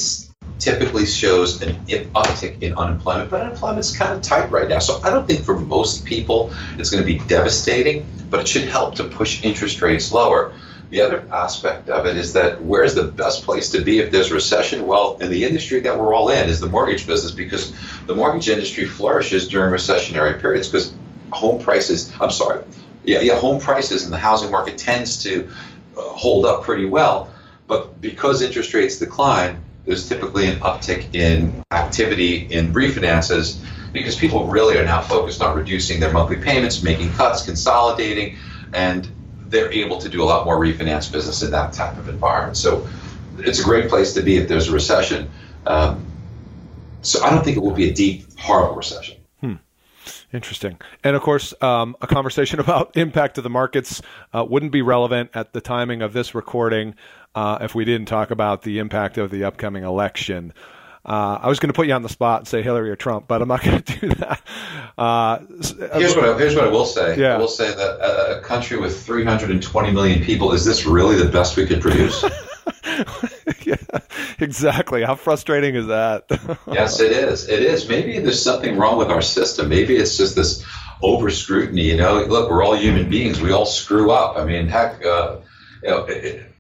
typically 0.61 1.07
shows 1.07 1.61
an 1.63 1.75
uptick 1.87 2.63
in 2.63 2.75
unemployment, 2.75 3.31
but 3.31 3.41
unemployment's 3.41 3.97
kind 3.97 4.13
of 4.13 4.23
tight 4.23 4.51
right 4.53 4.69
now. 4.69 4.79
So 4.79 5.01
I 5.03 5.11
don't 5.11 5.27
think 5.27 5.45
for 5.45 5.59
most 5.59 6.05
people 6.05 6.53
it's 6.79 6.91
going 6.91 7.03
to 7.03 7.07
be 7.07 7.19
devastating, 7.27 8.07
but 8.31 8.41
it 8.41 8.49
should 8.49 8.69
help 8.69 8.95
to 8.97 9.05
push 9.05 9.43
interest 9.43 9.83
rates 9.83 10.13
lower. 10.13 10.55
The 10.91 11.01
other 11.01 11.27
aspect 11.33 11.89
of 11.89 12.07
it 12.07 12.17
is 12.17 12.35
that 12.35 12.63
where's 12.63 12.95
the 12.95 13.05
best 13.05 13.45
place 13.45 13.71
to 13.71 13.81
be 13.81 13.99
if 13.99 14.11
there's 14.11 14.31
recession? 14.31 14.87
Well, 14.87 15.17
in 15.21 15.31
the 15.31 15.45
industry 15.45 15.81
that 15.81 15.99
we're 15.99 16.15
all 16.15 16.29
in 16.29 16.49
is 16.49 16.61
the 16.61 16.69
mortgage 16.69 17.07
business 17.07 17.33
because 17.33 17.75
the 18.07 18.15
mortgage 18.15 18.49
industry 18.49 18.85
flourishes 18.85 19.49
during 19.49 19.73
recessionary 19.73 20.41
periods 20.41 20.69
because 20.69 20.95
home 21.33 21.61
prices, 21.61 22.13
I'm 22.21 22.31
sorry, 22.31 22.65
yeah, 23.05 23.21
yeah, 23.21 23.39
home 23.39 23.61
prices 23.61 24.05
and 24.05 24.13
the 24.13 24.19
housing 24.19 24.51
market 24.51 24.79
tends 24.79 25.23
to 25.25 25.49
uh, 25.97 26.01
hold 26.01 26.47
up 26.47 26.63
pretty 26.63 26.87
well. 26.87 27.33
But 27.67 28.01
because 28.01 28.43
interest 28.43 28.73
rates 28.75 28.99
decline, 28.99 29.63
there's 29.85 30.09
typically 30.09 30.47
an 30.47 30.61
uptick 30.61 31.15
in 31.15 31.65
activity 31.71 32.37
in 32.37 32.73
refinances 32.73 33.63
because 33.93 34.17
people 34.17 34.47
really 34.47 34.77
are 34.77 34.85
now 34.85 35.01
focused 35.01 35.43
on 35.43 35.57
reducing 35.57 36.01
their 36.01 36.13
monthly 36.13 36.37
payments, 36.37 36.83
making 36.83 37.13
cuts, 37.13 37.45
consolidating, 37.45 38.37
and 38.73 39.09
they're 39.55 39.73
able 39.73 39.99
to 39.99 40.09
do 40.09 40.23
a 40.23 40.27
lot 40.27 40.45
more 40.45 40.59
refinance 40.59 41.11
business 41.11 41.43
in 41.43 41.53
that 41.53 41.73
type 41.73 41.97
of 41.97 42.09
environment. 42.09 42.57
So 42.57 42.87
it's 43.39 43.61
a 43.61 43.65
great 43.65 43.89
place 43.89 44.15
to 44.15 44.23
be 44.23 44.37
if 44.37 44.49
there's 44.49 44.69
a 44.69 44.73
recession. 44.73 45.31
Um, 45.67 46.05
so 47.03 47.23
I 47.23 47.31
don't 47.31 47.45
think 47.45 47.57
it 47.57 47.61
will 47.61 47.75
be 47.75 47.89
a 47.89 47.95
deep, 47.95 48.27
horrible 48.39 48.75
recession. 48.75 49.17
Hmm. 49.41 49.55
Interesting. 50.33 50.79
And 51.05 51.15
of 51.15 51.23
course, 51.23 51.55
um, 51.63 51.97
a 52.01 52.09
conversation 52.09 52.59
about 52.65 52.97
impact 52.97 53.37
to 53.37 53.43
the 53.43 53.51
markets 53.51 54.03
uh, 54.33 54.45
wouldn't 54.49 54.73
be 54.73 54.83
relevant 54.83 55.31
at 55.35 55.53
the 55.53 55.61
timing 55.61 56.03
of 56.03 56.13
this 56.13 56.35
recording 56.35 56.97
uh, 57.37 57.59
if 57.61 57.75
we 57.75 57.85
didn't 57.85 58.07
talk 58.07 58.33
about 58.33 58.63
the 58.63 58.81
impact 58.81 59.19
of 59.19 59.31
the 59.31 59.45
upcoming 59.45 59.85
election. 59.85 60.53
Uh, 61.05 61.39
I 61.43 61.49
was 61.49 61.61
going 61.61 61.69
to 61.69 61.75
put 61.75 61.87
you 61.87 61.93
on 61.93 62.03
the 62.03 62.09
spot 62.09 62.41
and 62.41 62.49
say 62.49 62.63
Hillary 62.63 62.91
or 62.91 62.97
Trump, 62.97 63.29
but 63.29 63.43
I'm 63.43 63.49
not 63.49 63.63
going 63.63 63.83
to 63.83 64.01
do 64.01 64.09
that. 64.15 64.41
Uh, 64.97 65.39
here's, 65.99 66.17
what 66.17 66.25
I, 66.25 66.39
here's 66.39 66.55
what 66.55 66.65
I 66.65 66.69
will 66.69 66.87
say. 66.87 67.21
Yeah. 67.21 67.35
I 67.35 67.39
will 67.39 67.49
say 67.49 67.69
that 67.69 68.01
a, 68.01 68.39
a 68.39 68.41
country 68.41 68.79
with 68.79 69.05
320 69.05 69.93
million 69.93 70.25
people, 70.25 70.53
is 70.53 70.65
this 70.65 70.87
really 70.87 71.17
the 71.17 71.29
best 71.31 71.57
we 71.57 71.67
could 71.67 71.83
produce? 71.83 72.25
yeah, 73.65 73.77
exactly. 74.39 75.03
How 75.03 75.15
frustrating 75.15 75.75
is 75.75 75.89
that? 75.89 76.25
yes, 76.73 77.01
it 77.01 77.13
is. 77.13 77.49
It 77.49 77.63
is. 77.63 77.87
Maybe 77.87 78.19
there's 78.21 78.43
something 78.43 78.79
wrong 78.79 78.97
with 78.97 79.11
our 79.11 79.23
system. 79.23 79.69
Maybe 79.69 79.97
it's 79.97 80.17
just 80.17 80.37
this 80.37 80.65
over 81.03 81.29
scrutiny. 81.29 81.83
You 81.83 81.99
know, 81.99 82.23
look, 82.23 82.49
we're 82.49 82.63
all 82.63 82.77
human 82.77 83.11
beings. 83.11 83.43
We 83.43 83.53
all 83.53 83.67
screw 83.67 84.11
up. 84.11 84.39
I 84.39 84.45
mean, 84.45 84.69
heck, 84.69 85.05
uh, 85.05 85.37
you 85.83 85.91
know. 85.91 86.05
It, 86.07 86.51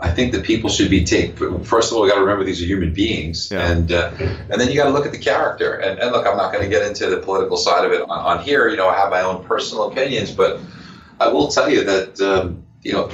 I 0.00 0.10
think 0.10 0.32
that 0.32 0.44
people 0.44 0.70
should 0.70 0.90
be 0.90 1.04
take. 1.04 1.38
First 1.38 1.90
of 1.90 1.96
all, 1.96 2.02
we 2.02 2.08
got 2.08 2.16
to 2.16 2.20
remember 2.20 2.44
these 2.44 2.62
are 2.62 2.66
human 2.66 2.92
beings, 2.92 3.50
yeah. 3.50 3.70
and 3.70 3.92
uh, 3.92 4.10
and 4.18 4.60
then 4.60 4.68
you 4.68 4.74
got 4.74 4.84
to 4.84 4.90
look 4.90 5.06
at 5.06 5.12
the 5.12 5.18
character. 5.18 5.74
And, 5.74 5.98
and 5.98 6.12
look, 6.12 6.26
I'm 6.26 6.36
not 6.36 6.52
going 6.52 6.64
to 6.64 6.70
get 6.70 6.86
into 6.86 7.08
the 7.08 7.18
political 7.18 7.56
side 7.56 7.84
of 7.84 7.92
it 7.92 8.02
on, 8.02 8.08
on, 8.10 8.44
here. 8.44 8.68
You 8.68 8.76
know, 8.76 8.88
I 8.88 8.96
have 8.96 9.10
my 9.10 9.22
own 9.22 9.44
personal 9.44 9.90
opinions, 9.90 10.30
but 10.30 10.60
I 11.20 11.28
will 11.28 11.48
tell 11.48 11.70
you 11.70 11.84
that 11.84 12.20
um, 12.20 12.64
you 12.82 12.92
know 12.92 13.10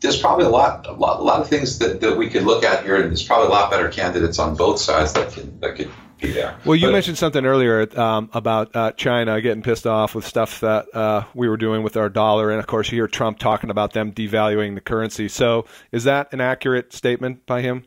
there's 0.00 0.20
probably 0.20 0.44
a 0.44 0.50
lot, 0.50 0.86
a 0.86 0.92
lot, 0.92 1.20
a 1.20 1.22
lot 1.22 1.40
of 1.40 1.48
things 1.48 1.78
that, 1.78 2.00
that 2.02 2.16
we 2.16 2.28
could 2.28 2.44
look 2.44 2.62
at 2.62 2.84
here, 2.84 2.96
and 2.96 3.06
there's 3.06 3.22
probably 3.22 3.48
a 3.48 3.50
lot 3.50 3.70
better 3.70 3.88
candidates 3.88 4.38
on 4.38 4.54
both 4.54 4.78
sides 4.78 5.14
that 5.14 5.32
can 5.32 5.58
that 5.60 5.76
could 5.76 5.90
there. 6.32 6.58
Well, 6.64 6.76
you 6.76 6.88
but, 6.88 6.92
mentioned 6.92 7.18
something 7.18 7.44
earlier 7.44 7.88
um, 7.98 8.30
about 8.32 8.74
uh, 8.74 8.92
China 8.92 9.40
getting 9.40 9.62
pissed 9.62 9.86
off 9.86 10.14
with 10.14 10.26
stuff 10.26 10.60
that 10.60 10.94
uh, 10.94 11.24
we 11.34 11.48
were 11.48 11.56
doing 11.56 11.82
with 11.82 11.96
our 11.96 12.08
dollar, 12.08 12.50
and 12.50 12.58
of 12.58 12.66
course, 12.66 12.90
you 12.90 12.98
hear 12.98 13.08
Trump 13.08 13.38
talking 13.38 13.70
about 13.70 13.92
them 13.92 14.12
devaluing 14.12 14.74
the 14.74 14.80
currency. 14.80 15.28
So, 15.28 15.66
is 15.92 16.04
that 16.04 16.32
an 16.32 16.40
accurate 16.40 16.92
statement 16.92 17.46
by 17.46 17.62
him? 17.62 17.84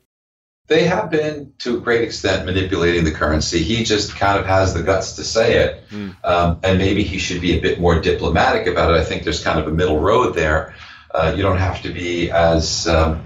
They 0.67 0.83
have 0.83 1.09
been, 1.09 1.53
to 1.59 1.77
a 1.77 1.79
great 1.79 2.01
extent, 2.01 2.45
manipulating 2.45 3.05
the 3.05 3.11
currency. 3.11 3.63
He 3.63 3.85
just 3.85 4.17
kind 4.17 4.37
of 4.37 4.45
has 4.45 4.73
the 4.73 4.83
guts 4.83 5.15
to 5.15 5.23
say 5.23 5.63
it, 5.63 5.89
mm. 5.89 6.13
um, 6.25 6.59
and 6.61 6.77
maybe 6.77 7.03
he 7.03 7.19
should 7.19 7.39
be 7.39 7.57
a 7.57 7.61
bit 7.61 7.79
more 7.79 8.01
diplomatic 8.01 8.67
about 8.67 8.91
it. 8.91 8.97
I 8.97 9.03
think 9.05 9.23
there's 9.23 9.41
kind 9.41 9.59
of 9.59 9.67
a 9.67 9.71
middle 9.71 10.01
road 10.01 10.35
there. 10.35 10.75
Uh, 11.15 11.33
you 11.35 11.41
don't 11.41 11.57
have 11.57 11.81
to 11.83 11.93
be 11.93 12.29
as 12.31 12.85
um, 12.85 13.23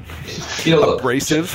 you 0.64 0.72
know 0.72 0.94
abrasive. 0.94 1.52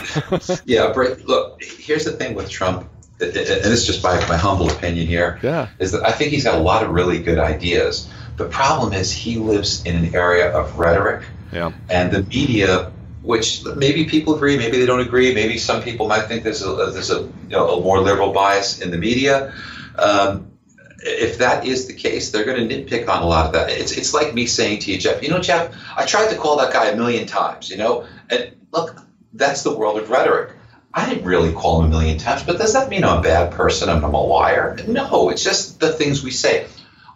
yeah, 0.65 0.93
look. 1.25 1.63
Here's 1.63 2.05
the 2.05 2.13
thing 2.13 2.35
with 2.35 2.51
Trump, 2.51 2.89
and 3.21 3.73
it's 3.73 3.87
just 3.87 4.03
my, 4.03 4.19
my 4.29 4.37
humble 4.37 4.71
opinion 4.71 5.07
here. 5.07 5.39
Yeah, 5.43 5.69
is 5.79 5.93
that 5.93 6.05
I 6.05 6.13
think 6.13 6.31
he's 6.31 6.45
got 6.45 6.55
a 6.55 6.63
lot 6.63 6.83
of 6.83 6.91
really 6.91 7.23
good 7.23 7.39
ideas. 7.39 8.11
The 8.37 8.47
problem 8.47 8.93
is 8.93 9.11
he 9.13 9.39
lives 9.39 9.85
in 9.85 9.97
an 9.97 10.15
area 10.15 10.51
of 10.55 10.79
rhetoric. 10.79 11.25
Yeah, 11.53 11.73
and 11.89 12.13
the 12.13 12.23
media. 12.23 12.93
Which 13.23 13.65
maybe 13.75 14.05
people 14.05 14.37
agree, 14.37 14.57
maybe 14.57 14.79
they 14.79 14.87
don't 14.87 15.01
agree. 15.01 15.35
Maybe 15.35 15.59
some 15.59 15.83
people 15.83 16.07
might 16.07 16.27
think 16.29 16.45
there's 16.45 16.63
a 16.63 16.93
there's 16.93 17.11
a, 17.11 17.23
you 17.23 17.33
know, 17.49 17.71
a 17.71 17.81
more 17.81 18.01
liberal 18.01 18.33
bias 18.33 18.81
in 18.81 18.93
the 18.93 18.99
media. 18.99 19.53
Um, 19.99 20.53
if 21.01 21.39
that 21.39 21.67
is 21.67 21.87
the 21.87 21.93
case, 21.93 22.31
they're 22.31 22.45
going 22.45 22.69
to 22.69 22.73
nitpick 22.73 23.09
on 23.09 23.23
a 23.23 23.27
lot 23.27 23.47
of 23.47 23.53
that. 23.53 23.71
It's, 23.71 23.93
it's 23.93 24.15
like 24.15 24.35
me 24.35 24.47
saying 24.47 24.81
to 24.81 24.93
you, 24.93 24.99
Jeff, 24.99 25.23
you 25.23 25.29
know, 25.29 25.41
Jeff, 25.41 25.75
I 25.97 26.07
tried 26.07 26.31
to 26.31 26.37
call 26.37 26.57
that 26.59 26.73
guy 26.73 26.87
a 26.87 26.97
million 26.97 27.27
times, 27.27 27.69
you 27.71 27.77
know, 27.77 28.07
and 28.31 28.53
look, 28.73 29.01
that's 29.33 29.63
the 29.63 29.77
world 29.77 29.99
of 29.99 30.09
rhetoric. 30.11 30.56
I 30.97 31.09
didn't 31.09 31.25
really 31.25 31.53
call 31.53 31.81
him 31.81 31.89
a 31.89 31.91
million 31.91 32.19
times, 32.19 32.43
but 32.43 32.57
does 32.59 32.73
that 32.73 32.89
mean 32.89 33.05
I'm 33.05 33.19
a 33.19 33.23
bad 33.23 33.53
person 33.53 33.91
and 33.91 34.05
I'm 34.05 34.15
a 34.15 34.21
liar? 34.21 34.79
No, 34.89 35.29
it's 35.29 35.45
just 35.45 35.79
the 35.79 35.93
things 35.93 36.25
we 36.25 36.31
say. 36.31 36.67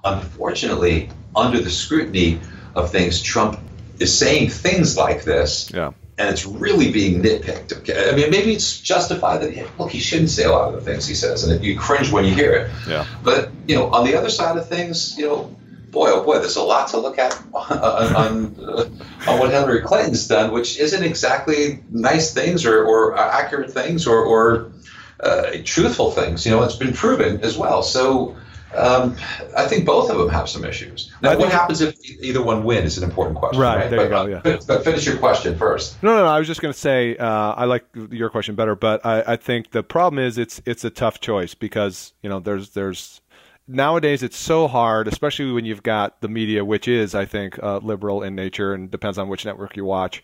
Unfortunately, 0.05 1.09
under 1.35 1.61
the 1.61 1.71
scrutiny 1.71 2.41
of 2.75 2.93
things, 2.93 3.23
Trump 3.23 3.59
is 3.99 4.17
saying 4.17 4.51
things 4.51 4.97
like 4.99 5.25
this. 5.25 5.71
Yeah 5.73 5.93
and 6.21 6.29
it's 6.29 6.45
really 6.45 6.93
being 6.93 7.23
nitpicked. 7.23 7.75
Okay? 7.79 8.11
I 8.11 8.15
mean, 8.15 8.31
maybe 8.31 8.53
it's 8.53 8.79
justified 8.79 9.41
that 9.41 9.79
look, 9.79 9.91
he 9.91 10.01
shouldn't 10.01 10.29
say 10.29 10.45
a 10.45 10.53
lot 10.53 10.69
of 10.69 10.75
the 10.75 10.83
things 10.83 11.07
he 11.07 11.15
says, 11.15 11.45
and 11.45 11.65
you 11.65 11.79
cringe 11.79 12.13
when 12.13 12.27
you 12.27 12.35
hear 12.35 12.53
it. 12.53 12.71
Yeah. 12.87 13.07
But 13.25 13.51
you 13.67 13.75
know, 13.77 13.91
on 13.91 14.05
the 14.05 14.17
other 14.17 14.29
side 14.29 14.59
of 14.59 14.69
things, 14.69 15.17
you 15.17 15.27
know, 15.27 15.57
boy, 15.91 16.11
oh 16.11 16.25
boy, 16.25 16.39
there's 16.39 16.57
a 16.57 16.63
lot 16.63 16.89
to 16.89 16.99
look 16.99 17.19
at 17.19 17.41
on 17.55 18.17
on, 18.17 19.01
on 19.27 19.39
what 19.39 19.51
Hillary 19.51 19.83
Clinton's 19.83 20.27
done, 20.27 20.53
which 20.53 20.79
isn't 20.79 21.03
exactly 21.03 21.83
nice 21.91 22.33
things 22.33 22.65
or, 22.65 22.85
or 22.85 23.17
accurate 23.19 23.73
things 23.73 24.07
or, 24.07 24.23
or 24.23 24.73
uh, 25.21 25.53
truthful 25.65 26.11
things. 26.11 26.45
You 26.45 26.53
know, 26.53 26.63
it's 26.63 26.77
been 26.77 26.93
proven 26.93 27.41
as 27.43 27.57
well. 27.57 27.83
So 27.83 28.37
um, 28.77 29.17
I 29.57 29.67
think 29.67 29.85
both 29.85 30.11
of 30.11 30.19
them 30.19 30.29
have 30.29 30.49
some 30.49 30.65
issues. 30.65 31.13
Now, 31.23 31.37
what 31.37 31.51
happens 31.51 31.81
if 31.81 31.99
either 32.23 32.43
one 32.43 32.63
wins 32.65 32.97
is 32.97 33.03
an 33.03 33.09
important 33.09 33.39
question. 33.39 33.61
Right, 33.61 33.77
right? 33.77 33.91
there 33.91 34.09
but, 34.09 34.27
you 34.27 34.35
go. 34.41 34.49
Yeah. 34.51 34.59
But, 34.67 34.85
finish 34.85 35.05
your 35.07 35.17
question 35.19 35.59
first. 35.59 36.01
No, 36.03 36.15
no, 36.15 36.23
no. 36.23 36.27
I 36.27 36.39
was 36.39 36.47
just 36.47 36.63
going 36.63 36.73
to 36.73 36.79
say 36.79 37.17
uh, 37.17 37.27
I 37.27 37.65
like 37.65 37.85
your 38.11 38.31
question 38.31 38.55
better, 38.55 38.77
but 38.77 39.05
I, 39.05 39.25
I 39.27 39.37
think 39.37 39.73
the 39.73 39.83
problem 39.83 40.19
is 40.25 40.39
it's 40.39 40.63
it's 40.67 40.85
a 40.85 40.91
tough 40.91 41.21
choice 41.21 41.55
because 41.55 42.13
you 42.23 42.31
know 42.31 42.39
there's 42.39 42.71
there's 42.71 43.21
nowadays 43.67 44.23
it's 44.23 44.37
so 44.37 44.69
hard, 44.69 45.09
especially 45.09 45.53
when 45.53 45.65
you've 45.65 45.83
got 45.83 46.21
the 46.21 46.29
media, 46.29 46.65
which 46.65 46.89
is 46.89 47.15
I 47.15 47.25
think 47.25 47.63
uh, 47.63 47.79
liberal 47.79 48.23
in 48.23 48.35
nature 48.35 48.75
and 48.75 48.91
depends 48.91 49.19
on 49.19 49.29
which 49.29 49.45
network 49.45 49.77
you 49.77 49.85
watch 49.85 50.23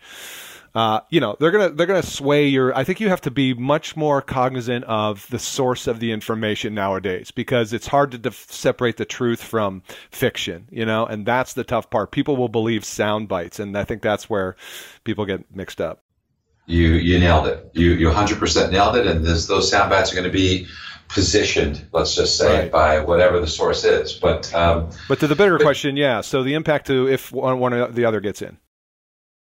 uh, 0.77 1.01
you 1.09 1.19
know 1.19 1.35
they're 1.39 1.49
gonna 1.49 1.71
they're 1.71 1.87
gonna 1.87 2.03
sway 2.03 2.45
your. 2.45 2.75
I 2.77 2.83
think 2.83 2.99
you 2.99 3.09
have 3.09 3.21
to 3.21 3.31
be 3.31 3.55
much 3.55 3.97
more 3.97 4.21
cognizant 4.21 4.85
of 4.85 5.27
the 5.31 5.39
source 5.39 5.87
of 5.87 5.99
the 5.99 6.11
information 6.11 6.75
nowadays 6.75 7.31
because 7.31 7.73
it's 7.73 7.87
hard 7.87 8.11
to 8.11 8.19
def- 8.19 8.51
separate 8.51 8.97
the 8.97 9.05
truth 9.05 9.41
from 9.41 9.81
fiction. 10.11 10.67
You 10.69 10.85
know, 10.85 11.07
and 11.07 11.25
that's 11.25 11.53
the 11.53 11.63
tough 11.63 11.89
part. 11.89 12.11
People 12.11 12.35
will 12.35 12.47
believe 12.47 12.85
sound 12.85 13.27
bites, 13.27 13.59
and 13.59 13.75
I 13.75 13.85
think 13.85 14.03
that's 14.03 14.29
where 14.29 14.55
people 15.03 15.25
get 15.25 15.43
mixed 15.55 15.81
up. 15.81 16.03
You 16.67 16.89
you 16.89 17.17
nailed 17.17 17.47
it. 17.47 17.71
You 17.73 17.93
you 17.93 18.09
100% 18.09 18.71
nailed 18.71 18.97
it, 18.97 19.07
and 19.07 19.25
this, 19.25 19.47
those 19.47 19.71
sound 19.71 19.89
bites 19.89 20.11
are 20.11 20.15
going 20.15 20.25
to 20.25 20.37
be 20.37 20.67
positioned, 21.09 21.85
let's 21.91 22.15
just 22.15 22.37
say, 22.37 22.61
right. 22.61 22.71
by 22.71 22.99
whatever 22.99 23.39
the 23.39 23.47
source 23.47 23.83
is. 23.83 24.13
But 24.13 24.53
um, 24.53 24.89
but 25.07 25.19
to 25.19 25.27
the 25.27 25.35
bigger 25.35 25.57
but, 25.57 25.63
question, 25.63 25.97
yeah. 25.97 26.21
So 26.21 26.43
the 26.43 26.53
impact 26.53 26.87
to 26.87 27.07
if 27.07 27.31
one, 27.31 27.59
one 27.59 27.73
or 27.73 27.87
the 27.87 28.05
other 28.05 28.19
gets 28.19 28.41
in. 28.41 28.57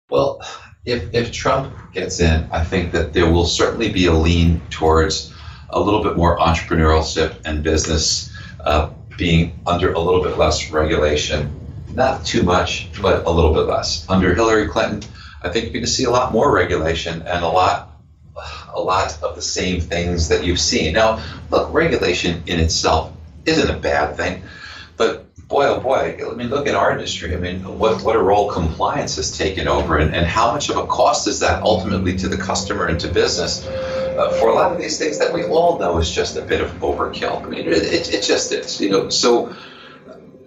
Well, 0.09 0.41
if, 0.85 1.13
if 1.13 1.31
Trump 1.31 1.73
gets 1.93 2.19
in, 2.19 2.47
I 2.51 2.63
think 2.63 2.91
that 2.91 3.13
there 3.13 3.29
will 3.31 3.45
certainly 3.45 3.91
be 3.91 4.05
a 4.07 4.13
lean 4.13 4.61
towards 4.69 5.33
a 5.69 5.79
little 5.79 6.03
bit 6.03 6.17
more 6.17 6.37
entrepreneurship 6.37 7.35
and 7.45 7.63
business 7.63 8.31
uh, 8.59 8.91
being 9.17 9.59
under 9.65 9.91
a 9.93 9.99
little 9.99 10.21
bit 10.21 10.37
less 10.37 10.71
regulation. 10.71 11.59
Not 11.93 12.25
too 12.25 12.43
much, 12.43 12.89
but 13.01 13.25
a 13.25 13.29
little 13.29 13.53
bit 13.53 13.67
less. 13.67 14.07
Under 14.09 14.33
Hillary 14.33 14.67
Clinton, 14.67 15.09
I 15.41 15.49
think 15.49 15.65
you're 15.65 15.73
going 15.73 15.85
to 15.85 15.91
see 15.91 16.05
a 16.05 16.09
lot 16.09 16.31
more 16.31 16.51
regulation 16.51 17.21
and 17.21 17.43
a 17.43 17.47
lot 17.47 17.92
a 18.73 18.81
lot 18.81 19.21
of 19.21 19.35
the 19.35 19.41
same 19.41 19.79
things 19.79 20.29
that 20.29 20.43
you've 20.43 20.59
seen. 20.59 20.93
Now, 20.93 21.23
look, 21.51 21.73
regulation 21.73 22.43
in 22.47 22.59
itself 22.59 23.11
isn't 23.45 23.69
a 23.69 23.77
bad 23.77 24.15
thing, 24.15 24.43
but 24.97 25.25
boy, 25.47 25.67
oh 25.67 25.79
boy, 25.79 26.19
I 26.29 26.33
mean, 26.33 26.49
look 26.49 26.67
at 26.67 26.75
our 26.75 26.91
industry. 26.91 27.35
I 27.35 27.37
mean, 27.37 27.59
what, 27.77 28.03
what 28.03 28.15
a 28.15 28.19
role 28.19 28.49
compliance 28.49 29.17
has 29.17 29.37
taken 29.37 29.67
over, 29.67 29.97
and, 29.97 30.15
and 30.15 30.25
how 30.25 30.51
much 30.51 30.69
of 30.69 30.77
a 30.77 30.87
cost 30.87 31.27
is 31.27 31.39
that 31.39 31.61
ultimately 31.61 32.15
to 32.17 32.27
the 32.27 32.37
customer 32.37 32.87
and 32.87 32.99
to 33.01 33.07
business 33.07 33.65
uh, 33.65 34.35
for 34.39 34.49
a 34.49 34.55
lot 34.55 34.71
of 34.71 34.77
these 34.77 34.97
things 34.97 35.19
that 35.19 35.33
we 35.33 35.43
all 35.43 35.77
know 35.77 35.97
is 35.97 36.09
just 36.09 36.37
a 36.37 36.41
bit 36.41 36.61
of 36.61 36.71
overkill. 36.79 37.43
I 37.43 37.49
mean, 37.49 37.67
it, 37.67 37.73
it, 37.73 38.13
it 38.13 38.21
just 38.23 38.51
is, 38.51 38.79
you 38.81 38.89
know. 38.89 39.09
So 39.09 39.55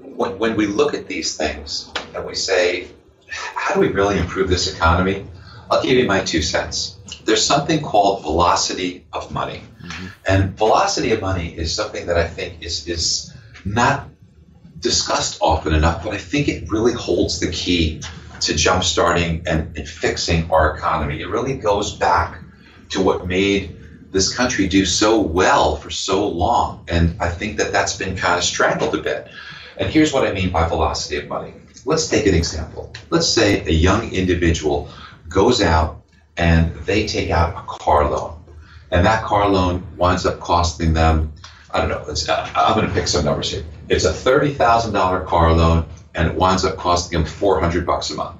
when, 0.02 0.38
when 0.38 0.56
we 0.56 0.66
look 0.66 0.94
at 0.94 1.06
these 1.06 1.36
things 1.36 1.90
and 2.14 2.24
we 2.24 2.34
say, 2.34 2.88
how 3.28 3.74
do 3.74 3.80
we 3.80 3.88
really 3.88 4.18
improve 4.18 4.48
this 4.48 4.72
economy? 4.72 5.26
I'll 5.70 5.82
give 5.82 5.92
you 5.92 6.06
my 6.06 6.20
two 6.24 6.42
cents. 6.42 6.95
There's 7.24 7.44
something 7.44 7.82
called 7.82 8.22
velocity 8.22 9.06
of 9.12 9.30
money. 9.30 9.62
Mm-hmm. 9.84 10.06
And 10.26 10.56
velocity 10.58 11.12
of 11.12 11.20
money 11.20 11.56
is 11.56 11.74
something 11.74 12.06
that 12.06 12.16
I 12.16 12.26
think 12.26 12.62
is, 12.62 12.86
is 12.88 13.34
not 13.64 14.08
discussed 14.78 15.38
often 15.40 15.74
enough, 15.74 16.04
but 16.04 16.14
I 16.14 16.18
think 16.18 16.48
it 16.48 16.70
really 16.70 16.92
holds 16.92 17.40
the 17.40 17.50
key 17.50 18.00
to 18.40 18.52
jumpstarting 18.52 19.46
and, 19.46 19.76
and 19.76 19.88
fixing 19.88 20.50
our 20.50 20.76
economy. 20.76 21.20
It 21.20 21.28
really 21.28 21.56
goes 21.56 21.96
back 21.96 22.40
to 22.90 23.02
what 23.02 23.26
made 23.26 23.76
this 24.12 24.34
country 24.34 24.68
do 24.68 24.84
so 24.84 25.20
well 25.20 25.76
for 25.76 25.90
so 25.90 26.28
long. 26.28 26.84
And 26.88 27.16
I 27.20 27.28
think 27.28 27.58
that 27.58 27.72
that's 27.72 27.96
been 27.96 28.16
kind 28.16 28.38
of 28.38 28.44
strangled 28.44 28.94
a 28.94 29.02
bit. 29.02 29.28
And 29.76 29.90
here's 29.90 30.12
what 30.12 30.26
I 30.26 30.32
mean 30.32 30.50
by 30.50 30.68
velocity 30.68 31.16
of 31.16 31.28
money. 31.28 31.54
Let's 31.84 32.08
take 32.08 32.26
an 32.26 32.34
example. 32.34 32.92
Let's 33.10 33.28
say 33.28 33.64
a 33.64 33.70
young 33.70 34.12
individual 34.12 34.88
goes 35.28 35.60
out 35.60 36.02
and 36.36 36.74
they 36.86 37.06
take 37.06 37.30
out 37.30 37.56
a 37.56 37.66
car 37.66 38.10
loan. 38.10 38.42
And 38.90 39.04
that 39.06 39.24
car 39.24 39.48
loan 39.48 39.86
winds 39.96 40.26
up 40.26 40.38
costing 40.40 40.92
them 40.92 41.32
I 41.76 41.80
don't 41.80 41.88
know. 41.90 42.32
Uh, 42.32 42.50
I'm 42.54 42.74
going 42.74 42.88
to 42.88 42.94
pick 42.94 43.06
some 43.06 43.24
numbers 43.24 43.50
here. 43.50 43.64
It's 43.88 44.04
a 44.04 44.12
thirty 44.12 44.54
thousand 44.54 44.94
dollar 44.94 45.20
car 45.24 45.52
loan, 45.52 45.86
and 46.14 46.28
it 46.28 46.34
winds 46.34 46.64
up 46.64 46.76
costing 46.76 47.18
them 47.18 47.28
four 47.28 47.60
hundred 47.60 47.84
bucks 47.84 48.10
a 48.10 48.14
month. 48.14 48.36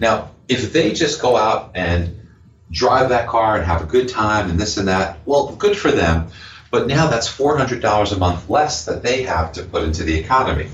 Now, 0.00 0.30
if 0.48 0.72
they 0.72 0.92
just 0.92 1.22
go 1.22 1.36
out 1.36 1.72
and 1.74 2.28
drive 2.70 3.10
that 3.10 3.28
car 3.28 3.56
and 3.56 3.64
have 3.64 3.82
a 3.82 3.86
good 3.86 4.08
time 4.08 4.50
and 4.50 4.58
this 4.58 4.78
and 4.78 4.88
that, 4.88 5.18
well, 5.26 5.54
good 5.54 5.76
for 5.76 5.92
them. 5.92 6.28
But 6.72 6.88
now 6.88 7.06
that's 7.06 7.28
four 7.28 7.56
hundred 7.56 7.82
dollars 7.82 8.10
a 8.10 8.18
month 8.18 8.48
less 8.50 8.86
that 8.86 9.02
they 9.02 9.22
have 9.22 9.52
to 9.52 9.62
put 9.62 9.84
into 9.84 10.02
the 10.02 10.18
economy. 10.18 10.68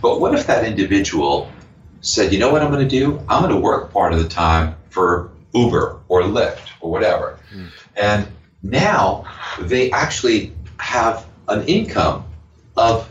But 0.00 0.20
what 0.20 0.34
if 0.34 0.46
that 0.46 0.64
individual 0.64 1.50
said, 2.00 2.32
you 2.32 2.38
know 2.38 2.50
what 2.50 2.62
I'm 2.62 2.72
going 2.72 2.88
to 2.88 2.98
do? 2.98 3.18
I'm 3.28 3.42
going 3.42 3.54
to 3.54 3.60
work 3.60 3.92
part 3.92 4.12
of 4.12 4.22
the 4.22 4.28
time 4.28 4.76
for 4.88 5.30
Uber 5.54 6.00
or 6.08 6.22
Lyft 6.22 6.68
or 6.80 6.90
whatever. 6.90 7.38
Mm. 7.54 7.68
And 7.96 8.26
Now 8.62 9.24
they 9.60 9.90
actually 9.90 10.52
have 10.78 11.26
an 11.48 11.66
income 11.66 12.24
of 12.76 13.08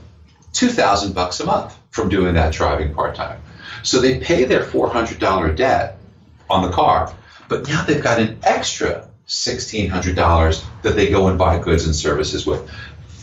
2000 0.54 1.14
bucks 1.14 1.40
a 1.40 1.46
month 1.46 1.78
from 1.92 2.10
doing 2.10 2.34
that 2.36 2.54
driving 2.54 2.94
part 2.94 3.16
time. 3.16 3.42
So 3.84 4.00
they 4.00 4.20
pay 4.20 4.46
their 4.46 4.64
$400 4.64 5.56
debt 5.56 5.98
on 6.50 6.64
the 6.64 6.72
car, 6.72 7.14
but 7.48 7.68
now 7.68 7.84
they've 7.84 8.02
got 8.02 8.20
an 8.20 8.40
extra 8.44 9.08
$1,600 9.28 10.64
that 10.84 10.96
they 10.96 11.10
go 11.10 11.28
and 11.28 11.38
buy 11.38 11.58
goods 11.58 11.86
and 11.86 11.96
services 11.96 12.46
with. 12.46 12.70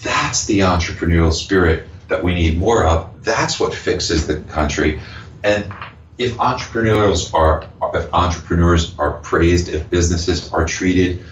That's 0.03 0.47
the 0.47 0.61
entrepreneurial 0.61 1.33
spirit 1.33 1.89
that 2.09 2.23
we 2.23 2.35
need 2.35 2.59
more 2.59 2.85
of. 2.87 3.25
That's 3.25 3.59
what 3.61 3.75
fixes 3.75 4.27
the 4.27 4.41
country. 4.41 5.01
And 5.43 5.73
if 6.19 6.39
entrepreneurs 6.41 7.33
are 7.33 7.64
if 7.95 8.12
entrepreneurs 8.12 8.95
are 8.99 9.12
praised, 9.12 9.69
if 9.69 9.89
businesses 9.89 10.53
are 10.53 10.64
treated 10.64 11.25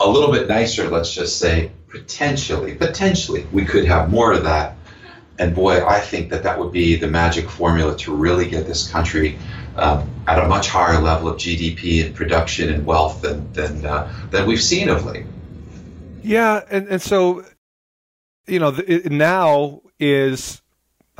a 0.00 0.08
little 0.08 0.32
bit 0.32 0.48
nicer, 0.48 0.88
let's 0.88 1.12
just 1.12 1.38
say, 1.38 1.72
potentially, 1.88 2.74
potentially, 2.74 3.46
we 3.52 3.64
could 3.64 3.84
have 3.84 4.10
more 4.10 4.32
of 4.32 4.44
that. 4.44 4.76
And 5.38 5.54
boy, 5.54 5.84
I 5.84 6.00
think 6.00 6.30
that 6.30 6.42
that 6.44 6.58
would 6.58 6.70
be 6.70 6.96
the 6.96 7.08
magic 7.08 7.48
formula 7.48 7.96
to 7.98 8.14
really 8.14 8.48
get 8.48 8.66
this 8.66 8.88
country 8.88 9.38
um, 9.76 10.08
at 10.26 10.38
a 10.38 10.46
much 10.46 10.68
higher 10.68 11.00
level 11.00 11.28
of 11.28 11.36
GDP 11.36 12.04
and 12.04 12.14
production 12.14 12.72
and 12.72 12.84
wealth 12.84 13.22
than 13.22 13.52
than 13.52 13.84
uh, 13.84 14.12
than 14.30 14.46
we've 14.46 14.62
seen 14.62 14.88
of 14.88 15.04
late. 15.04 15.24
Yeah, 16.22 16.62
and 16.70 16.88
and 16.88 17.02
so 17.02 17.44
you 18.46 18.58
know 18.58 18.76
it, 18.86 19.10
now 19.10 19.80
is 19.98 20.59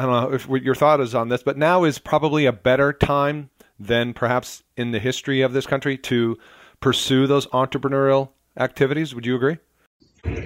I 0.00 0.06
don't 0.06 0.30
know 0.30 0.34
if 0.34 0.48
your 0.64 0.74
thought 0.74 1.02
is 1.02 1.14
on 1.14 1.28
this, 1.28 1.42
but 1.42 1.58
now 1.58 1.84
is 1.84 1.98
probably 1.98 2.46
a 2.46 2.52
better 2.52 2.90
time 2.90 3.50
than 3.78 4.14
perhaps 4.14 4.62
in 4.74 4.92
the 4.92 4.98
history 4.98 5.42
of 5.42 5.52
this 5.52 5.66
country 5.66 5.98
to 5.98 6.38
pursue 6.80 7.26
those 7.26 7.46
entrepreneurial 7.48 8.30
activities. 8.58 9.14
Would 9.14 9.26
you 9.26 9.36
agree? 9.36 9.58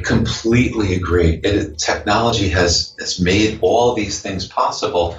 Completely 0.02 0.96
agree. 0.96 1.40
It, 1.44 1.78
technology 1.78 2.48
has 2.48 2.96
has 2.98 3.20
made 3.20 3.60
all 3.62 3.94
these 3.94 4.20
things 4.20 4.44
possible, 4.48 5.16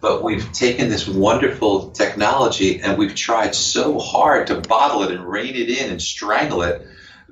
but 0.00 0.24
we've 0.24 0.50
taken 0.50 0.88
this 0.88 1.06
wonderful 1.06 1.90
technology 1.92 2.80
and 2.80 2.98
we've 2.98 3.14
tried 3.14 3.54
so 3.54 4.00
hard 4.00 4.48
to 4.48 4.60
bottle 4.62 5.04
it 5.04 5.12
and 5.12 5.24
rein 5.24 5.54
it 5.54 5.70
in 5.70 5.92
and 5.92 6.02
strangle 6.02 6.62
it 6.62 6.84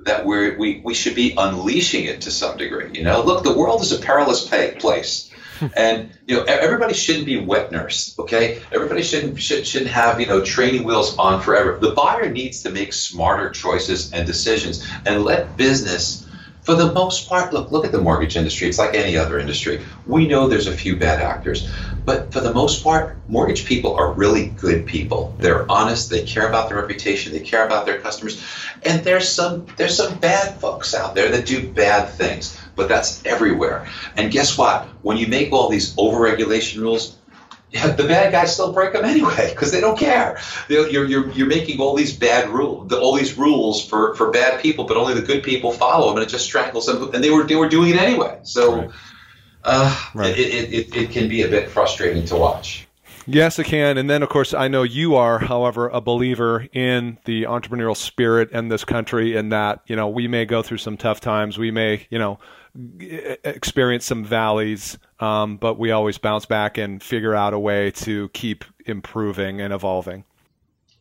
that 0.05 0.25
we're, 0.25 0.57
we 0.57 0.81
we 0.85 0.93
should 0.93 1.15
be 1.15 1.33
unleashing 1.37 2.05
it 2.05 2.21
to 2.21 2.31
some 2.31 2.55
degree. 2.55 2.91
You 2.93 3.03
know, 3.03 3.23
look, 3.23 3.43
the 3.43 3.57
world 3.57 3.81
is 3.81 3.91
a 3.91 3.99
perilous 3.99 4.47
place. 4.47 5.31
And 5.75 6.09
you 6.27 6.35
know 6.35 6.43
everybody 6.43 6.93
shouldn't 6.93 7.25
be 7.25 7.39
wet 7.39 7.71
nurse 7.71 8.15
okay 8.19 8.61
everybody 8.71 9.01
shouldn't 9.01 9.39
should, 9.39 9.65
shouldn't 9.65 9.91
have 9.91 10.19
you 10.19 10.27
know 10.27 10.43
training 10.43 10.83
wheels 10.83 11.17
on 11.17 11.41
forever 11.41 11.77
the 11.79 11.91
buyer 11.91 12.29
needs 12.29 12.63
to 12.63 12.69
make 12.69 12.93
smarter 12.93 13.49
choices 13.49 14.11
and 14.13 14.25
decisions 14.27 14.87
and 15.05 15.23
let 15.23 15.55
business 15.57 16.25
for 16.65 16.73
the 16.73 16.91
most 16.91 17.29
part, 17.29 17.53
look, 17.53 17.71
look 17.71 17.85
at 17.85 17.91
the 17.91 18.01
mortgage 18.01 18.35
industry. 18.35 18.67
It's 18.67 18.79
like 18.79 18.95
any 18.95 19.17
other 19.17 19.37
industry. 19.37 19.83
We 20.07 20.27
know 20.27 20.47
there's 20.47 20.65
a 20.65 20.75
few 20.75 20.95
bad 20.95 21.21
actors, 21.21 21.69
but 22.03 22.33
for 22.33 22.39
the 22.39 22.55
most 22.55 22.83
part, 22.83 23.17
mortgage 23.29 23.65
people 23.65 23.93
are 23.95 24.11
really 24.11 24.47
good 24.47 24.87
people. 24.87 25.35
They're 25.37 25.71
honest. 25.71 26.09
They 26.09 26.23
care 26.23 26.49
about 26.49 26.69
their 26.69 26.81
reputation. 26.81 27.33
They 27.33 27.41
care 27.41 27.67
about 27.67 27.85
their 27.85 28.01
customers. 28.01 28.43
And 28.81 29.03
there's 29.03 29.29
some 29.29 29.67
there's 29.77 29.95
some 29.95 30.17
bad 30.17 30.59
folks 30.59 30.95
out 30.95 31.13
there 31.13 31.29
that 31.29 31.45
do 31.45 31.69
bad 31.69 32.09
things, 32.09 32.59
but 32.75 32.87
that's 32.87 33.25
everywhere. 33.25 33.87
And 34.15 34.31
guess 34.31 34.57
what? 34.57 34.85
When 35.01 35.17
you 35.17 35.27
make 35.27 35.51
all 35.51 35.69
these 35.69 35.95
overregulation 35.95 36.81
rules, 36.81 37.17
yeah, 37.71 37.87
the 37.87 38.03
bad 38.03 38.31
guys 38.31 38.53
still 38.53 38.71
break 38.71 38.93
them 38.93 39.03
anyway 39.03 39.49
because 39.49 39.71
they 39.71 39.81
don't 39.81 39.97
care. 39.97 40.39
You're, 40.69 40.87
you're, 40.87 41.29
you're 41.31 41.47
making 41.47 41.79
all 41.79 41.95
these 41.95 42.15
bad 42.15 42.49
rules, 42.49 42.91
all 42.93 43.15
these 43.15 43.37
rules 43.37 43.85
for, 43.85 44.15
for 44.15 44.31
bad 44.31 44.61
people, 44.61 44.85
but 44.85 44.97
only 44.97 45.13
the 45.13 45.21
good 45.21 45.43
people 45.43 45.71
follow 45.71 46.07
them, 46.07 46.17
and 46.17 46.25
it 46.25 46.29
just 46.29 46.45
strangles 46.45 46.85
them. 46.85 47.13
And 47.13 47.23
they 47.23 47.29
were 47.29 47.43
they 47.43 47.55
were 47.55 47.69
doing 47.69 47.89
it 47.89 47.97
anyway. 47.97 48.39
So 48.43 48.75
right. 48.75 48.91
Uh, 49.63 49.99
right. 50.13 50.37
It, 50.37 50.53
it, 50.53 50.73
it, 50.73 50.95
it 50.95 51.09
can 51.09 51.27
be 51.27 51.41
a 51.41 51.49
bit 51.49 51.69
frustrating 51.69 52.25
to 52.27 52.35
watch. 52.35 52.87
Yes, 53.27 53.57
it 53.57 53.63
can. 53.63 53.97
And 53.97 54.07
then, 54.07 54.21
of 54.21 54.29
course, 54.29 54.53
I 54.53 54.67
know 54.67 54.83
you 54.83 55.15
are, 55.15 55.39
however, 55.39 55.89
a 55.89 55.99
believer 55.99 56.67
in 56.71 57.17
the 57.25 57.43
entrepreneurial 57.43 57.97
spirit 57.97 58.51
in 58.51 58.69
this 58.69 58.85
country, 58.85 59.35
and 59.35 59.51
that 59.51 59.81
you 59.87 59.95
know 59.95 60.07
we 60.07 60.27
may 60.27 60.45
go 60.45 60.61
through 60.61 60.77
some 60.77 60.95
tough 60.95 61.19
times, 61.19 61.57
we 61.57 61.71
may 61.71 62.05
you 62.09 62.19
know 62.19 62.39
experience 63.43 64.05
some 64.05 64.25
valleys, 64.25 64.97
um, 65.19 65.57
but 65.57 65.79
we 65.79 65.91
always 65.91 66.17
bounce 66.17 66.45
back 66.45 66.77
and 66.77 67.01
figure 67.01 67.33
out 67.33 67.53
a 67.53 67.59
way 67.59 67.91
to 67.91 68.29
keep 68.29 68.65
improving 68.85 69.61
and 69.61 69.73
evolving. 69.73 70.25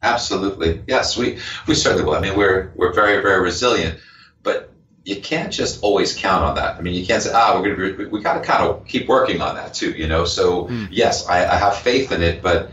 Absolutely, 0.02 0.82
yes, 0.86 1.16
we 1.16 1.38
we 1.66 1.74
certainly 1.74 2.04
will. 2.04 2.14
I 2.14 2.20
mean, 2.20 2.36
we're 2.36 2.72
we're 2.76 2.92
very 2.92 3.22
very 3.22 3.40
resilient, 3.40 3.98
but 4.42 4.70
you 5.04 5.20
can't 5.20 5.52
just 5.52 5.82
always 5.82 6.16
count 6.16 6.44
on 6.44 6.54
that. 6.56 6.76
I 6.76 6.80
mean, 6.80 6.94
you 6.94 7.06
can't 7.06 7.22
say, 7.22 7.30
ah, 7.34 7.54
we're 7.54 7.76
going 7.76 7.92
to 7.92 7.98
be, 7.98 8.04
we 8.06 8.22
got 8.22 8.34
to 8.34 8.40
kind 8.40 8.64
of 8.64 8.86
keep 8.86 9.06
working 9.06 9.40
on 9.40 9.54
that 9.56 9.74
too, 9.74 9.90
you 9.90 10.06
know? 10.06 10.24
So, 10.24 10.64
mm. 10.64 10.88
yes, 10.90 11.28
I, 11.28 11.44
I, 11.44 11.56
have 11.56 11.76
faith 11.76 12.10
in 12.10 12.22
it, 12.22 12.42
but 12.42 12.70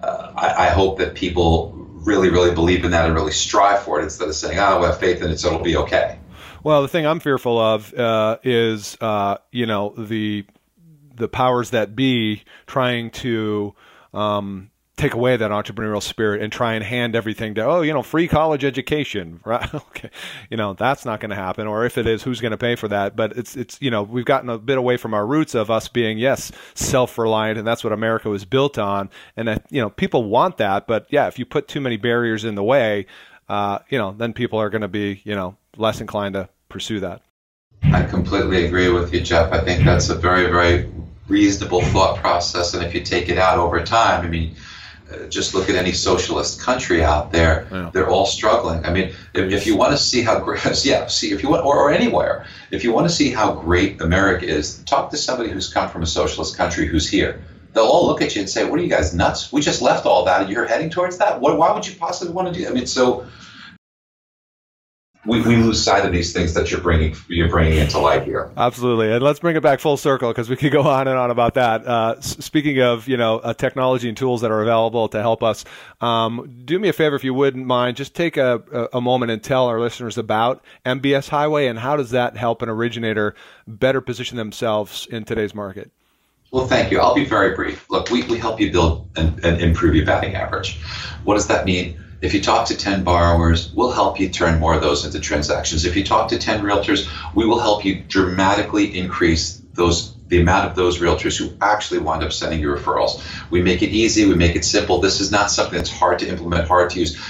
uh, 0.00 0.32
I, 0.36 0.66
I, 0.66 0.70
hope 0.70 0.98
that 0.98 1.14
people 1.14 1.72
really, 1.74 2.30
really 2.30 2.54
believe 2.54 2.84
in 2.84 2.92
that 2.92 3.06
and 3.06 3.14
really 3.14 3.32
strive 3.32 3.82
for 3.82 4.00
it 4.00 4.04
instead 4.04 4.28
of 4.28 4.34
saying, 4.36 4.58
oh, 4.58 4.78
we 4.78 4.86
have 4.86 5.00
faith 5.00 5.22
in 5.22 5.30
it, 5.30 5.40
so 5.40 5.48
it'll 5.48 5.60
be 5.60 5.76
okay. 5.76 6.18
Well, 6.64 6.82
the 6.82 6.88
thing 6.88 7.06
I'm 7.06 7.20
fearful 7.20 7.58
of 7.58 7.92
uh, 7.94 8.38
is, 8.44 8.96
uh, 9.00 9.38
you 9.50 9.66
know, 9.66 9.94
the 9.96 10.44
the 11.14 11.28
powers 11.28 11.70
that 11.70 11.94
be 11.94 12.42
trying 12.66 13.10
to 13.10 13.74
um, 14.14 14.70
take 14.96 15.14
away 15.14 15.36
that 15.36 15.50
entrepreneurial 15.50 16.02
spirit 16.02 16.40
and 16.40 16.52
try 16.52 16.74
and 16.74 16.84
hand 16.84 17.14
everything 17.14 17.54
to 17.54 17.64
oh 17.64 17.82
you 17.82 17.92
know 17.92 18.02
free 18.02 18.28
college 18.28 18.64
education 18.64 19.40
right? 19.44 19.74
Okay. 19.74 20.10
You 20.50 20.56
know 20.56 20.74
that's 20.74 21.04
not 21.04 21.20
going 21.20 21.30
to 21.30 21.36
happen 21.36 21.66
or 21.66 21.84
if 21.84 21.98
it 21.98 22.06
is 22.06 22.22
who's 22.22 22.40
going 22.40 22.52
to 22.52 22.58
pay 22.58 22.76
for 22.76 22.88
that? 22.88 23.16
But 23.16 23.36
it's 23.36 23.56
it's 23.56 23.80
you 23.80 23.90
know 23.90 24.02
we've 24.04 24.24
gotten 24.24 24.48
a 24.48 24.58
bit 24.58 24.78
away 24.78 24.96
from 24.96 25.14
our 25.14 25.26
roots 25.26 25.54
of 25.54 25.70
us 25.70 25.88
being 25.88 26.18
yes 26.18 26.52
self-reliant 26.74 27.58
and 27.58 27.66
that's 27.66 27.82
what 27.82 27.92
America 27.92 28.28
was 28.28 28.44
built 28.44 28.78
on 28.78 29.10
and 29.36 29.60
you 29.70 29.80
know 29.80 29.90
people 29.90 30.24
want 30.24 30.58
that 30.58 30.86
but 30.86 31.06
yeah 31.10 31.26
if 31.26 31.38
you 31.38 31.44
put 31.44 31.66
too 31.66 31.80
many 31.80 31.96
barriers 31.96 32.44
in 32.44 32.54
the 32.54 32.62
way 32.62 33.06
uh, 33.48 33.80
you 33.88 33.98
know 33.98 34.12
then 34.12 34.32
people 34.32 34.58
are 34.58 34.70
going 34.70 34.82
to 34.82 34.88
be 34.88 35.20
you 35.24 35.34
know 35.34 35.56
less 35.76 36.00
inclined 36.00 36.34
to 36.34 36.48
pursue 36.68 37.00
that 37.00 37.22
I 37.82 38.02
completely 38.02 38.66
agree 38.66 38.88
with 38.88 39.12
you 39.12 39.20
Jeff 39.20 39.52
I 39.52 39.60
think 39.60 39.84
that's 39.84 40.08
a 40.08 40.14
very 40.14 40.50
very 40.50 40.90
reasonable 41.28 41.82
thought 41.82 42.18
process 42.18 42.74
and 42.74 42.84
if 42.84 42.94
you 42.94 43.02
take 43.02 43.28
it 43.28 43.38
out 43.38 43.58
over 43.58 43.82
time 43.82 44.24
I 44.24 44.28
mean 44.28 44.56
uh, 45.12 45.26
just 45.26 45.54
look 45.54 45.68
at 45.68 45.76
any 45.76 45.92
socialist 45.92 46.60
country 46.60 47.02
out 47.02 47.32
there; 47.32 47.66
yeah. 47.70 47.90
they're 47.92 48.08
all 48.08 48.26
struggling. 48.26 48.84
I 48.84 48.92
mean, 48.92 49.08
if, 49.34 49.52
if 49.52 49.66
you 49.66 49.76
want 49.76 49.92
to 49.92 49.98
see 49.98 50.22
how 50.22 50.38
great, 50.38 50.62
yeah, 50.84 51.06
see 51.06 51.32
if 51.32 51.42
you 51.42 51.48
want, 51.48 51.64
or, 51.64 51.76
or 51.76 51.90
anywhere, 51.90 52.46
if 52.70 52.84
you 52.84 52.92
want 52.92 53.08
to 53.08 53.14
see 53.14 53.30
how 53.30 53.52
great 53.54 54.00
America 54.00 54.46
is, 54.46 54.78
talk 54.84 55.10
to 55.10 55.16
somebody 55.16 55.50
who's 55.50 55.72
come 55.72 55.88
from 55.88 56.02
a 56.02 56.06
socialist 56.06 56.56
country 56.56 56.86
who's 56.86 57.08
here. 57.08 57.42
They'll 57.72 57.84
all 57.84 58.06
look 58.06 58.20
at 58.20 58.34
you 58.34 58.42
and 58.42 58.50
say, 58.50 58.64
"What 58.64 58.78
are 58.78 58.82
you 58.82 58.88
guys 58.88 59.14
nuts? 59.14 59.52
We 59.52 59.60
just 59.60 59.82
left 59.82 60.06
all 60.06 60.24
that, 60.26 60.42
and 60.42 60.50
you're 60.50 60.66
heading 60.66 60.90
towards 60.90 61.18
that. 61.18 61.40
What, 61.40 61.58
why 61.58 61.72
would 61.72 61.86
you 61.86 61.94
possibly 61.96 62.32
want 62.32 62.48
to 62.48 62.54
do?" 62.54 62.64
That? 62.64 62.70
I 62.70 62.74
mean, 62.74 62.86
so 62.86 63.26
we, 65.24 65.40
we 65.42 65.56
lose 65.56 65.82
sight 65.82 66.04
of 66.04 66.10
these 66.10 66.32
things 66.32 66.54
that 66.54 66.70
you're 66.70 66.80
bringing 66.80 67.14
you're 67.28 67.48
bringing 67.48 67.78
into 67.78 67.98
light 67.98 68.24
here. 68.24 68.50
Absolutely, 68.56 69.12
and 69.12 69.22
let's 69.22 69.38
bring 69.38 69.54
it 69.56 69.62
back 69.62 69.78
full 69.78 69.96
circle 69.96 70.30
because 70.30 70.50
we 70.50 70.56
could 70.56 70.72
go 70.72 70.82
on 70.82 71.06
and 71.06 71.16
on 71.16 71.30
about 71.30 71.54
that. 71.54 71.86
Uh, 71.86 72.20
speaking 72.20 72.80
of 72.80 73.06
you 73.08 73.16
know 73.16 73.38
uh, 73.38 73.54
technology 73.54 74.08
and 74.08 74.16
tools 74.16 74.40
that 74.40 74.50
are 74.50 74.62
available 74.62 75.08
to 75.08 75.20
help 75.20 75.42
us, 75.42 75.64
um, 76.00 76.62
do 76.64 76.78
me 76.78 76.88
a 76.88 76.92
favor 76.92 77.14
if 77.14 77.22
you 77.22 77.34
wouldn't 77.34 77.66
mind, 77.66 77.96
just 77.96 78.14
take 78.14 78.36
a, 78.36 78.88
a 78.92 79.00
moment 79.00 79.30
and 79.30 79.42
tell 79.42 79.66
our 79.66 79.78
listeners 79.78 80.18
about 80.18 80.64
MBS 80.84 81.28
Highway 81.28 81.66
and 81.66 81.78
how 81.78 81.96
does 81.96 82.10
that 82.10 82.36
help 82.36 82.62
an 82.62 82.68
originator 82.68 83.34
better 83.66 84.00
position 84.00 84.36
themselves 84.36 85.06
in 85.10 85.24
today's 85.24 85.54
market. 85.54 85.90
Well, 86.50 86.66
thank 86.66 86.90
you. 86.90 87.00
I'll 87.00 87.14
be 87.14 87.24
very 87.24 87.54
brief. 87.54 87.88
Look, 87.88 88.10
we, 88.10 88.24
we 88.24 88.38
help 88.38 88.60
you 88.60 88.70
build 88.70 89.08
and, 89.16 89.42
and 89.42 89.60
improve 89.60 89.94
your 89.94 90.04
batting 90.04 90.34
average. 90.34 90.78
What 91.24 91.34
does 91.34 91.46
that 91.46 91.64
mean? 91.64 91.98
If 92.22 92.34
you 92.34 92.40
talk 92.40 92.68
to 92.68 92.76
10 92.76 93.02
borrowers, 93.02 93.72
we'll 93.74 93.90
help 93.90 94.20
you 94.20 94.28
turn 94.28 94.60
more 94.60 94.74
of 94.74 94.80
those 94.80 95.04
into 95.04 95.18
transactions. 95.18 95.84
If 95.84 95.96
you 95.96 96.04
talk 96.04 96.28
to 96.28 96.38
10 96.38 96.62
realtors, 96.62 97.08
we 97.34 97.44
will 97.44 97.58
help 97.58 97.84
you 97.84 98.00
dramatically 98.06 98.96
increase 98.96 99.60
those 99.74 100.14
the 100.28 100.40
amount 100.40 100.66
of 100.66 100.74
those 100.74 100.98
realtors 100.98 101.36
who 101.36 101.54
actually 101.60 101.98
wind 101.98 102.22
up 102.22 102.32
sending 102.32 102.58
you 102.58 102.68
referrals. 102.68 103.22
We 103.50 103.60
make 103.60 103.82
it 103.82 103.90
easy, 103.90 104.24
we 104.24 104.34
make 104.34 104.56
it 104.56 104.64
simple. 104.64 104.98
This 104.98 105.20
is 105.20 105.30
not 105.30 105.50
something 105.50 105.76
that's 105.76 105.90
hard 105.90 106.20
to 106.20 106.26
implement, 106.26 106.66
hard 106.68 106.88
to 106.90 107.00
use. 107.00 107.20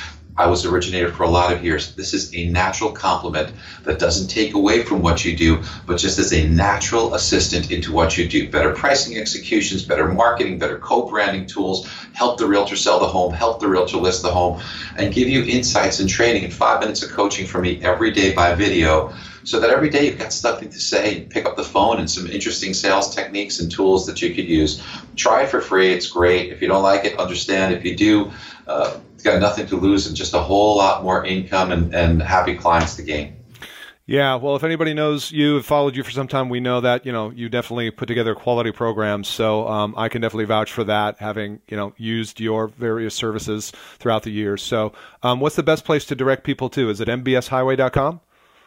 I 0.43 0.47
was 0.47 0.65
originator 0.65 1.07
for 1.07 1.23
a 1.23 1.29
lot 1.29 1.53
of 1.53 1.63
years. 1.63 1.95
This 1.95 2.13
is 2.13 2.35
a 2.35 2.49
natural 2.49 2.91
complement 2.91 3.53
that 3.85 4.01
doesn't 4.01 4.27
take 4.27 4.55
away 4.55 4.83
from 4.83 5.01
what 5.01 5.25
you 5.25 5.37
do, 5.37 5.63
but 5.87 5.99
just 5.99 6.19
as 6.19 6.33
a 6.33 6.45
natural 6.49 7.15
assistant 7.15 7.71
into 7.71 7.93
what 7.93 8.19
you 8.19 8.27
do. 8.29 8.51
Better 8.51 8.73
pricing 8.73 9.17
executions, 9.17 9.85
better 9.85 10.09
marketing, 10.09 10.59
better 10.59 10.79
co-branding 10.79 11.47
tools, 11.47 11.89
help 12.13 12.39
the 12.39 12.49
realtor 12.49 12.75
sell 12.75 12.99
the 12.99 13.07
home, 13.07 13.33
help 13.33 13.61
the 13.61 13.69
realtor 13.69 13.99
list 13.99 14.23
the 14.23 14.33
home, 14.33 14.61
and 14.97 15.15
give 15.15 15.29
you 15.29 15.45
insights 15.45 16.01
and 16.01 16.09
training 16.09 16.43
and 16.43 16.53
five 16.53 16.81
minutes 16.81 17.05
of 17.05 17.11
coaching 17.11 17.47
from 17.47 17.63
me 17.63 17.79
every 17.81 18.11
day 18.11 18.35
by 18.35 18.53
video 18.53 19.13
so 19.45 19.61
that 19.61 19.71
every 19.71 19.91
day 19.91 20.07
you've 20.07 20.19
got 20.19 20.33
something 20.33 20.71
to 20.71 20.81
say. 20.81 21.25
Pick 21.31 21.47
up 21.47 21.55
the 21.55 21.63
phone 21.63 22.01
and 22.01 22.11
some 22.11 22.27
interesting 22.27 22.75
sales 22.75 23.15
techniques 23.15 23.61
and 23.61 23.71
tools 23.71 24.07
that 24.07 24.21
you 24.21 24.35
could 24.35 24.47
use. 24.47 24.83
Try 25.15 25.43
it 25.43 25.49
for 25.49 25.61
free. 25.61 25.93
It's 25.93 26.09
great. 26.09 26.51
If 26.51 26.61
you 26.61 26.67
don't 26.67 26.83
like 26.83 27.05
it, 27.05 27.17
understand. 27.19 27.73
If 27.73 27.85
you 27.85 27.95
do, 27.95 28.33
uh, 28.67 28.99
got 29.23 29.41
nothing 29.41 29.67
to 29.69 29.77
lose 29.77 30.07
and 30.07 30.17
just 30.17 30.35
a 30.35 30.41
whole 30.41 30.77
lot 30.77 31.03
more 31.03 31.25
income 31.25 31.73
and, 31.73 31.95
and 31.95 32.23
happy 32.23 32.55
clients 32.55 32.97
to 32.97 33.03
gain. 33.03 33.37
Yeah, 34.05 34.35
well, 34.35 34.57
if 34.57 34.65
anybody 34.65 34.95
knows 34.95 35.31
you, 35.31 35.55
have 35.55 35.65
followed 35.65 35.95
you 35.95 36.03
for 36.03 36.11
some 36.11 36.27
time, 36.27 36.49
we 36.49 36.59
know 36.59 36.81
that 36.81 37.07
you 37.07 37.13
know 37.13 37.31
you 37.31 37.49
definitely 37.49 37.91
put 37.93 38.07
together 38.07 38.35
quality 38.35 38.73
programs. 38.73 39.29
So 39.29 39.69
um, 39.69 39.95
I 39.97 40.09
can 40.09 40.21
definitely 40.21 40.47
vouch 40.47 40.73
for 40.73 40.85
that, 40.85 41.19
having 41.19 41.61
you 41.69 41.77
know 41.77 41.95
used 41.97 42.41
your 42.41 42.67
various 42.67 43.15
services 43.15 43.71
throughout 43.99 44.25
the 44.25 44.33
years. 44.33 44.63
So, 44.63 44.93
um, 45.23 45.39
what's 45.39 45.55
the 45.55 45.63
best 45.63 45.85
place 45.85 46.05
to 46.07 46.17
direct 46.17 46.43
people 46.43 46.69
to? 46.71 46.91
Is 46.91 47.01
it 47.01 47.07
mbshighway.com? 47.07 48.21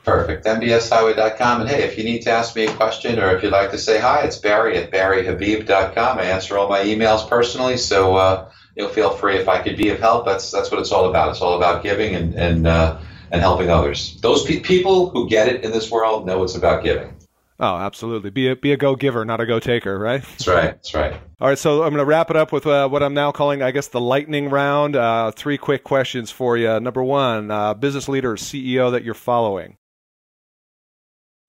Perfect. 0.05 0.45
mbshighway.com. 0.45 1.61
And 1.61 1.69
hey, 1.69 1.83
if 1.83 1.97
you 1.97 2.03
need 2.03 2.21
to 2.21 2.31
ask 2.31 2.55
me 2.55 2.65
a 2.65 2.73
question 2.73 3.19
or 3.19 3.35
if 3.35 3.43
you'd 3.43 3.51
like 3.51 3.71
to 3.71 3.77
say 3.77 3.99
hi, 3.99 4.21
it's 4.21 4.37
Barry 4.37 4.77
at 4.77 4.91
barryhabib.com. 4.91 6.19
I 6.19 6.23
answer 6.23 6.57
all 6.57 6.69
my 6.69 6.81
emails 6.81 7.27
personally, 7.27 7.77
so 7.77 8.15
uh, 8.15 8.49
you'll 8.75 8.89
feel 8.89 9.11
free 9.11 9.37
if 9.37 9.47
I 9.47 9.61
could 9.61 9.77
be 9.77 9.89
of 9.89 9.99
help. 9.99 10.25
That's 10.25 10.51
that's 10.51 10.71
what 10.71 10.79
it's 10.79 10.91
all 10.91 11.09
about. 11.09 11.29
It's 11.29 11.41
all 11.41 11.55
about 11.55 11.83
giving 11.83 12.15
and 12.15 12.33
and 12.35 12.67
uh, 12.67 12.99
and 13.31 13.41
helping 13.41 13.69
others. 13.69 14.19
Those 14.21 14.45
pe- 14.45 14.59
people 14.59 15.09
who 15.09 15.29
get 15.29 15.47
it 15.47 15.63
in 15.63 15.71
this 15.71 15.89
world 15.89 16.25
know 16.25 16.43
it's 16.43 16.55
about 16.55 16.83
giving. 16.83 17.15
Oh, 17.57 17.77
absolutely. 17.77 18.31
Be 18.31 18.49
a 18.49 18.55
be 18.55 18.73
a 18.73 18.77
go 18.77 18.95
giver, 18.95 19.23
not 19.23 19.39
a 19.39 19.45
go 19.45 19.59
taker, 19.59 19.97
right? 19.97 20.21
That's 20.21 20.47
right. 20.47 20.63
That's 20.63 20.93
right. 20.93 21.13
All 21.39 21.47
right. 21.47 21.57
So 21.57 21.83
I'm 21.83 21.91
going 21.91 21.99
to 21.99 22.05
wrap 22.05 22.29
it 22.29 22.35
up 22.35 22.51
with 22.51 22.67
uh, 22.67 22.89
what 22.89 23.01
I'm 23.01 23.13
now 23.13 23.31
calling, 23.31 23.61
I 23.61 23.71
guess, 23.71 23.87
the 23.87 24.01
lightning 24.01 24.49
round. 24.49 24.97
Uh, 24.97 25.31
three 25.31 25.57
quick 25.57 25.85
questions 25.85 26.31
for 26.31 26.57
you. 26.57 26.79
Number 26.81 27.01
one, 27.01 27.49
uh, 27.51 27.73
business 27.73 28.09
leader, 28.09 28.33
or 28.33 28.35
CEO 28.35 28.91
that 28.91 29.05
you're 29.05 29.13
following. 29.13 29.77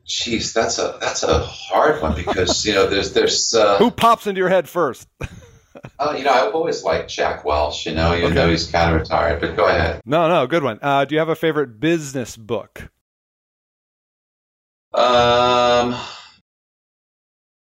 Jeez, 0.07 0.53
that's 0.53 0.79
a 0.79 0.97
that's 1.01 1.25
a 1.25 1.41
hard 1.41 2.01
one 2.01 2.15
because 2.15 2.65
you 2.65 2.73
know 2.75 2.87
there's 2.87 3.13
there's 3.13 3.55
uh, 3.55 3.79
who 3.79 3.91
pops 3.91 4.29
into 4.29 4.39
your 4.39 4.49
head 4.49 4.69
first. 4.69 5.09
Oh, 5.99 6.15
you 6.17 6.25
know, 6.25 6.31
I've 6.33 6.55
always 6.55 6.83
liked 6.85 7.11
Jack 7.11 7.45
Welch. 7.45 7.87
You 7.87 7.95
know, 7.95 8.13
you 8.15 8.27
okay. 8.27 8.35
know 8.35 8.49
he's 8.51 8.71
kind 8.71 8.95
of 8.95 9.01
retired, 9.01 9.41
but 9.41 9.57
go 9.57 9.67
ahead. 9.67 10.01
No, 10.05 10.29
no, 10.29 10.47
good 10.47 10.63
one. 10.63 10.79
Uh, 10.83 11.05
do 11.05 11.15
you 11.15 11.19
have 11.19 11.29
a 11.29 11.35
favorite 11.37 11.81
business 11.81 12.37
book? 12.37 12.91
Um, 14.95 15.95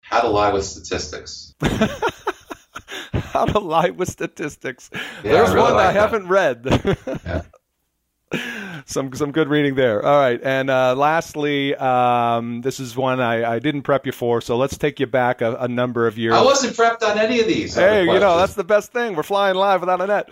How 0.01 0.21
to 0.21 0.29
Lie 0.29 0.53
with 0.53 0.65
Statistics. 0.65 1.55
How 3.13 3.45
to 3.45 3.59
Lie 3.61 3.91
with 3.91 4.09
Statistics. 4.11 4.91
Yeah, 4.93 5.01
There's 5.23 5.51
really 5.51 5.63
one 5.63 5.75
like 5.75 5.87
I 5.91 5.93
that. 5.93 6.01
haven't 6.01 6.29
read. 6.29 6.67
yeah 7.25 7.43
some 8.87 9.13
some 9.15 9.33
good 9.33 9.49
reading 9.49 9.75
there. 9.75 10.05
All 10.05 10.19
right, 10.19 10.41
and 10.43 10.71
uh, 10.71 10.95
lastly, 10.95 11.75
um, 11.77 12.61
this 12.63 12.81
is 12.81 12.97
one 12.97 13.21
I, 13.21 13.55
I 13.55 13.59
didn't 13.59 13.83
prep 13.83 14.07
you 14.07 14.13
for, 14.13 14.41
so 14.41 14.57
let's 14.57 14.77
take 14.77 15.01
you 15.01 15.07
back 15.07 15.41
a, 15.41 15.57
a 15.57 15.69
number 15.69 16.07
of 16.07 16.19
years. 16.19 16.35
I 16.35 16.43
wasn't 16.43 16.77
prepped 16.77 17.03
on 17.03 17.19
any 17.19 17.41
of 17.41 17.47
these. 17.47 17.75
Hey, 17.75 18.05
you 18.05 18.19
know 18.19 18.37
that's 18.37 18.55
the 18.55 18.65
best 18.65 18.93
thing. 18.93 19.15
We're 19.15 19.23
flying 19.23 19.57
live 19.57 19.81
without 19.81 20.01
a 20.01 20.07
net. 20.07 20.29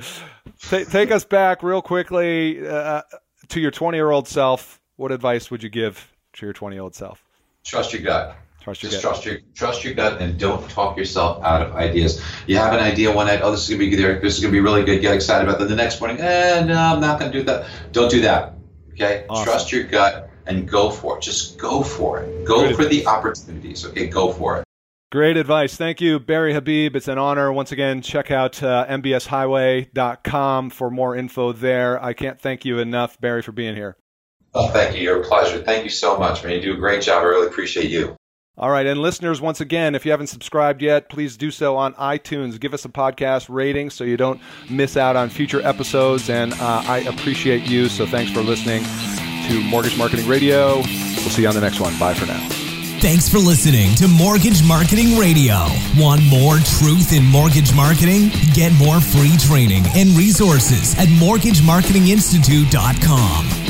T- 0.69 0.85
take 0.85 1.11
us 1.11 1.25
back 1.25 1.63
real 1.63 1.83
quickly 1.83 2.67
uh, 2.67 3.03
to 3.49 3.61
your 3.61 3.71
20 3.71 3.97
year 3.97 4.11
old 4.11 4.29
self. 4.29 4.81
What 4.97 5.13
advice 5.13 5.51
would 5.51 5.63
you 5.63 5.71
give 5.71 6.13
to 6.35 6.47
your 6.47 6.53
20 6.53 6.77
year 6.77 6.83
old 6.83 6.95
self? 6.95 7.25
Trust 7.65 7.93
your 7.93 8.03
gut. 8.03 8.37
Trust 8.71 8.83
your 8.85 8.93
Just 8.93 9.03
gut. 9.03 9.13
trust 9.13 9.27
your 9.27 9.39
trust 9.55 9.85
your 9.85 9.95
gut 9.95 10.23
and 10.23 10.39
don't 10.39 10.71
talk 10.71 10.97
yourself 10.97 11.43
out 11.43 11.61
of 11.63 11.75
ideas. 11.75 12.23
You 12.47 12.57
have 12.59 12.73
an 12.73 12.79
idea 12.79 13.13
one 13.13 13.27
night, 13.27 13.41
oh, 13.43 13.51
this 13.51 13.63
is 13.65 13.69
gonna 13.69 13.81
be 13.81 13.97
there, 13.97 14.21
this 14.21 14.37
is 14.37 14.41
gonna 14.41 14.53
be 14.53 14.61
really 14.61 14.85
good. 14.85 15.01
Get 15.01 15.13
excited 15.13 15.49
about 15.49 15.59
that. 15.59 15.69
The 15.69 15.75
next 15.75 16.01
morning, 16.01 16.21
eh, 16.21 16.63
no, 16.65 16.79
I'm 16.79 17.01
not 17.01 17.19
gonna 17.19 17.33
do 17.33 17.43
that. 17.45 17.67
Don't 17.91 18.09
do 18.11 18.21
that. 18.21 18.55
Okay, 18.93 19.27
awesome. 19.29 19.45
trust 19.45 19.73
your 19.73 19.85
gut 19.85 20.31
and 20.47 20.69
go 20.69 20.89
for 20.89 21.17
it. 21.17 21.23
Just 21.23 21.59
go 21.59 21.83
for 21.83 22.21
it. 22.21 22.45
Go 22.45 22.61
Great 22.61 22.77
for 22.77 22.83
advice. 22.83 22.99
the 22.99 23.07
opportunities. 23.07 23.85
Okay, 23.87 24.07
go 24.07 24.33
for 24.33 24.59
it. 24.59 24.65
Great 25.11 25.37
advice. 25.37 25.77
Thank 25.77 26.01
you, 26.01 26.21
Barry 26.21 26.55
Habib. 26.55 26.95
It's 26.95 27.09
an 27.09 27.19
honor. 27.19 27.53
Once 27.53 27.73
again, 27.73 28.03
check 28.03 28.31
out 28.31 28.63
uh, 28.63 28.87
mbshighway.com 28.89 30.71
for 30.71 30.91
more 30.91 31.17
info 31.17 31.53
there. 31.53 32.01
I 32.01 32.13
can't 32.13 32.41
thank 32.41 32.65
you 32.65 32.79
enough, 32.79 33.21
Barry, 33.21 33.43
for 33.43 33.51
being 33.51 33.75
here. 33.75 33.97
Oh, 34.55 34.69
thank 34.69 34.97
you. 34.97 35.03
You're 35.03 35.25
pleasure. 35.25 35.61
Thank 35.61 35.83
you 35.83 35.91
so 35.91 36.17
much, 36.19 36.45
man. 36.45 36.53
You 36.53 36.61
do 36.61 36.75
a 36.75 36.77
great 36.77 37.03
job. 37.03 37.23
I 37.25 37.27
really 37.27 37.49
appreciate 37.49 37.91
you. 37.91 38.15
All 38.61 38.71
right. 38.71 38.87
And 38.87 39.01
listeners, 39.01 39.41
once 39.41 39.61
again, 39.63 39.95
if 39.95 40.05
you 40.05 40.11
haven't 40.11 40.27
subscribed 40.27 40.83
yet, 40.83 41.09
please 41.09 41.39
do 41.39 41.51
so 41.51 41.79
on 41.79 41.95
iTunes. 41.95 42.61
Give 42.61 42.75
us 42.75 42.85
a 42.85 42.91
podcast 42.91 43.47
rating 43.49 43.89
so 43.89 44.05
you 44.05 44.19
don't 44.19 44.39
miss 44.69 44.99
out 44.99 45.17
on 45.17 45.31
future 45.31 45.63
episodes. 45.63 46.29
And 46.29 46.53
uh, 46.53 46.83
I 46.85 46.99
appreciate 47.09 47.67
you. 47.67 47.89
So 47.89 48.05
thanks 48.05 48.31
for 48.31 48.43
listening 48.43 48.85
to 49.49 49.63
Mortgage 49.63 49.97
Marketing 49.97 50.29
Radio. 50.29 50.75
We'll 50.77 51.31
see 51.31 51.41
you 51.43 51.49
on 51.49 51.55
the 51.55 51.63
next 51.63 51.81
one. 51.81 51.99
Bye 51.99 52.13
for 52.13 52.27
now. 52.27 52.47
Thanks 53.01 53.31
for 53.31 53.39
listening 53.39 53.95
to 53.95 54.09
Mortgage 54.09 54.63
Marketing 54.63 55.17
Radio. 55.17 55.65
Want 55.97 56.23
more 56.25 56.59
truth 56.59 57.15
in 57.15 57.25
mortgage 57.25 57.75
marketing? 57.75 58.29
Get 58.53 58.75
more 58.75 59.01
free 59.01 59.39
training 59.39 59.85
and 59.97 60.11
resources 60.11 60.95
at 60.99 61.09
mortgagemarketinginstitute.com. 61.09 63.70